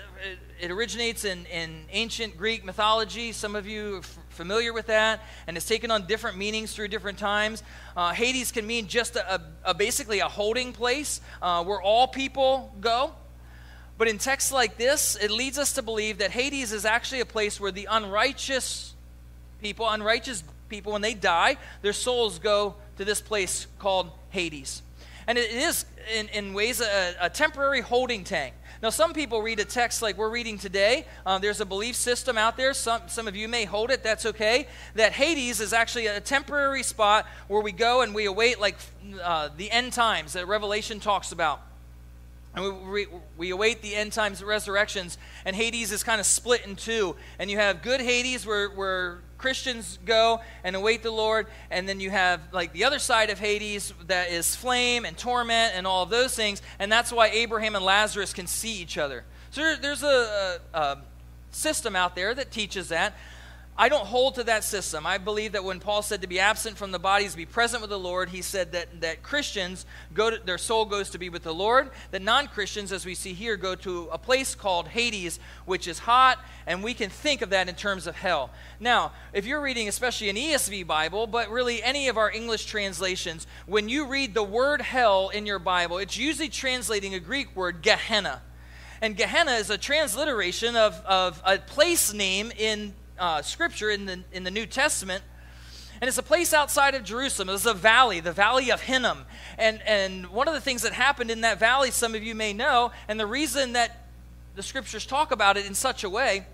it 0.59 0.71
originates 0.71 1.25
in, 1.25 1.45
in 1.45 1.85
ancient 1.91 2.37
Greek 2.37 2.65
mythology. 2.65 3.31
Some 3.31 3.55
of 3.55 3.67
you 3.67 3.95
are 3.95 3.99
f- 3.99 4.19
familiar 4.29 4.73
with 4.73 4.87
that, 4.87 5.21
and 5.45 5.55
it's 5.57 5.65
taken 5.65 5.91
on 5.91 6.07
different 6.07 6.37
meanings 6.37 6.73
through 6.73 6.87
different 6.87 7.19
times. 7.19 7.63
Uh, 7.95 8.13
Hades 8.13 8.51
can 8.51 8.65
mean 8.65 8.87
just 8.87 9.15
a, 9.15 9.35
a, 9.35 9.41
a 9.65 9.73
basically 9.73 10.19
a 10.19 10.27
holding 10.27 10.73
place 10.73 11.21
uh, 11.41 11.63
where 11.63 11.81
all 11.81 12.07
people 12.07 12.73
go. 12.81 13.13
But 13.97 14.07
in 14.07 14.17
texts 14.17 14.51
like 14.51 14.77
this, 14.77 15.15
it 15.15 15.31
leads 15.31 15.57
us 15.57 15.73
to 15.73 15.81
believe 15.81 16.19
that 16.19 16.31
Hades 16.31 16.71
is 16.71 16.85
actually 16.85 17.21
a 17.21 17.25
place 17.25 17.59
where 17.59 17.71
the 17.71 17.87
unrighteous 17.89 18.93
people, 19.61 19.89
unrighteous 19.89 20.43
people, 20.69 20.93
when 20.93 21.01
they 21.01 21.15
die, 21.15 21.57
their 21.81 21.93
souls 21.93 22.39
go 22.39 22.75
to 22.97 23.05
this 23.05 23.21
place 23.21 23.67
called 23.79 24.11
Hades. 24.29 24.81
And 25.27 25.37
it 25.37 25.51
is, 25.51 25.85
in, 26.15 26.29
in 26.29 26.53
ways, 26.53 26.79
a, 26.79 27.15
a 27.19 27.29
temporary 27.29 27.81
holding 27.81 28.23
tank. 28.23 28.53
Now, 28.81 28.89
some 28.89 29.13
people 29.13 29.41
read 29.41 29.59
a 29.59 29.65
text 29.65 30.03
like 30.03 30.17
we're 30.17 30.29
reading 30.29 30.59
today. 30.59 31.05
Uh, 31.25 31.39
there's 31.39 31.59
a 31.61 31.65
belief 31.65 31.95
system 31.95 32.37
out 32.37 32.57
there. 32.57 32.73
Some, 32.75 33.01
some 33.07 33.27
of 33.27 33.35
you 33.35 33.47
may 33.47 33.65
hold 33.65 33.89
it. 33.89 34.03
That's 34.03 34.25
okay. 34.27 34.67
That 34.93 35.13
Hades 35.13 35.59
is 35.59 35.73
actually 35.73 36.05
a 36.07 36.19
temporary 36.19 36.83
spot 36.83 37.25
where 37.47 37.61
we 37.61 37.71
go 37.71 38.01
and 38.01 38.13
we 38.13 38.25
await, 38.25 38.59
like 38.59 38.75
uh, 39.23 39.49
the 39.57 39.71
end 39.71 39.93
times 39.93 40.33
that 40.33 40.47
Revelation 40.47 40.99
talks 40.99 41.31
about. 41.31 41.61
And 42.53 42.63
we, 42.63 42.71
we, 42.71 43.07
we, 43.37 43.49
await 43.51 43.81
the 43.81 43.95
end 43.95 44.13
times 44.13 44.43
resurrections, 44.43 45.17
and 45.45 45.55
Hades 45.55 45.91
is 45.91 46.03
kind 46.03 46.19
of 46.19 46.25
split 46.25 46.65
in 46.65 46.75
two. 46.75 47.15
And 47.39 47.51
you 47.51 47.57
have 47.57 47.81
good 47.81 48.01
Hades, 48.01 48.45
where, 48.45 48.69
where 48.69 49.19
Christians 49.37 49.99
go 50.05 50.41
and 50.63 50.75
await 50.75 51.03
the 51.03 51.11
Lord, 51.11 51.47
and 51.69 51.87
then 51.87 51.99
you 51.99 52.09
have 52.09 52.41
like 52.51 52.73
the 52.73 52.83
other 52.83 52.99
side 52.99 53.29
of 53.29 53.39
Hades 53.39 53.93
that 54.07 54.31
is 54.31 54.55
flame 54.55 55.05
and 55.05 55.17
torment 55.17 55.73
and 55.75 55.85
all 55.85 56.03
of 56.03 56.09
those 56.09 56.35
things, 56.35 56.61
and 56.79 56.91
that's 56.91 57.11
why 57.11 57.27
Abraham 57.27 57.75
and 57.75 57.85
Lazarus 57.85 58.33
can 58.33 58.47
see 58.47 58.81
each 58.81 58.97
other. 58.97 59.23
So 59.51 59.61
there, 59.61 59.77
there's 59.77 60.03
a, 60.03 60.59
a, 60.73 60.77
a 60.77 60.97
system 61.51 61.95
out 61.95 62.15
there 62.15 62.33
that 62.33 62.51
teaches 62.51 62.89
that. 62.89 63.13
I 63.79 63.89
don't 63.89 64.07
hold 64.07 64.35
to 64.35 64.43
that 64.45 64.63
system. 64.63 65.05
I 65.05 65.19
believe 65.19 65.51
that 65.51 65.63
when 65.63 65.79
Paul 65.79 66.01
said 66.01 66.21
to 66.21 66.27
be 66.27 66.39
absent 66.39 66.77
from 66.77 66.91
the 66.91 66.97
bodies, 66.97 67.35
be 67.35 67.45
present 67.45 67.81
with 67.81 67.91
the 67.91 67.99
Lord, 67.99 68.29
he 68.29 68.41
said 68.41 68.71
that, 68.71 69.01
that 69.01 69.21
Christians 69.21 69.85
go 70.15 70.31
to, 70.31 70.39
their 70.43 70.57
soul 70.57 70.85
goes 70.85 71.11
to 71.11 71.19
be 71.19 71.29
with 71.29 71.43
the 71.43 71.53
Lord. 71.53 71.91
That 72.09 72.23
non-Christians, 72.23 72.91
as 72.91 73.05
we 73.05 73.13
see 73.13 73.33
here, 73.33 73.55
go 73.55 73.75
to 73.75 74.09
a 74.11 74.17
place 74.17 74.55
called 74.55 74.87
Hades, 74.87 75.39
which 75.65 75.87
is 75.87 75.99
hot, 75.99 76.39
and 76.65 76.83
we 76.83 76.95
can 76.95 77.11
think 77.11 77.43
of 77.43 77.51
that 77.51 77.69
in 77.69 77.75
terms 77.75 78.07
of 78.07 78.15
hell. 78.15 78.49
Now, 78.79 79.11
if 79.31 79.45
you're 79.45 79.61
reading 79.61 79.87
especially 79.87 80.29
an 80.29 80.37
ESV 80.37 80.87
Bible, 80.87 81.27
but 81.27 81.51
really 81.51 81.83
any 81.83 82.07
of 82.07 82.17
our 82.17 82.31
English 82.31 82.65
translations, 82.65 83.45
when 83.67 83.89
you 83.89 84.07
read 84.07 84.33
the 84.33 84.41
word 84.41 84.81
hell 84.81 85.29
in 85.29 85.45
your 85.45 85.59
Bible, 85.59 85.99
it's 85.99 86.17
usually 86.17 86.49
translating 86.49 87.13
a 87.13 87.19
Greek 87.19 87.55
word, 87.55 87.83
Gehenna. 87.83 88.41
And 89.03 89.15
Gehenna 89.15 89.51
is 89.51 89.69
a 89.69 89.77
transliteration 89.77 90.75
of, 90.75 90.99
of 91.05 91.39
a 91.45 91.59
place 91.59 92.11
name 92.11 92.51
in 92.57 92.95
uh, 93.19 93.41
scripture 93.41 93.89
in 93.89 94.05
the, 94.05 94.19
in 94.31 94.43
the 94.43 94.51
New 94.51 94.65
Testament. 94.65 95.23
And 95.99 96.07
it's 96.07 96.17
a 96.17 96.23
place 96.23 96.53
outside 96.53 96.93
of 96.93 97.03
Jerusalem. 97.03 97.49
It's 97.49 97.65
a 97.65 97.73
valley, 97.73 98.19
the 98.19 98.31
valley 98.31 98.71
of 98.71 98.81
Hinnom. 98.81 99.25
And, 99.57 99.81
and 99.85 100.27
one 100.27 100.47
of 100.47 100.53
the 100.53 100.61
things 100.61 100.83
that 100.83 100.93
happened 100.93 101.31
in 101.31 101.41
that 101.41 101.59
valley, 101.59 101.89
some 101.91 102.13
of 102.13 102.21
you 102.21 102.35
may 102.35 102.53
know, 102.53 102.91
and 103.07 103.19
the 103.19 103.25
reason 103.25 103.73
that 103.73 104.05
the 104.55 104.63
scriptures 104.63 105.05
talk 105.05 105.31
about 105.31 105.57
it 105.57 105.65
in 105.65 105.73
such 105.73 106.03
a 106.03 106.09
way 106.09 106.45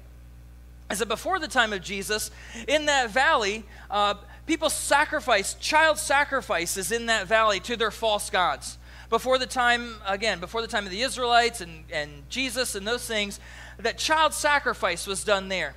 is 0.92 1.00
that 1.00 1.08
before 1.08 1.40
the 1.40 1.48
time 1.48 1.74
of 1.74 1.82
Jesus, 1.82 2.32
in 2.68 2.86
that 2.86 3.10
valley, 3.10 3.66
uh, 3.90 4.16
people 4.46 4.70
sacrificed, 4.70 5.60
child 5.60 5.98
sacrifices 5.98 6.92
in 6.92 7.08
that 7.08 7.28
valley 7.28 7.60
to 7.62 7.76
their 7.76 7.92
false 7.92 8.30
gods. 8.30 8.78
Before 9.10 9.38
the 9.38 9.46
time, 9.46 9.96
again, 10.08 10.40
before 10.40 10.62
the 10.62 10.68
time 10.68 10.86
of 10.86 10.92
the 10.92 11.02
Israelites 11.02 11.62
and, 11.62 11.84
and 11.92 12.30
Jesus 12.30 12.76
and 12.76 12.88
those 12.88 13.06
things, 13.06 13.40
that 13.78 13.98
child 13.98 14.34
sacrifice 14.34 15.06
was 15.06 15.24
done 15.24 15.50
there. 15.50 15.76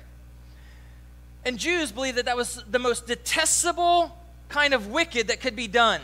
And 1.47 1.57
Jews 1.57 1.93
believed 1.93 2.17
that 2.17 2.25
that 2.25 2.35
was 2.35 2.61
the 2.69 2.77
most 2.77 3.07
detestable 3.07 4.13
kind 4.49 4.73
of 4.73 4.87
wicked 4.87 5.29
that 5.29 5.39
could 5.39 5.55
be 5.55 5.69
done. 5.69 6.01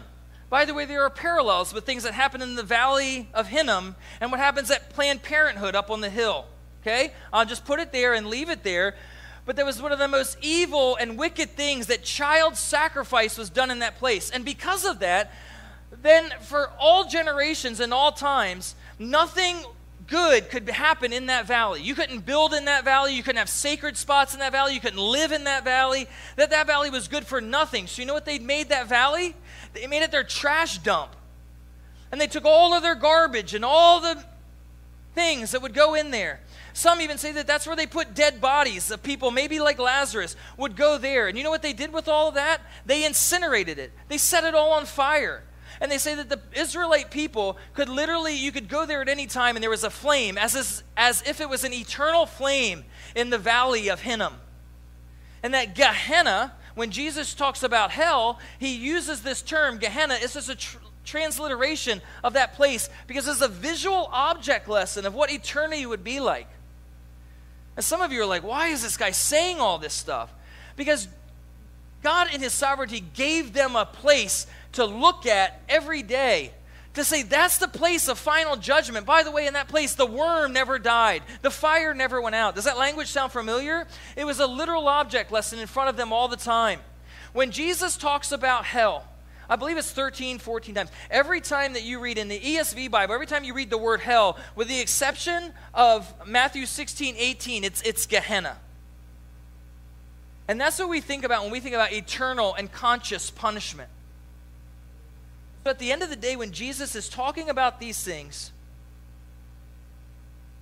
By 0.49 0.63
the 0.63 0.73
way, 0.73 0.85
there 0.85 1.03
are 1.03 1.09
parallels 1.09 1.73
with 1.73 1.85
things 1.85 2.03
that 2.03 2.13
happen 2.13 2.41
in 2.41 2.55
the 2.55 2.63
valley 2.63 3.27
of 3.33 3.47
Hinnom 3.47 3.97
and 4.21 4.31
what 4.31 4.39
happens 4.39 4.71
at 4.71 4.91
Planned 4.91 5.21
Parenthood 5.21 5.75
up 5.75 5.91
on 5.91 5.99
the 5.99 6.09
hill. 6.09 6.45
Okay? 6.81 7.11
I'll 7.33 7.45
just 7.45 7.65
put 7.65 7.81
it 7.81 7.91
there 7.91 8.13
and 8.13 8.27
leave 8.27 8.49
it 8.49 8.63
there. 8.63 8.95
But 9.45 9.57
there 9.57 9.65
was 9.65 9.81
one 9.81 9.91
of 9.91 9.99
the 9.99 10.07
most 10.07 10.37
evil 10.41 10.95
and 10.95 11.17
wicked 11.17 11.49
things 11.49 11.87
that 11.87 12.03
child 12.03 12.55
sacrifice 12.55 13.37
was 13.37 13.49
done 13.49 13.69
in 13.69 13.79
that 13.79 13.97
place. 13.97 14.29
And 14.29 14.45
because 14.45 14.85
of 14.85 14.99
that, 14.99 15.33
then 15.91 16.31
for 16.39 16.69
all 16.79 17.03
generations 17.03 17.81
and 17.81 17.93
all 17.93 18.13
times, 18.13 18.75
nothing 18.97 19.57
good 20.07 20.49
could 20.49 20.69
happen 20.69 21.13
in 21.13 21.27
that 21.27 21.45
valley. 21.45 21.81
You 21.81 21.95
couldn't 21.95 22.25
build 22.25 22.53
in 22.53 22.65
that 22.65 22.83
valley. 22.83 23.15
You 23.15 23.23
couldn't 23.23 23.39
have 23.39 23.49
sacred 23.49 23.97
spots 23.97 24.33
in 24.33 24.39
that 24.39 24.51
valley. 24.51 24.73
You 24.73 24.79
couldn't 24.79 24.99
live 24.99 25.31
in 25.31 25.45
that 25.45 25.63
valley. 25.63 26.07
That 26.35 26.49
that 26.51 26.67
valley 26.67 26.89
was 26.89 27.07
good 27.07 27.25
for 27.25 27.41
nothing. 27.41 27.87
So 27.87 28.01
you 28.01 28.07
know 28.07 28.13
what 28.13 28.25
they 28.25 28.39
made 28.39 28.69
that 28.69 28.87
valley? 28.87 29.35
They 29.73 29.87
made 29.87 30.03
it 30.03 30.11
their 30.11 30.23
trash 30.23 30.77
dump. 30.79 31.15
And 32.11 32.21
they 32.21 32.27
took 32.27 32.45
all 32.45 32.73
of 32.73 32.83
their 32.83 32.95
garbage 32.95 33.53
and 33.53 33.65
all 33.65 33.99
the 33.99 34.23
things 35.15 35.51
that 35.51 35.61
would 35.61 35.73
go 35.73 35.93
in 35.93 36.11
there. 36.11 36.39
Some 36.73 37.01
even 37.01 37.17
say 37.17 37.31
that 37.33 37.45
that's 37.45 37.67
where 37.67 37.75
they 37.75 37.85
put 37.85 38.15
dead 38.15 38.41
bodies 38.41 38.89
of 38.89 39.03
people, 39.03 39.29
maybe 39.29 39.59
like 39.59 39.77
Lazarus, 39.77 40.35
would 40.57 40.75
go 40.75 40.97
there. 40.97 41.27
And 41.27 41.37
you 41.37 41.43
know 41.43 41.51
what 41.51 41.61
they 41.61 41.73
did 41.73 41.93
with 41.93 42.07
all 42.07 42.29
of 42.29 42.35
that? 42.35 42.61
They 42.85 43.05
incinerated 43.05 43.77
it. 43.77 43.91
They 44.07 44.17
set 44.17 44.43
it 44.43 44.55
all 44.55 44.73
on 44.73 44.85
fire. 44.85 45.43
And 45.83 45.91
they 45.91 45.97
say 45.97 46.15
that 46.15 46.29
the 46.29 46.39
Israelite 46.53 47.11
people 47.11 47.57
could 47.73 47.89
literally, 47.89 48.37
you 48.37 48.53
could 48.53 48.69
go 48.69 48.85
there 48.85 49.01
at 49.01 49.09
any 49.09 49.27
time 49.27 49.57
and 49.57 49.61
there 49.61 49.69
was 49.69 49.83
a 49.83 49.89
flame, 49.89 50.37
as, 50.37 50.81
as 50.95 51.21
if 51.27 51.41
it 51.41 51.49
was 51.49 51.65
an 51.65 51.73
eternal 51.73 52.25
flame 52.25 52.85
in 53.17 53.29
the 53.29 53.37
valley 53.37 53.89
of 53.89 53.99
Hinnom. 53.99 54.35
And 55.43 55.53
that 55.53 55.75
Gehenna, 55.75 56.53
when 56.75 56.89
Jesus 56.89 57.33
talks 57.33 57.63
about 57.63 57.91
hell, 57.91 58.39
he 58.59 58.73
uses 58.73 59.23
this 59.23 59.41
term, 59.41 59.77
Gehenna. 59.77 60.17
It's 60.21 60.35
just 60.35 60.47
a 60.47 60.55
tr- 60.55 60.77
transliteration 61.03 62.01
of 62.23 62.31
that 62.31 62.53
place 62.53 62.89
because 63.05 63.27
it's 63.27 63.41
a 63.41 63.49
visual 63.49 64.09
object 64.13 64.69
lesson 64.69 65.05
of 65.05 65.13
what 65.13 65.33
eternity 65.33 65.85
would 65.85 66.01
be 66.03 66.21
like. 66.21 66.47
And 67.75 67.83
some 67.83 68.01
of 68.01 68.13
you 68.13 68.21
are 68.21 68.25
like, 68.25 68.43
why 68.43 68.69
is 68.69 68.83
this 68.83 68.95
guy 68.95 69.11
saying 69.11 69.59
all 69.59 69.79
this 69.79 69.93
stuff? 69.93 70.33
Because 70.77 71.09
God, 72.03 72.33
in 72.33 72.39
His 72.39 72.53
sovereignty, 72.53 73.03
gave 73.13 73.51
them 73.51 73.75
a 73.75 73.85
place 73.85 74.47
to 74.73 74.85
look 74.85 75.25
at 75.25 75.61
every 75.69 76.03
day 76.03 76.51
to 76.93 77.03
say 77.03 77.23
that's 77.23 77.57
the 77.57 77.67
place 77.67 78.07
of 78.07 78.19
final 78.19 78.55
judgment. 78.55 79.05
By 79.05 79.23
the 79.23 79.31
way, 79.31 79.47
in 79.47 79.53
that 79.53 79.67
place, 79.67 79.95
the 79.95 80.05
worm 80.05 80.53
never 80.53 80.77
died, 80.77 81.23
the 81.41 81.51
fire 81.51 81.93
never 81.93 82.21
went 82.21 82.35
out. 82.35 82.55
Does 82.55 82.65
that 82.65 82.77
language 82.77 83.07
sound 83.07 83.31
familiar? 83.31 83.87
It 84.15 84.25
was 84.25 84.39
a 84.39 84.47
literal 84.47 84.87
object 84.87 85.31
lesson 85.31 85.59
in 85.59 85.67
front 85.67 85.89
of 85.89 85.97
them 85.97 86.13
all 86.13 86.27
the 86.27 86.37
time. 86.37 86.79
When 87.33 87.49
Jesus 87.49 87.97
talks 87.97 88.31
about 88.31 88.65
hell, 88.65 89.07
I 89.49 89.55
believe 89.55 89.77
it's 89.77 89.91
13, 89.91 90.39
14 90.39 90.75
times. 90.75 90.91
Every 91.11 91.41
time 91.41 91.73
that 91.73 91.83
you 91.83 91.99
read 91.99 92.17
in 92.17 92.27
the 92.27 92.39
ESV 92.39 92.89
Bible, 92.91 93.13
every 93.13 93.27
time 93.27 93.43
you 93.43 93.53
read 93.53 93.69
the 93.69 93.77
word 93.77 93.99
hell, 93.99 94.37
with 94.55 94.67
the 94.67 94.79
exception 94.79 95.51
of 95.73 96.11
Matthew 96.27 96.65
16, 96.65 97.15
18, 97.17 97.63
it's, 97.63 97.81
it's 97.81 98.05
Gehenna. 98.05 98.57
And 100.47 100.59
that's 100.61 100.77
what 100.79 100.89
we 100.89 101.01
think 101.01 101.23
about 101.23 101.43
when 101.43 101.51
we 101.51 101.59
think 101.59 101.75
about 101.75 101.91
eternal 101.91 102.53
and 102.53 102.71
conscious 102.71 103.31
punishment. 103.31 103.89
But 105.63 105.71
at 105.71 105.79
the 105.79 105.91
end 105.91 106.03
of 106.03 106.09
the 106.09 106.15
day, 106.15 106.35
when 106.35 106.51
Jesus 106.51 106.95
is 106.95 107.07
talking 107.07 107.49
about 107.49 107.79
these 107.79 108.03
things, 108.03 108.51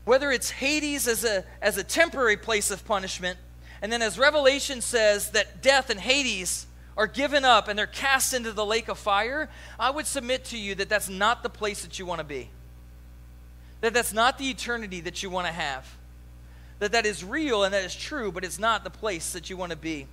whether 0.06 0.32
it's 0.32 0.50
Hades 0.50 1.08
as 1.08 1.24
a, 1.24 1.44
as 1.62 1.78
a 1.78 1.84
temporary 1.84 2.38
place 2.38 2.72
of 2.72 2.86
punishment, 2.86 3.38
and 3.82 3.92
then 3.92 4.02
as 4.02 4.20
Revelation 4.20 4.82
says 4.82 5.32
that 5.32 5.62
death 5.62 5.90
and 5.90 6.00
Hades 6.00 6.68
are 6.98 7.08
given 7.08 7.46
up 7.46 7.68
and 7.68 7.78
they're 7.78 7.88
cast 7.88 8.34
into 8.34 8.52
the 8.52 8.66
lake 8.66 8.88
of 8.88 9.00
fire, 9.00 9.50
I 9.80 9.90
would 9.90 10.06
submit 10.06 10.46
to 10.46 10.58
you 10.58 10.76
that 10.76 10.90
that's 10.90 11.10
not 11.10 11.42
the 11.42 11.50
place 11.50 11.82
that 11.82 11.98
you 11.98 12.06
want 12.06 12.20
to 12.20 12.26
be. 12.26 12.50
That 13.82 13.94
that's 13.94 14.14
not 14.14 14.38
the 14.38 14.50
eternity 14.50 15.02
that 15.02 15.24
you 15.24 15.32
want 15.32 15.48
to 15.48 15.54
have. 15.54 15.98
That 16.80 16.92
that 16.92 17.06
is 17.06 17.24
real 17.24 17.64
and 17.64 17.74
that 17.74 17.84
is 17.84 17.96
true, 17.96 18.32
but 18.32 18.44
it's 18.44 18.60
not 18.60 18.84
the 18.84 18.90
place 18.92 19.34
that 19.34 19.50
you 19.50 19.58
want 19.58 19.72
to 19.72 19.78
be. 19.78 20.08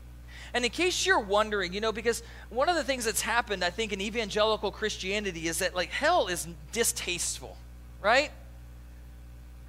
And 0.54 0.64
in 0.64 0.70
case 0.70 1.06
you're 1.06 1.20
wondering, 1.20 1.72
you 1.72 1.80
know, 1.80 1.92
because 1.92 2.22
one 2.50 2.68
of 2.68 2.76
the 2.76 2.84
things 2.84 3.04
that's 3.04 3.20
happened, 3.20 3.64
I 3.64 3.70
think, 3.70 3.92
in 3.92 4.00
evangelical 4.00 4.70
Christianity 4.70 5.48
is 5.48 5.58
that, 5.58 5.74
like, 5.74 5.90
hell 5.90 6.28
is 6.28 6.46
distasteful, 6.72 7.56
right? 8.00 8.30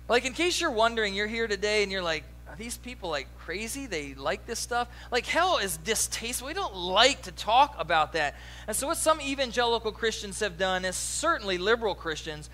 Like, 0.07 0.25
in 0.25 0.33
case 0.33 0.59
you're 0.59 0.71
wondering, 0.71 1.13
you're 1.13 1.27
here 1.27 1.47
today 1.47 1.83
and 1.83 1.91
you're 1.91 2.01
like, 2.01 2.23
are 2.49 2.55
these 2.55 2.77
people 2.77 3.11
like 3.11 3.27
crazy? 3.37 3.85
They 3.85 4.15
like 4.15 4.47
this 4.47 4.59
stuff? 4.59 4.87
Like, 5.11 5.27
hell 5.27 5.57
is 5.57 5.77
distasteful. 5.77 6.47
We 6.47 6.53
don't 6.55 6.75
like 6.75 7.21
to 7.23 7.31
talk 7.31 7.75
about 7.77 8.13
that. 8.13 8.35
And 8.67 8.75
so, 8.75 8.87
what 8.87 8.97
some 8.97 9.21
evangelical 9.21 9.91
Christians 9.91 10.39
have 10.39 10.57
done, 10.57 10.83
is 10.83 10.95
certainly 10.95 11.59
liberal 11.59 11.93
Christians, 11.93 12.49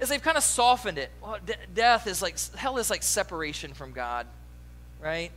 is 0.00 0.08
they've 0.08 0.22
kind 0.22 0.36
of 0.36 0.42
softened 0.42 0.98
it. 0.98 1.10
Well, 1.22 1.38
d- 1.44 1.54
death 1.72 2.08
is 2.08 2.20
like, 2.20 2.36
hell 2.56 2.78
is 2.78 2.90
like 2.90 3.04
separation 3.04 3.74
from 3.74 3.92
God, 3.92 4.26
right? 5.00 5.30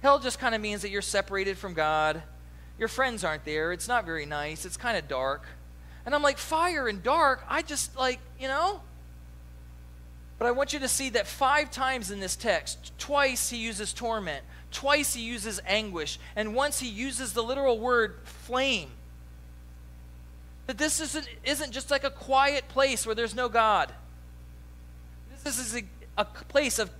Hell 0.00 0.18
just 0.18 0.38
kind 0.38 0.54
of 0.54 0.60
means 0.60 0.82
that 0.82 0.90
you're 0.90 1.02
separated 1.02 1.58
from 1.58 1.74
God. 1.74 2.22
Your 2.78 2.88
friends 2.88 3.24
aren't 3.24 3.44
there. 3.44 3.72
It's 3.72 3.88
not 3.88 4.06
very 4.06 4.26
nice. 4.26 4.64
It's 4.64 4.76
kind 4.76 4.96
of 4.96 5.08
dark. 5.08 5.44
And 6.06 6.14
I'm 6.14 6.22
like, 6.22 6.38
fire 6.38 6.88
and 6.88 7.02
dark, 7.02 7.44
I 7.48 7.62
just 7.62 7.96
like, 7.96 8.20
you 8.40 8.48
know, 8.48 8.80
but 10.38 10.46
I 10.46 10.52
want 10.52 10.72
you 10.72 10.78
to 10.78 10.88
see 10.88 11.10
that 11.10 11.26
five 11.26 11.70
times 11.70 12.10
in 12.10 12.20
this 12.20 12.36
text, 12.36 12.92
twice 12.96 13.50
he 13.50 13.56
uses 13.56 13.92
torment, 13.92 14.44
twice 14.70 15.14
he 15.14 15.22
uses 15.22 15.60
anguish, 15.66 16.18
and 16.36 16.54
once 16.54 16.78
he 16.78 16.88
uses 16.88 17.32
the 17.32 17.42
literal 17.42 17.78
word 17.78 18.20
flame. 18.22 18.90
That 20.68 20.78
this 20.78 21.00
isn't, 21.00 21.28
isn't 21.44 21.72
just 21.72 21.90
like 21.90 22.04
a 22.04 22.10
quiet 22.10 22.68
place 22.68 23.04
where 23.04 23.16
there's 23.16 23.34
no 23.34 23.48
God. 23.48 23.92
This 25.42 25.58
is 25.58 25.74
a, 25.74 25.82
a 26.16 26.24
place 26.24 26.78
of 26.78 26.90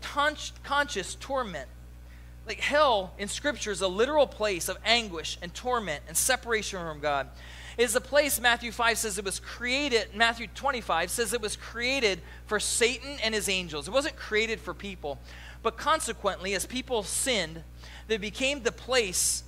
conscious 0.64 1.14
torment. 1.14 1.68
Like 2.48 2.60
hell 2.60 3.12
in 3.18 3.28
Scripture 3.28 3.70
is 3.70 3.82
a 3.82 3.88
literal 3.88 4.26
place 4.26 4.70
of 4.70 4.78
anguish 4.84 5.36
and 5.42 5.52
torment 5.52 6.02
and 6.08 6.16
separation 6.16 6.80
from 6.80 6.98
God 6.98 7.28
is 7.78 7.94
a 7.94 8.00
place 8.00 8.40
Matthew 8.40 8.72
5 8.72 8.98
says 8.98 9.18
it 9.18 9.24
was 9.24 9.38
created, 9.38 10.08
Matthew 10.12 10.48
25 10.48 11.10
says 11.10 11.32
it 11.32 11.40
was 11.40 11.54
created 11.54 12.20
for 12.46 12.58
Satan 12.58 13.18
and 13.22 13.32
his 13.32 13.48
angels. 13.48 13.86
It 13.86 13.92
wasn't 13.92 14.16
created 14.16 14.58
for 14.58 14.74
people. 14.74 15.18
But 15.62 15.76
consequently, 15.76 16.54
as 16.54 16.66
people 16.66 17.04
sinned, 17.04 17.62
they 18.08 18.16
became 18.16 18.62
the 18.62 18.72
place 18.72 19.44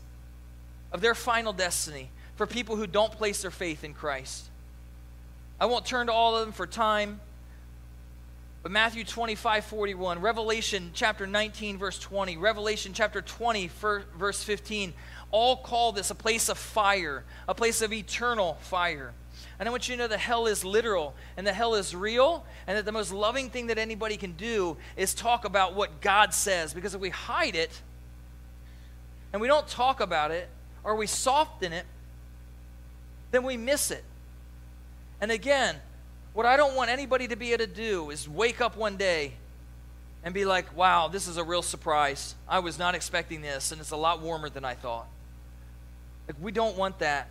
of 0.92 1.00
their 1.00 1.14
final 1.14 1.52
destiny 1.52 2.10
for 2.36 2.46
people 2.46 2.76
who 2.76 2.86
don't 2.86 3.12
place 3.12 3.42
their 3.42 3.50
faith 3.50 3.82
in 3.82 3.94
Christ. 3.94 4.48
I 5.60 5.66
won't 5.66 5.84
turn 5.84 6.06
to 6.06 6.12
all 6.12 6.36
of 6.36 6.44
them 6.44 6.52
for 6.52 6.66
time. 6.68 7.20
But 8.62 8.72
Matthew 8.72 9.04
25, 9.04 9.64
41, 9.64 10.20
Revelation 10.20 10.90
chapter 10.92 11.26
19, 11.26 11.78
verse 11.78 11.98
20, 11.98 12.36
Revelation 12.36 12.92
chapter 12.92 13.22
20, 13.22 13.70
verse 14.18 14.42
15, 14.42 14.92
all 15.30 15.56
call 15.56 15.92
this 15.92 16.10
a 16.10 16.14
place 16.14 16.50
of 16.50 16.58
fire, 16.58 17.24
a 17.48 17.54
place 17.54 17.80
of 17.80 17.92
eternal 17.92 18.58
fire. 18.60 19.14
And 19.58 19.66
I 19.68 19.70
want 19.70 19.88
you 19.88 19.96
to 19.96 20.02
know 20.02 20.08
that 20.08 20.18
hell 20.18 20.46
is 20.46 20.64
literal 20.64 21.14
and 21.36 21.46
that 21.46 21.54
hell 21.54 21.74
is 21.74 21.94
real, 21.94 22.44
and 22.66 22.76
that 22.76 22.84
the 22.84 22.92
most 22.92 23.12
loving 23.12 23.48
thing 23.48 23.68
that 23.68 23.78
anybody 23.78 24.16
can 24.16 24.32
do 24.32 24.76
is 24.96 25.14
talk 25.14 25.44
about 25.46 25.74
what 25.74 26.00
God 26.02 26.34
says. 26.34 26.74
Because 26.74 26.94
if 26.94 27.00
we 27.00 27.10
hide 27.10 27.54
it 27.54 27.80
and 29.32 29.40
we 29.40 29.48
don't 29.48 29.68
talk 29.68 30.00
about 30.00 30.30
it 30.30 30.48
or 30.84 30.96
we 30.96 31.06
soften 31.06 31.72
it, 31.72 31.86
then 33.30 33.42
we 33.42 33.56
miss 33.56 33.90
it. 33.90 34.04
And 35.20 35.30
again, 35.30 35.76
what 36.32 36.46
I 36.46 36.56
don't 36.56 36.76
want 36.76 36.90
anybody 36.90 37.28
to 37.28 37.36
be 37.36 37.52
able 37.52 37.66
to 37.66 37.70
do 37.72 38.10
is 38.10 38.28
wake 38.28 38.60
up 38.60 38.76
one 38.76 38.96
day 38.96 39.32
and 40.22 40.34
be 40.34 40.44
like, 40.44 40.76
wow, 40.76 41.08
this 41.08 41.26
is 41.28 41.36
a 41.36 41.44
real 41.44 41.62
surprise. 41.62 42.34
I 42.48 42.58
was 42.58 42.78
not 42.78 42.94
expecting 42.94 43.40
this, 43.42 43.72
and 43.72 43.80
it's 43.80 43.90
a 43.90 43.96
lot 43.96 44.20
warmer 44.20 44.48
than 44.48 44.64
I 44.64 44.74
thought. 44.74 45.06
Like, 46.28 46.36
we 46.40 46.52
don't 46.52 46.76
want 46.76 46.98
that. 46.98 47.28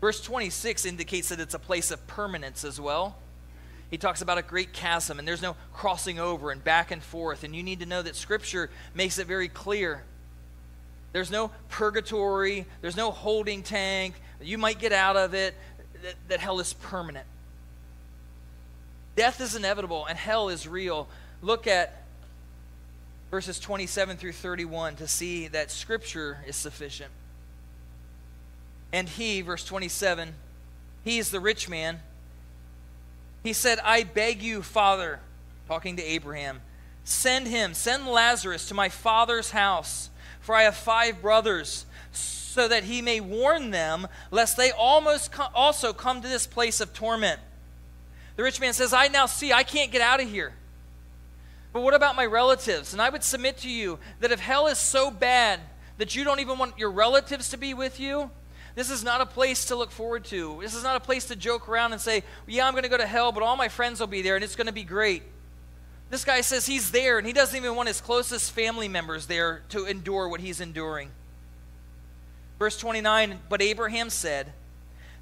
Verse 0.00 0.20
26 0.20 0.84
indicates 0.84 1.30
that 1.30 1.40
it's 1.40 1.54
a 1.54 1.58
place 1.58 1.90
of 1.90 2.06
permanence 2.06 2.64
as 2.64 2.80
well. 2.80 3.16
He 3.90 3.98
talks 3.98 4.22
about 4.22 4.38
a 4.38 4.42
great 4.42 4.72
chasm, 4.72 5.18
and 5.18 5.28
there's 5.28 5.42
no 5.42 5.54
crossing 5.72 6.18
over 6.18 6.50
and 6.50 6.62
back 6.62 6.90
and 6.90 7.02
forth. 7.02 7.44
And 7.44 7.54
you 7.54 7.62
need 7.62 7.80
to 7.80 7.86
know 7.86 8.02
that 8.02 8.16
Scripture 8.16 8.70
makes 8.94 9.18
it 9.18 9.26
very 9.26 9.48
clear. 9.48 10.02
There's 11.12 11.30
no 11.30 11.50
purgatory, 11.68 12.66
there's 12.80 12.96
no 12.96 13.10
holding 13.10 13.62
tank. 13.62 14.14
You 14.40 14.58
might 14.58 14.78
get 14.78 14.92
out 14.92 15.16
of 15.16 15.34
it, 15.34 15.54
that, 16.02 16.14
that 16.28 16.40
hell 16.40 16.60
is 16.60 16.72
permanent. 16.74 17.26
Death 19.16 19.40
is 19.40 19.54
inevitable, 19.54 20.06
and 20.06 20.16
hell 20.16 20.48
is 20.48 20.66
real. 20.66 21.08
Look 21.42 21.66
at 21.66 22.02
verses 23.30 23.58
27 23.58 24.16
through 24.16 24.32
31 24.32 24.96
to 24.96 25.08
see 25.08 25.48
that 25.48 25.70
Scripture 25.70 26.38
is 26.46 26.56
sufficient. 26.56 27.10
And 28.92 29.08
he, 29.08 29.40
verse 29.40 29.64
27, 29.64 30.34
he 31.04 31.18
is 31.18 31.30
the 31.30 31.40
rich 31.40 31.68
man. 31.68 32.00
He 33.42 33.52
said, 33.52 33.78
I 33.82 34.04
beg 34.04 34.42
you, 34.42 34.62
Father, 34.62 35.20
talking 35.66 35.96
to 35.96 36.02
Abraham, 36.02 36.60
send 37.04 37.48
him, 37.48 37.74
send 37.74 38.06
Lazarus 38.06 38.68
to 38.68 38.74
my 38.74 38.88
father's 38.88 39.50
house, 39.50 40.10
for 40.40 40.54
I 40.54 40.62
have 40.62 40.76
five 40.76 41.22
brothers, 41.22 41.86
so 42.52 42.68
that 42.68 42.84
he 42.84 43.00
may 43.00 43.18
warn 43.18 43.70
them, 43.70 44.06
lest 44.30 44.58
they 44.58 44.70
almost 44.70 45.30
also 45.54 45.94
come 45.94 46.20
to 46.20 46.28
this 46.28 46.46
place 46.46 46.82
of 46.82 46.92
torment. 46.92 47.40
The 48.36 48.42
rich 48.42 48.60
man 48.60 48.74
says, 48.74 48.92
I 48.92 49.08
now 49.08 49.24
see 49.24 49.52
I 49.52 49.62
can't 49.62 49.90
get 49.90 50.02
out 50.02 50.20
of 50.20 50.28
here. 50.28 50.52
But 51.72 51.80
what 51.80 51.94
about 51.94 52.14
my 52.14 52.26
relatives? 52.26 52.92
And 52.92 53.00
I 53.00 53.08
would 53.08 53.24
submit 53.24 53.56
to 53.58 53.70
you 53.70 53.98
that 54.20 54.32
if 54.32 54.40
hell 54.40 54.66
is 54.66 54.78
so 54.78 55.10
bad 55.10 55.60
that 55.96 56.14
you 56.14 56.24
don't 56.24 56.40
even 56.40 56.58
want 56.58 56.78
your 56.78 56.90
relatives 56.90 57.48
to 57.50 57.56
be 57.56 57.72
with 57.72 57.98
you, 57.98 58.30
this 58.74 58.90
is 58.90 59.02
not 59.02 59.22
a 59.22 59.26
place 59.26 59.66
to 59.66 59.76
look 59.76 59.90
forward 59.90 60.24
to. 60.26 60.58
This 60.60 60.74
is 60.74 60.82
not 60.82 60.96
a 60.96 61.00
place 61.00 61.26
to 61.26 61.36
joke 61.36 61.70
around 61.70 61.92
and 61.92 62.00
say, 62.00 62.22
Yeah, 62.46 62.66
I'm 62.66 62.72
going 62.72 62.84
to 62.84 62.90
go 62.90 62.98
to 62.98 63.06
hell, 63.06 63.32
but 63.32 63.42
all 63.42 63.56
my 63.56 63.68
friends 63.68 64.00
will 64.00 64.06
be 64.06 64.20
there 64.20 64.34
and 64.34 64.44
it's 64.44 64.56
going 64.56 64.66
to 64.66 64.72
be 64.72 64.84
great. 64.84 65.22
This 66.10 66.24
guy 66.26 66.42
says 66.42 66.66
he's 66.66 66.90
there 66.90 67.16
and 67.16 67.26
he 67.26 67.32
doesn't 67.32 67.56
even 67.56 67.74
want 67.74 67.88
his 67.88 68.02
closest 68.02 68.52
family 68.52 68.88
members 68.88 69.26
there 69.26 69.62
to 69.70 69.86
endure 69.86 70.28
what 70.28 70.40
he's 70.40 70.60
enduring. 70.60 71.08
Verse 72.62 72.76
29 72.76 73.40
But 73.48 73.60
Abraham 73.60 74.08
said, 74.08 74.52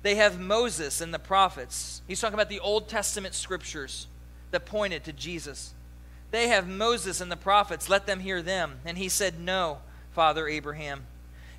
They 0.03 0.17
have 0.17 0.39
Moses 0.39 1.01
and 1.01 1.15
the 1.15 1.19
prophets. 1.19 2.03
He's 2.07 2.21
talking 2.21 2.35
about 2.35 2.51
the 2.51 2.61
Old 2.61 2.87
Testament 2.87 3.33
scriptures 3.33 4.09
that 4.51 4.67
pointed 4.67 5.05
to 5.05 5.15
Jesus. 5.15 5.73
They 6.33 6.49
have 6.49 6.69
Moses 6.69 7.19
and 7.23 7.33
the 7.33 7.39
prophets. 7.39 7.89
Let 7.89 8.05
them 8.05 8.21
hear 8.21 8.43
them. 8.43 8.81
And 8.85 8.99
he 8.99 9.09
said, 9.09 9.41
No, 9.41 9.79
Father 10.13 10.49
Abraham. 10.49 11.07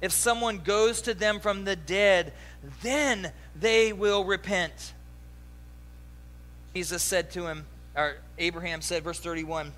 If 0.01 0.11
someone 0.11 0.59
goes 0.59 1.01
to 1.01 1.15
them 1.15 1.39
from 1.39 1.65
the 1.65 1.75
dead, 1.75 2.31
then 2.83 3.31
they 3.59 3.91
will 3.91 4.23
repent. 4.23 4.93
Jesus 6.75 7.01
said 7.01 7.31
to 7.31 7.47
him, 7.47 7.65
or 7.95 8.17
Abraham 8.37 8.81
said, 8.83 9.03
verse 9.03 9.19
31, 9.19 9.73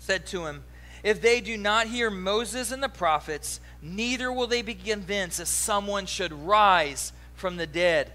said 0.00 0.26
to 0.26 0.46
him, 0.46 0.64
If 1.04 1.22
they 1.22 1.40
do 1.40 1.56
not 1.56 1.86
hear 1.86 2.10
Moses 2.10 2.72
and 2.72 2.82
the 2.82 2.88
prophets, 2.88 3.60
neither 3.84 4.32
will 4.32 4.46
they 4.46 4.62
be 4.62 4.74
convinced 4.74 5.38
that 5.38 5.46
someone 5.46 6.06
should 6.06 6.32
rise 6.32 7.12
from 7.34 7.56
the 7.56 7.66
dead. 7.66 8.10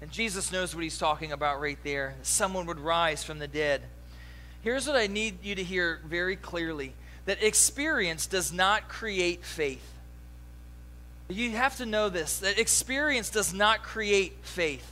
And 0.00 0.10
Jesus 0.10 0.50
knows 0.50 0.74
what 0.74 0.84
he's 0.84 0.98
talking 0.98 1.32
about 1.32 1.60
right 1.60 1.78
there. 1.84 2.14
Someone 2.22 2.64
would 2.66 2.80
rise 2.80 3.22
from 3.22 3.38
the 3.38 3.48
dead. 3.48 3.82
Here's 4.62 4.86
what 4.86 4.96
I 4.96 5.06
need 5.06 5.44
you 5.44 5.54
to 5.54 5.64
hear 5.64 6.00
very 6.06 6.36
clearly 6.36 6.94
that 7.26 7.42
experience 7.42 8.26
does 8.26 8.52
not 8.52 8.88
create 8.88 9.44
faith. 9.44 9.86
You 11.28 11.50
have 11.52 11.76
to 11.76 11.86
know 11.86 12.08
this 12.08 12.38
that 12.38 12.58
experience 12.58 13.30
does 13.30 13.52
not 13.52 13.82
create 13.82 14.36
faith. 14.42 14.90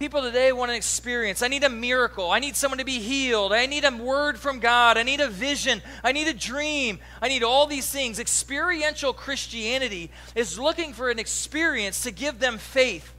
People 0.00 0.22
today 0.22 0.50
want 0.50 0.70
an 0.70 0.78
experience. 0.78 1.42
I 1.42 1.48
need 1.48 1.62
a 1.62 1.68
miracle. 1.68 2.30
I 2.30 2.38
need 2.38 2.56
someone 2.56 2.78
to 2.78 2.86
be 2.86 3.00
healed. 3.00 3.52
I 3.52 3.66
need 3.66 3.84
a 3.84 3.94
word 3.94 4.38
from 4.38 4.58
God. 4.58 4.96
I 4.96 5.02
need 5.02 5.20
a 5.20 5.28
vision. 5.28 5.82
I 6.02 6.12
need 6.12 6.26
a 6.26 6.32
dream. 6.32 7.00
I 7.20 7.28
need 7.28 7.42
all 7.42 7.66
these 7.66 7.86
things. 7.86 8.18
Experiential 8.18 9.12
Christianity 9.12 10.10
is 10.34 10.58
looking 10.58 10.94
for 10.94 11.10
an 11.10 11.18
experience 11.18 12.02
to 12.04 12.12
give 12.12 12.38
them 12.38 12.56
faith. 12.56 13.12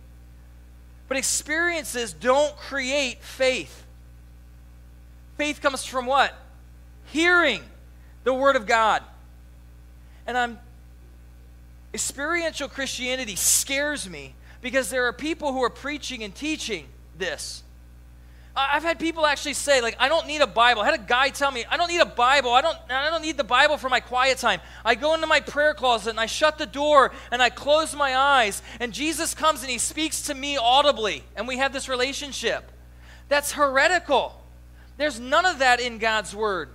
But 1.07 1.17
experiences 1.17 2.13
don't 2.13 2.57
create 2.57 3.21
faith. 3.21 3.86
Faith 5.38 5.61
comes 5.61 5.86
from 5.86 6.07
what? 6.07 6.34
Hearing 7.05 7.61
the 8.23 8.34
Word 8.34 8.55
of 8.55 8.65
God. 8.65 9.03
And 10.25 10.36
I'm 10.36 10.57
experiential 11.93 12.67
Christianity 12.67 13.36
scares 13.36 14.09
me 14.09 14.34
because 14.62 14.89
there 14.89 15.07
are 15.07 15.14
people 15.14 15.53
who 15.53 15.64
are 15.64 15.70
preaching 15.70 16.24
and 16.24 16.34
teaching 16.34 16.88
this. 17.18 17.64
I've 18.53 18.84
had 18.84 18.99
people 18.99 19.26
actually 19.26 19.53
say, 19.53 19.80
like, 19.80 19.95
I 19.97 20.09
don't 20.09 20.28
need 20.28 20.41
a 20.41 20.47
Bible. 20.47 20.82
I 20.82 20.86
had 20.86 20.99
a 20.99 21.03
guy 21.03 21.30
tell 21.30 21.51
me, 21.51 21.64
I 21.70 21.78
don't 21.78 21.88
need 21.88 22.01
a 22.01 22.05
Bible. 22.05 22.51
I 22.51 22.62
don't, 22.62 22.78
I 22.89 23.09
don't 23.09 23.22
need 23.22 23.38
the 23.38 23.45
Bible 23.45 23.78
for 23.78 23.88
my 23.88 24.01
quiet 24.01 24.39
time. 24.39 24.59
I 24.84 24.95
go 24.95 25.14
into 25.14 25.26
my 25.26 25.39
prayer 25.39 25.74
closet 25.74 26.09
and 26.09 26.20
I 26.20 26.26
shut 26.26 26.57
the 26.57 26.66
door 26.66 27.14
and 27.32 27.41
I 27.41 27.49
close 27.49 27.95
my 27.95 28.16
eyes, 28.16 28.62
and 28.82 28.93
Jesus 28.93 29.34
comes 29.34 29.62
and 29.62 29.70
he 29.70 29.78
speaks 29.78 30.24
to 30.24 30.34
me 30.34 30.57
audibly, 30.57 31.24
and 31.36 31.47
we 31.47 31.57
have 31.57 31.72
this 31.72 31.88
relationship. 31.88 32.70
That's 33.30 33.53
heretical. 33.53 34.38
There's 34.97 35.20
none 35.20 35.45
of 35.45 35.59
that 35.59 35.80
in 35.80 35.97
God's 35.97 36.36
Word. 36.36 36.70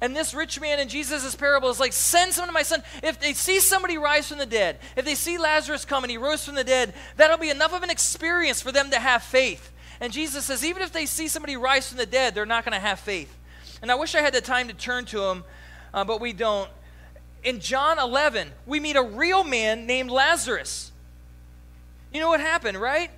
And 0.00 0.16
this 0.16 0.32
rich 0.32 0.58
man 0.60 0.80
in 0.80 0.88
Jesus' 0.88 1.34
parable 1.34 1.68
is 1.68 1.78
like, 1.78 1.92
send 1.92 2.32
someone 2.32 2.48
to 2.48 2.54
my 2.54 2.62
son. 2.62 2.82
If 3.02 3.20
they 3.20 3.34
see 3.34 3.60
somebody 3.60 3.98
rise 3.98 4.28
from 4.28 4.38
the 4.38 4.46
dead, 4.46 4.78
if 4.96 5.04
they 5.04 5.14
see 5.14 5.36
Lazarus 5.36 5.84
come 5.84 6.04
and 6.04 6.10
he 6.10 6.16
rose 6.16 6.44
from 6.44 6.54
the 6.54 6.64
dead, 6.64 6.94
that'll 7.16 7.36
be 7.36 7.50
enough 7.50 7.74
of 7.74 7.82
an 7.82 7.90
experience 7.90 8.62
for 8.62 8.72
them 8.72 8.90
to 8.90 8.98
have 8.98 9.22
faith. 9.22 9.70
And 10.00 10.12
Jesus 10.12 10.46
says, 10.46 10.64
even 10.64 10.82
if 10.82 10.92
they 10.92 11.04
see 11.04 11.28
somebody 11.28 11.56
rise 11.56 11.88
from 11.88 11.98
the 11.98 12.06
dead, 12.06 12.34
they're 12.34 12.46
not 12.46 12.64
going 12.64 12.72
to 12.72 12.80
have 12.80 12.98
faith. 12.98 13.36
And 13.82 13.90
I 13.90 13.94
wish 13.94 14.14
I 14.14 14.22
had 14.22 14.32
the 14.32 14.40
time 14.40 14.68
to 14.68 14.74
turn 14.74 15.04
to 15.06 15.22
him, 15.24 15.44
uh, 15.92 16.04
but 16.04 16.20
we 16.20 16.32
don't. 16.32 16.70
In 17.44 17.60
John 17.60 17.98
11, 17.98 18.48
we 18.66 18.80
meet 18.80 18.96
a 18.96 19.02
real 19.02 19.44
man 19.44 19.86
named 19.86 20.10
Lazarus. 20.10 20.92
You 22.12 22.20
know 22.20 22.28
what 22.28 22.40
happened, 22.40 22.78
right? 22.78 23.10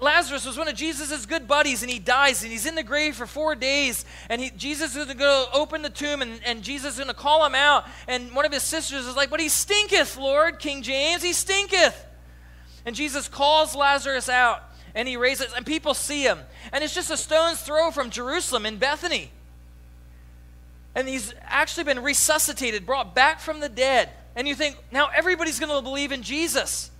Lazarus 0.00 0.44
was 0.44 0.58
one 0.58 0.68
of 0.68 0.74
Jesus' 0.74 1.24
good 1.26 1.46
buddies, 1.46 1.82
and 1.82 1.90
he 1.90 1.98
dies, 1.98 2.42
and 2.42 2.50
he's 2.50 2.66
in 2.66 2.74
the 2.74 2.82
grave 2.82 3.16
for 3.16 3.26
four 3.26 3.54
days. 3.54 4.04
And 4.28 4.40
he, 4.40 4.50
Jesus 4.50 4.96
is 4.96 5.06
going 5.06 5.18
to 5.18 5.46
open 5.52 5.82
the 5.82 5.90
tomb, 5.90 6.22
and, 6.22 6.40
and 6.44 6.62
Jesus 6.62 6.94
is 6.94 6.98
going 6.98 7.08
to 7.08 7.14
call 7.14 7.44
him 7.46 7.54
out. 7.54 7.86
And 8.08 8.34
one 8.34 8.44
of 8.44 8.52
his 8.52 8.62
sisters 8.62 9.06
is 9.06 9.16
like, 9.16 9.30
But 9.30 9.40
he 9.40 9.48
stinketh, 9.48 10.16
Lord, 10.16 10.58
King 10.58 10.82
James, 10.82 11.22
he 11.22 11.32
stinketh. 11.32 12.06
And 12.84 12.94
Jesus 12.94 13.28
calls 13.28 13.74
Lazarus 13.74 14.28
out, 14.28 14.62
and 14.94 15.08
he 15.08 15.16
raises, 15.16 15.52
and 15.54 15.64
people 15.64 15.94
see 15.94 16.22
him. 16.22 16.40
And 16.72 16.84
it's 16.84 16.94
just 16.94 17.10
a 17.10 17.16
stone's 17.16 17.60
throw 17.60 17.90
from 17.90 18.10
Jerusalem 18.10 18.66
in 18.66 18.78
Bethany. 18.78 19.30
And 20.94 21.08
he's 21.08 21.34
actually 21.42 21.84
been 21.84 22.02
resuscitated, 22.02 22.86
brought 22.86 23.14
back 23.14 23.40
from 23.40 23.60
the 23.60 23.68
dead. 23.68 24.10
And 24.36 24.46
you 24.46 24.54
think, 24.54 24.76
now 24.92 25.08
everybody's 25.14 25.58
going 25.58 25.74
to 25.74 25.82
believe 25.82 26.12
in 26.12 26.22
Jesus. 26.22 26.90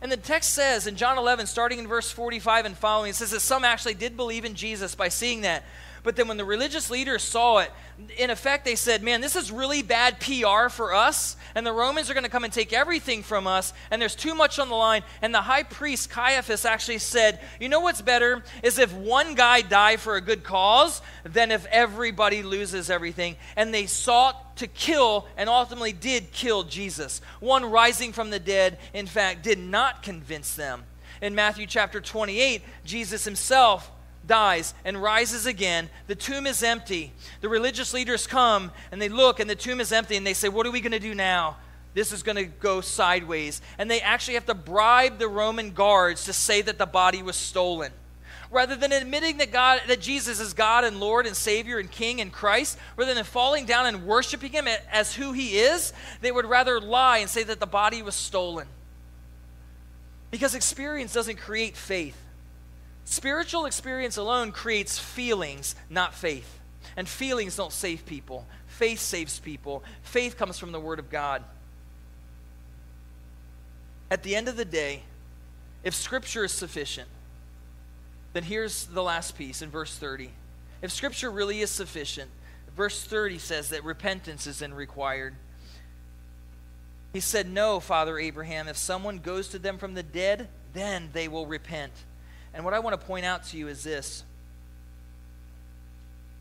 And 0.00 0.12
the 0.12 0.16
text 0.16 0.54
says 0.54 0.86
in 0.86 0.96
John 0.96 1.18
11, 1.18 1.46
starting 1.46 1.78
in 1.78 1.88
verse 1.88 2.10
45 2.10 2.66
and 2.66 2.76
following, 2.76 3.10
it 3.10 3.16
says 3.16 3.32
that 3.32 3.40
some 3.40 3.64
actually 3.64 3.94
did 3.94 4.16
believe 4.16 4.44
in 4.44 4.54
Jesus 4.54 4.94
by 4.94 5.08
seeing 5.08 5.40
that. 5.40 5.64
But 6.02 6.16
then 6.16 6.28
when 6.28 6.36
the 6.36 6.44
religious 6.44 6.90
leaders 6.90 7.22
saw 7.22 7.58
it, 7.58 7.70
in 8.16 8.30
effect, 8.30 8.64
they 8.64 8.76
said, 8.76 9.02
Man, 9.02 9.20
this 9.20 9.34
is 9.34 9.50
really 9.50 9.82
bad 9.82 10.20
PR 10.20 10.68
for 10.68 10.94
us, 10.94 11.36
and 11.54 11.66
the 11.66 11.72
Romans 11.72 12.08
are 12.08 12.14
going 12.14 12.24
to 12.24 12.30
come 12.30 12.44
and 12.44 12.52
take 12.52 12.72
everything 12.72 13.22
from 13.22 13.46
us, 13.46 13.72
and 13.90 14.00
there's 14.00 14.14
too 14.14 14.34
much 14.34 14.58
on 14.58 14.68
the 14.68 14.76
line. 14.76 15.02
And 15.20 15.34
the 15.34 15.42
high 15.42 15.64
priest, 15.64 16.10
Caiaphas, 16.10 16.64
actually 16.64 16.98
said, 16.98 17.40
You 17.60 17.68
know 17.68 17.80
what's 17.80 18.02
better? 18.02 18.42
Is 18.62 18.78
if 18.78 18.92
one 18.94 19.34
guy 19.34 19.62
die 19.62 19.96
for 19.96 20.16
a 20.16 20.20
good 20.20 20.44
cause 20.44 21.02
than 21.24 21.50
if 21.50 21.66
everybody 21.66 22.42
loses 22.42 22.90
everything. 22.90 23.36
And 23.56 23.74
they 23.74 23.86
sought 23.86 24.56
to 24.58 24.66
kill 24.66 25.26
and 25.36 25.48
ultimately 25.48 25.92
did 25.92 26.32
kill 26.32 26.64
Jesus. 26.64 27.20
One 27.40 27.64
rising 27.64 28.12
from 28.12 28.30
the 28.30 28.38
dead, 28.40 28.78
in 28.94 29.06
fact, 29.06 29.42
did 29.42 29.58
not 29.58 30.02
convince 30.02 30.54
them. 30.54 30.84
In 31.20 31.34
Matthew 31.34 31.66
chapter 31.66 32.00
28, 32.00 32.62
Jesus 32.84 33.24
himself 33.24 33.90
dies 34.28 34.74
and 34.84 35.02
rises 35.02 35.46
again. 35.46 35.90
The 36.06 36.14
tomb 36.14 36.46
is 36.46 36.62
empty. 36.62 37.12
The 37.40 37.48
religious 37.48 37.92
leaders 37.92 38.26
come 38.26 38.70
and 38.92 39.02
they 39.02 39.08
look, 39.08 39.40
and 39.40 39.50
the 39.50 39.56
tomb 39.56 39.80
is 39.80 39.90
empty, 39.90 40.16
and 40.16 40.26
they 40.26 40.34
say, 40.34 40.48
What 40.48 40.66
are 40.66 40.70
we 40.70 40.80
going 40.80 40.92
to 40.92 41.00
do 41.00 41.14
now? 41.14 41.56
This 41.94 42.12
is 42.12 42.22
going 42.22 42.36
to 42.36 42.44
go 42.44 42.80
sideways. 42.80 43.60
And 43.78 43.90
they 43.90 44.00
actually 44.00 44.34
have 44.34 44.46
to 44.46 44.54
bribe 44.54 45.18
the 45.18 45.26
Roman 45.26 45.72
guards 45.72 46.26
to 46.26 46.32
say 46.32 46.62
that 46.62 46.78
the 46.78 46.86
body 46.86 47.24
was 47.24 47.34
stolen. 47.34 47.90
Rather 48.50 48.76
than 48.76 48.92
admitting 48.92 49.38
that 49.38 49.52
God 49.52 49.80
that 49.88 50.00
Jesus 50.00 50.40
is 50.40 50.54
God 50.54 50.84
and 50.84 51.00
Lord 51.00 51.26
and 51.26 51.36
Savior 51.36 51.78
and 51.78 51.90
King 51.90 52.20
and 52.20 52.32
Christ, 52.32 52.78
rather 52.96 53.14
than 53.14 53.24
falling 53.24 53.66
down 53.66 53.86
and 53.86 54.06
worshiping 54.06 54.52
him 54.52 54.66
as 54.92 55.14
who 55.14 55.32
he 55.32 55.58
is, 55.58 55.92
they 56.20 56.32
would 56.32 56.46
rather 56.46 56.80
lie 56.80 57.18
and 57.18 57.28
say 57.28 57.42
that 57.42 57.60
the 57.60 57.66
body 57.66 58.00
was 58.00 58.14
stolen. 58.14 58.68
Because 60.30 60.54
experience 60.54 61.12
doesn't 61.12 61.38
create 61.38 61.76
faith. 61.76 62.16
Spiritual 63.10 63.64
experience 63.64 64.18
alone 64.18 64.52
creates 64.52 64.98
feelings, 64.98 65.74
not 65.88 66.12
faith. 66.12 66.60
And 66.94 67.08
feelings 67.08 67.56
don't 67.56 67.72
save 67.72 68.04
people. 68.04 68.46
Faith 68.66 69.00
saves 69.00 69.38
people. 69.38 69.82
Faith 70.02 70.36
comes 70.36 70.58
from 70.58 70.72
the 70.72 70.78
Word 70.78 70.98
of 70.98 71.08
God. 71.08 71.42
At 74.10 74.24
the 74.24 74.36
end 74.36 74.46
of 74.46 74.58
the 74.58 74.64
day, 74.66 75.04
if 75.82 75.94
Scripture 75.94 76.44
is 76.44 76.52
sufficient, 76.52 77.08
then 78.34 78.42
here's 78.42 78.84
the 78.84 79.02
last 79.02 79.38
piece 79.38 79.62
in 79.62 79.70
verse 79.70 79.96
30. 79.96 80.30
If 80.82 80.92
Scripture 80.92 81.30
really 81.30 81.62
is 81.62 81.70
sufficient, 81.70 82.30
verse 82.76 83.02
30 83.02 83.38
says 83.38 83.70
that 83.70 83.84
repentance 83.84 84.46
is 84.46 84.58
then 84.58 84.74
required. 84.74 85.34
He 87.14 87.20
said, 87.20 87.48
No, 87.48 87.80
Father 87.80 88.18
Abraham, 88.18 88.68
if 88.68 88.76
someone 88.76 89.16
goes 89.16 89.48
to 89.48 89.58
them 89.58 89.78
from 89.78 89.94
the 89.94 90.02
dead, 90.02 90.48
then 90.74 91.08
they 91.14 91.26
will 91.26 91.46
repent. 91.46 91.94
And 92.54 92.64
what 92.64 92.74
I 92.74 92.78
want 92.78 93.00
to 93.00 93.06
point 93.06 93.24
out 93.24 93.44
to 93.44 93.56
you 93.56 93.68
is 93.68 93.82
this 93.82 94.24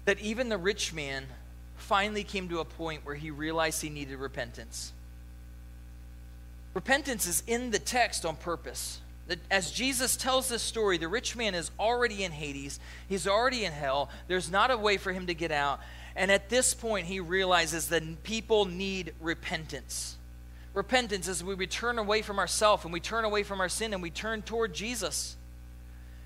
that 0.06 0.20
even 0.22 0.48
the 0.48 0.58
rich 0.58 0.94
man 0.94 1.26
finally 1.76 2.24
came 2.24 2.48
to 2.48 2.60
a 2.60 2.66
point 2.66 3.06
where 3.06 3.16
he 3.16 3.30
realized 3.30 3.82
he 3.82 3.90
needed 3.90 4.18
repentance. 4.18 4.94
Repentance 6.74 7.28
is 7.28 7.44
in 7.46 7.72
the 7.72 7.80
text 7.80 8.26
on 8.26 8.36
purpose. 8.38 9.02
As 9.52 9.72
Jesus 9.72 10.16
tells 10.16 10.48
this 10.48 10.62
story, 10.62 10.98
the 10.98 11.08
rich 11.08 11.36
man 11.36 11.56
is 11.56 11.72
already 11.80 12.24
in 12.24 12.32
Hades. 12.32 12.80
He's 13.10 13.28
already 13.28 13.66
in 13.66 13.74
hell. 13.74 14.10
There's 14.28 14.50
not 14.50 14.72
a 14.72 14.78
way 14.78 14.98
for 14.98 15.12
him 15.12 15.28
to 15.28 15.34
get 15.34 15.52
out. 15.52 15.82
And 16.16 16.32
at 16.32 16.50
this 16.50 16.74
point, 16.74 17.08
he 17.08 17.20
realizes 17.20 17.90
that 17.90 18.24
people 18.24 18.66
need 18.66 19.14
repentance. 19.20 20.18
Repentance 20.74 21.28
is 21.28 21.44
we 21.44 21.68
turn 21.68 22.00
away 22.00 22.22
from 22.22 22.40
ourselves 22.40 22.84
and 22.84 22.94
we 22.94 23.00
turn 23.00 23.26
away 23.26 23.44
from 23.44 23.60
our 23.60 23.70
sin 23.70 23.94
and 23.94 24.02
we 24.02 24.10
turn 24.10 24.42
toward 24.42 24.74
Jesus. 24.74 25.36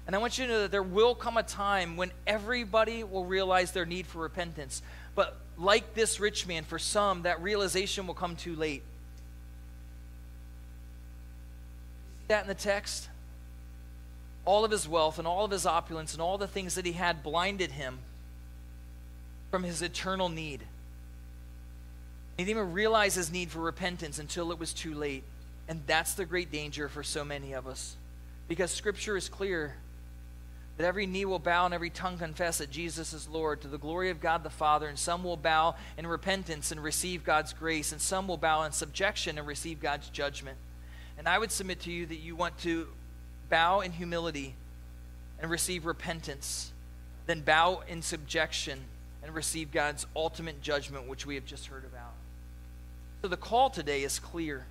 And 0.07 0.15
I 0.15 0.19
want 0.19 0.37
you 0.37 0.45
to 0.45 0.51
know 0.51 0.61
that 0.61 0.71
there 0.71 0.83
will 0.83 1.15
come 1.15 1.37
a 1.37 1.43
time 1.43 1.95
when 1.95 2.11
everybody 2.25 3.03
will 3.03 3.25
realize 3.25 3.71
their 3.71 3.85
need 3.85 4.07
for 4.07 4.19
repentance. 4.19 4.81
But 5.15 5.37
like 5.57 5.93
this 5.93 6.19
rich 6.19 6.47
man, 6.47 6.63
for 6.63 6.79
some, 6.79 7.23
that 7.23 7.41
realization 7.41 8.07
will 8.07 8.13
come 8.13 8.35
too 8.35 8.55
late. 8.55 8.83
See 12.21 12.27
that 12.29 12.43
in 12.43 12.47
the 12.47 12.55
text? 12.55 13.09
All 14.43 14.65
of 14.65 14.71
his 14.71 14.87
wealth 14.87 15.19
and 15.19 15.27
all 15.27 15.45
of 15.45 15.51
his 15.51 15.65
opulence 15.65 16.13
and 16.13 16.21
all 16.21 16.37
the 16.37 16.47
things 16.47 16.75
that 16.75 16.85
he 16.85 16.93
had 16.93 17.21
blinded 17.21 17.71
him 17.71 17.99
from 19.51 19.63
his 19.63 19.81
eternal 19.81 20.29
need. 20.29 20.61
He 22.37 22.45
didn't 22.45 22.57
even 22.57 22.73
realize 22.73 23.13
his 23.13 23.31
need 23.31 23.51
for 23.51 23.59
repentance 23.59 24.17
until 24.17 24.51
it 24.51 24.57
was 24.57 24.73
too 24.73 24.95
late. 24.95 25.23
And 25.67 25.83
that's 25.85 26.15
the 26.15 26.25
great 26.25 26.51
danger 26.51 26.89
for 26.89 27.03
so 27.03 27.23
many 27.23 27.53
of 27.53 27.67
us. 27.67 27.95
Because 28.47 28.71
Scripture 28.71 29.15
is 29.15 29.29
clear 29.29 29.75
that 30.77 30.85
every 30.85 31.05
knee 31.05 31.25
will 31.25 31.39
bow 31.39 31.65
and 31.65 31.73
every 31.73 31.89
tongue 31.89 32.17
confess 32.17 32.57
that 32.57 32.71
Jesus 32.71 33.13
is 33.13 33.27
Lord 33.27 33.61
to 33.61 33.67
the 33.67 33.77
glory 33.77 34.09
of 34.09 34.21
God 34.21 34.43
the 34.43 34.49
Father, 34.49 34.87
and 34.87 34.97
some 34.97 35.23
will 35.23 35.37
bow 35.37 35.75
in 35.97 36.07
repentance 36.07 36.71
and 36.71 36.81
receive 36.81 37.23
God's 37.23 37.53
grace, 37.53 37.91
and 37.91 38.01
some 38.01 38.27
will 38.27 38.37
bow 38.37 38.63
in 38.63 38.71
subjection 38.71 39.37
and 39.37 39.45
receive 39.45 39.79
God's 39.79 40.09
judgment. 40.09 40.57
And 41.17 41.27
I 41.27 41.37
would 41.37 41.51
submit 41.51 41.81
to 41.81 41.91
you 41.91 42.05
that 42.07 42.19
you 42.19 42.35
want 42.35 42.57
to 42.59 42.87
bow 43.49 43.81
in 43.81 43.91
humility 43.91 44.55
and 45.39 45.51
receive 45.51 45.85
repentance, 45.85 46.71
then 47.25 47.41
bow 47.41 47.83
in 47.87 48.01
subjection 48.01 48.79
and 49.23 49.35
receive 49.35 49.71
God's 49.71 50.07
ultimate 50.15 50.61
judgment, 50.61 51.07
which 51.07 51.25
we 51.25 51.35
have 51.35 51.45
just 51.45 51.67
heard 51.67 51.85
about. 51.85 52.13
So 53.21 53.27
the 53.27 53.37
call 53.37 53.69
today 53.69 54.03
is 54.03 54.17
clear. 54.17 54.65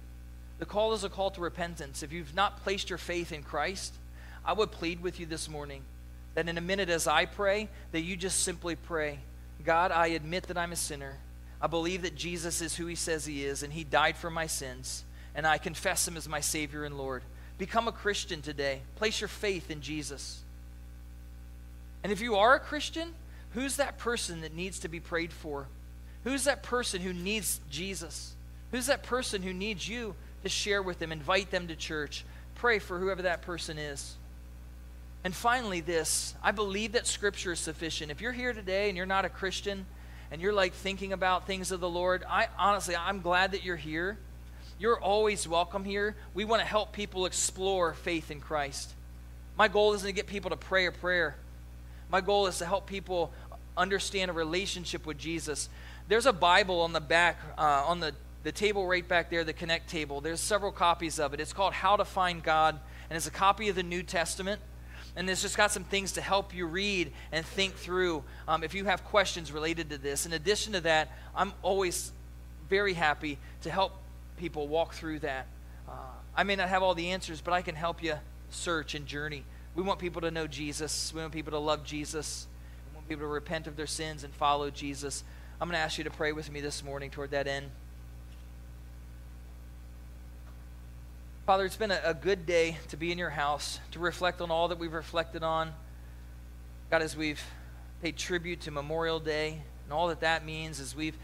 The 0.58 0.66
call 0.66 0.92
is 0.92 1.04
a 1.04 1.08
call 1.08 1.30
to 1.30 1.40
repentance. 1.40 2.02
If 2.02 2.12
you've 2.12 2.34
not 2.34 2.62
placed 2.62 2.90
your 2.90 2.98
faith 2.98 3.32
in 3.32 3.42
Christ, 3.42 3.94
I 4.50 4.52
would 4.52 4.72
plead 4.72 5.00
with 5.00 5.20
you 5.20 5.26
this 5.26 5.48
morning 5.48 5.82
that 6.34 6.48
in 6.48 6.58
a 6.58 6.60
minute 6.60 6.88
as 6.88 7.06
I 7.06 7.24
pray, 7.24 7.68
that 7.92 8.00
you 8.00 8.16
just 8.16 8.42
simply 8.42 8.74
pray, 8.74 9.20
God, 9.64 9.92
I 9.92 10.08
admit 10.08 10.48
that 10.48 10.58
I'm 10.58 10.72
a 10.72 10.76
sinner. 10.76 11.18
I 11.62 11.68
believe 11.68 12.02
that 12.02 12.16
Jesus 12.16 12.60
is 12.60 12.74
who 12.74 12.86
he 12.86 12.96
says 12.96 13.24
he 13.24 13.44
is, 13.44 13.62
and 13.62 13.72
he 13.72 13.84
died 13.84 14.16
for 14.16 14.28
my 14.28 14.48
sins, 14.48 15.04
and 15.36 15.46
I 15.46 15.58
confess 15.58 16.08
him 16.08 16.16
as 16.16 16.28
my 16.28 16.40
Savior 16.40 16.82
and 16.82 16.98
Lord. 16.98 17.22
become 17.58 17.86
a 17.86 17.92
Christian 17.92 18.42
today. 18.42 18.80
Place 18.96 19.20
your 19.20 19.28
faith 19.28 19.70
in 19.70 19.82
Jesus. 19.82 20.40
And 22.02 22.10
if 22.10 22.20
you 22.20 22.34
are 22.34 22.56
a 22.56 22.60
Christian, 22.60 23.14
who's 23.54 23.76
that 23.76 23.98
person 23.98 24.40
that 24.40 24.52
needs 24.52 24.80
to 24.80 24.88
be 24.88 24.98
prayed 24.98 25.32
for? 25.32 25.68
Who's 26.24 26.42
that 26.42 26.64
person 26.64 27.02
who 27.02 27.12
needs 27.12 27.60
Jesus? 27.70 28.34
Who's 28.72 28.86
that 28.86 29.04
person 29.04 29.44
who 29.44 29.52
needs 29.52 29.88
you 29.88 30.16
to 30.42 30.48
share 30.48 30.82
with 30.82 30.98
them, 30.98 31.12
invite 31.12 31.52
them 31.52 31.68
to 31.68 31.76
church? 31.76 32.24
Pray 32.56 32.80
for 32.80 32.98
whoever 32.98 33.22
that 33.22 33.42
person 33.42 33.78
is. 33.78 34.16
And 35.22 35.34
finally, 35.34 35.80
this 35.80 36.34
I 36.42 36.52
believe 36.52 36.92
that 36.92 37.06
Scripture 37.06 37.52
is 37.52 37.60
sufficient. 37.60 38.10
If 38.10 38.20
you're 38.20 38.32
here 38.32 38.52
today 38.52 38.88
and 38.88 38.96
you're 38.96 39.06
not 39.06 39.24
a 39.24 39.28
Christian 39.28 39.86
and 40.30 40.40
you're 40.40 40.52
like 40.52 40.72
thinking 40.72 41.12
about 41.12 41.46
things 41.46 41.72
of 41.72 41.80
the 41.80 41.88
Lord, 41.88 42.24
I 42.28 42.48
honestly, 42.58 42.96
I'm 42.96 43.20
glad 43.20 43.52
that 43.52 43.64
you're 43.64 43.76
here. 43.76 44.18
You're 44.78 44.98
always 44.98 45.46
welcome 45.46 45.84
here. 45.84 46.16
We 46.32 46.46
want 46.46 46.62
to 46.62 46.66
help 46.66 46.92
people 46.92 47.26
explore 47.26 47.92
faith 47.92 48.30
in 48.30 48.40
Christ. 48.40 48.94
My 49.58 49.68
goal 49.68 49.92
isn't 49.92 50.06
to 50.06 50.12
get 50.12 50.26
people 50.26 50.50
to 50.50 50.56
pray 50.56 50.86
a 50.86 50.92
prayer, 50.92 51.36
my 52.10 52.22
goal 52.22 52.46
is 52.46 52.58
to 52.58 52.66
help 52.66 52.86
people 52.86 53.30
understand 53.76 54.30
a 54.30 54.34
relationship 54.34 55.06
with 55.06 55.18
Jesus. 55.18 55.68
There's 56.08 56.26
a 56.26 56.32
Bible 56.32 56.80
on 56.80 56.92
the 56.92 57.00
back, 57.00 57.38
uh, 57.56 57.84
on 57.86 58.00
the, 58.00 58.14
the 58.42 58.52
table 58.52 58.86
right 58.86 59.06
back 59.06 59.30
there, 59.30 59.44
the 59.44 59.52
Connect 59.52 59.88
table. 59.88 60.20
There's 60.20 60.40
several 60.40 60.72
copies 60.72 61.20
of 61.20 61.34
it. 61.34 61.40
It's 61.40 61.52
called 61.52 61.72
How 61.72 61.96
to 61.96 62.04
Find 62.04 62.42
God, 62.42 62.80
and 63.08 63.16
it's 63.16 63.26
a 63.26 63.30
copy 63.30 63.68
of 63.68 63.76
the 63.76 63.82
New 63.82 64.02
Testament. 64.02 64.60
And 65.20 65.28
it's 65.28 65.42
just 65.42 65.54
got 65.54 65.70
some 65.70 65.84
things 65.84 66.12
to 66.12 66.22
help 66.22 66.54
you 66.54 66.64
read 66.64 67.12
and 67.30 67.44
think 67.44 67.74
through 67.74 68.24
um, 68.48 68.64
if 68.64 68.72
you 68.72 68.86
have 68.86 69.04
questions 69.04 69.52
related 69.52 69.90
to 69.90 69.98
this. 69.98 70.24
In 70.24 70.32
addition 70.32 70.72
to 70.72 70.80
that, 70.80 71.12
I'm 71.36 71.52
always 71.60 72.10
very 72.70 72.94
happy 72.94 73.36
to 73.60 73.70
help 73.70 73.92
people 74.38 74.66
walk 74.66 74.94
through 74.94 75.18
that. 75.18 75.46
Uh, 75.86 75.92
I 76.34 76.44
may 76.44 76.56
not 76.56 76.70
have 76.70 76.82
all 76.82 76.94
the 76.94 77.10
answers, 77.10 77.42
but 77.42 77.52
I 77.52 77.60
can 77.60 77.74
help 77.74 78.02
you 78.02 78.14
search 78.48 78.94
and 78.94 79.04
journey. 79.04 79.44
We 79.74 79.82
want 79.82 79.98
people 79.98 80.22
to 80.22 80.30
know 80.30 80.46
Jesus. 80.46 81.12
We 81.14 81.20
want 81.20 81.34
people 81.34 81.52
to 81.52 81.58
love 81.58 81.84
Jesus. 81.84 82.46
We 82.90 82.96
want 82.96 83.06
people 83.06 83.24
to 83.24 83.28
repent 83.28 83.66
of 83.66 83.76
their 83.76 83.86
sins 83.86 84.24
and 84.24 84.32
follow 84.32 84.70
Jesus. 84.70 85.22
I'm 85.60 85.68
going 85.68 85.76
to 85.76 85.84
ask 85.84 85.98
you 85.98 86.04
to 86.04 86.10
pray 86.10 86.32
with 86.32 86.50
me 86.50 86.62
this 86.62 86.82
morning 86.82 87.10
toward 87.10 87.32
that 87.32 87.46
end. 87.46 87.66
Father, 91.50 91.64
it's 91.64 91.74
been 91.74 91.90
a, 91.90 92.00
a, 92.04 92.14
good 92.14 92.46
day 92.46 92.78
to 92.90 92.96
be 92.96 93.10
in 93.10 93.18
your 93.18 93.28
house, 93.28 93.80
to 93.90 93.98
reflect 93.98 94.40
on 94.40 94.52
all 94.52 94.68
that 94.68 94.78
we've 94.78 94.92
reflected 94.92 95.42
on. 95.42 95.72
God, 96.92 97.02
as 97.02 97.16
we've 97.16 97.42
paid 98.00 98.16
tribute 98.16 98.60
to 98.60 98.70
Memorial 98.70 99.18
Day 99.18 99.60
and 99.82 99.92
all 99.92 100.06
that 100.06 100.20
that 100.20 100.44
means, 100.44 100.78
as 100.78 100.94
we've 100.94 101.16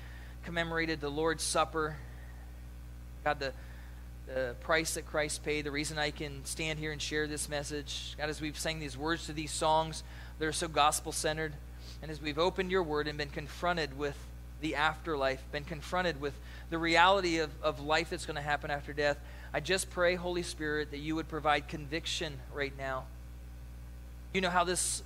commemorated 0.45 1.01
the 1.01 1.09
Lord's 1.09 1.45
Supper, 1.45 1.97
God, 3.22 3.39
the, 3.39 3.53
the 4.27 4.57
price 4.62 4.95
that 4.95 5.07
Christ 5.07 5.45
paid, 5.45 5.64
the 5.64 5.70
reason 5.70 5.97
I 5.97 6.11
can 6.11 6.45
stand 6.45 6.81
here 6.81 6.91
and 6.91 7.01
share 7.01 7.29
this 7.29 7.49
message. 7.49 8.16
God, 8.18 8.29
as 8.29 8.41
we've 8.41 8.59
sang 8.59 8.81
these 8.81 8.99
words 8.99 9.27
to 9.27 9.33
these 9.33 9.53
songs 9.53 10.03
that 10.41 10.47
are 10.47 10.53
so 10.53 10.66
gospel 10.66 11.12
centered, 11.12 11.53
and 12.03 12.11
as 12.11 12.20
we've 12.20 12.41
opened 12.41 12.72
your 12.72 12.83
word 12.83 13.07
and 13.07 13.16
been 13.16 13.31
confronted 13.31 13.97
with 13.97 14.18
the 14.61 14.74
afterlife, 14.74 15.41
been 15.53 15.62
confronted 15.62 16.20
with 16.20 16.35
the 16.68 16.79
reality 16.79 17.39
of, 17.39 17.51
of 17.62 17.79
life 17.79 18.11
that's 18.11 18.27
going 18.27 18.35
to 18.35 18.43
happen 18.43 18.72
after 18.72 18.93
death, 18.93 19.18
I 19.53 19.61
just 19.61 19.91
pray, 19.91 20.15
Holy 20.15 20.43
Spirit, 20.43 20.91
that 20.91 20.99
you 20.99 21.15
would 21.15 21.29
provide 21.29 21.69
conviction 21.69 22.39
right 22.53 22.77
now. 22.77 23.05
You 24.35 24.41
know 24.41 24.51
how 24.51 24.65
this 24.65 25.03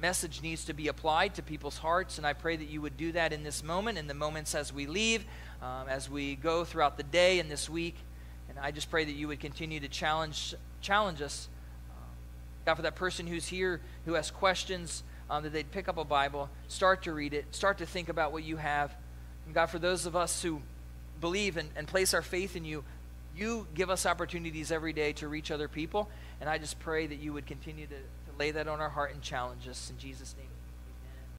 message 0.00 0.42
needs 0.42 0.64
to 0.64 0.74
be 0.74 0.88
applied 0.88 1.34
to 1.36 1.42
people's 1.42 1.78
hearts, 1.78 2.18
and 2.18 2.26
I 2.26 2.32
pray 2.32 2.56
that 2.56 2.68
you 2.68 2.80
would 2.80 2.96
do 2.96 3.12
that 3.12 3.32
in 3.32 3.44
this 3.44 3.62
moment, 3.62 3.98
in 3.98 4.08
the 4.08 4.14
moments 4.14 4.54
as 4.54 4.72
we 4.72 4.86
leave, 4.86 5.24
um, 5.62 5.88
as 5.88 6.10
we 6.10 6.34
go 6.34 6.64
throughout 6.64 6.96
the 6.96 7.04
day 7.04 7.38
and 7.38 7.48
this 7.48 7.70
week. 7.70 7.94
And 8.48 8.58
I 8.58 8.72
just 8.72 8.90
pray 8.90 9.04
that 9.04 9.12
you 9.12 9.28
would 9.28 9.38
continue 9.38 9.78
to 9.78 9.88
challenge, 9.88 10.54
challenge 10.80 11.22
us. 11.22 11.48
Um, 11.90 12.08
God, 12.66 12.74
for 12.74 12.82
that 12.82 12.96
person 12.96 13.28
who's 13.28 13.46
here 13.46 13.80
who 14.04 14.14
has 14.14 14.30
questions, 14.30 15.04
um, 15.30 15.44
that 15.44 15.52
they'd 15.52 15.70
pick 15.70 15.88
up 15.88 15.96
a 15.96 16.04
Bible, 16.04 16.50
start 16.66 17.04
to 17.04 17.12
read 17.12 17.32
it, 17.32 17.54
start 17.54 17.78
to 17.78 17.86
think 17.86 18.08
about 18.08 18.32
what 18.32 18.42
you 18.42 18.56
have. 18.56 18.92
And 19.46 19.54
God, 19.54 19.66
for 19.66 19.78
those 19.78 20.04
of 20.04 20.16
us 20.16 20.42
who 20.42 20.60
believe 21.20 21.56
and, 21.56 21.70
and 21.76 21.86
place 21.86 22.12
our 22.12 22.22
faith 22.22 22.56
in 22.56 22.64
you, 22.64 22.84
you 23.36 23.66
give 23.74 23.90
us 23.90 24.06
opportunities 24.06 24.70
every 24.70 24.92
day 24.92 25.12
to 25.14 25.28
reach 25.28 25.50
other 25.50 25.68
people. 25.68 26.10
And 26.40 26.48
I 26.48 26.58
just 26.58 26.78
pray 26.78 27.06
that 27.06 27.18
you 27.18 27.32
would 27.32 27.46
continue 27.46 27.86
to, 27.86 27.94
to 27.94 28.38
lay 28.38 28.50
that 28.50 28.68
on 28.68 28.80
our 28.80 28.90
heart 28.90 29.12
and 29.14 29.22
challenge 29.22 29.68
us. 29.68 29.90
In 29.90 29.98
Jesus' 29.98 30.34
name. 30.38 30.51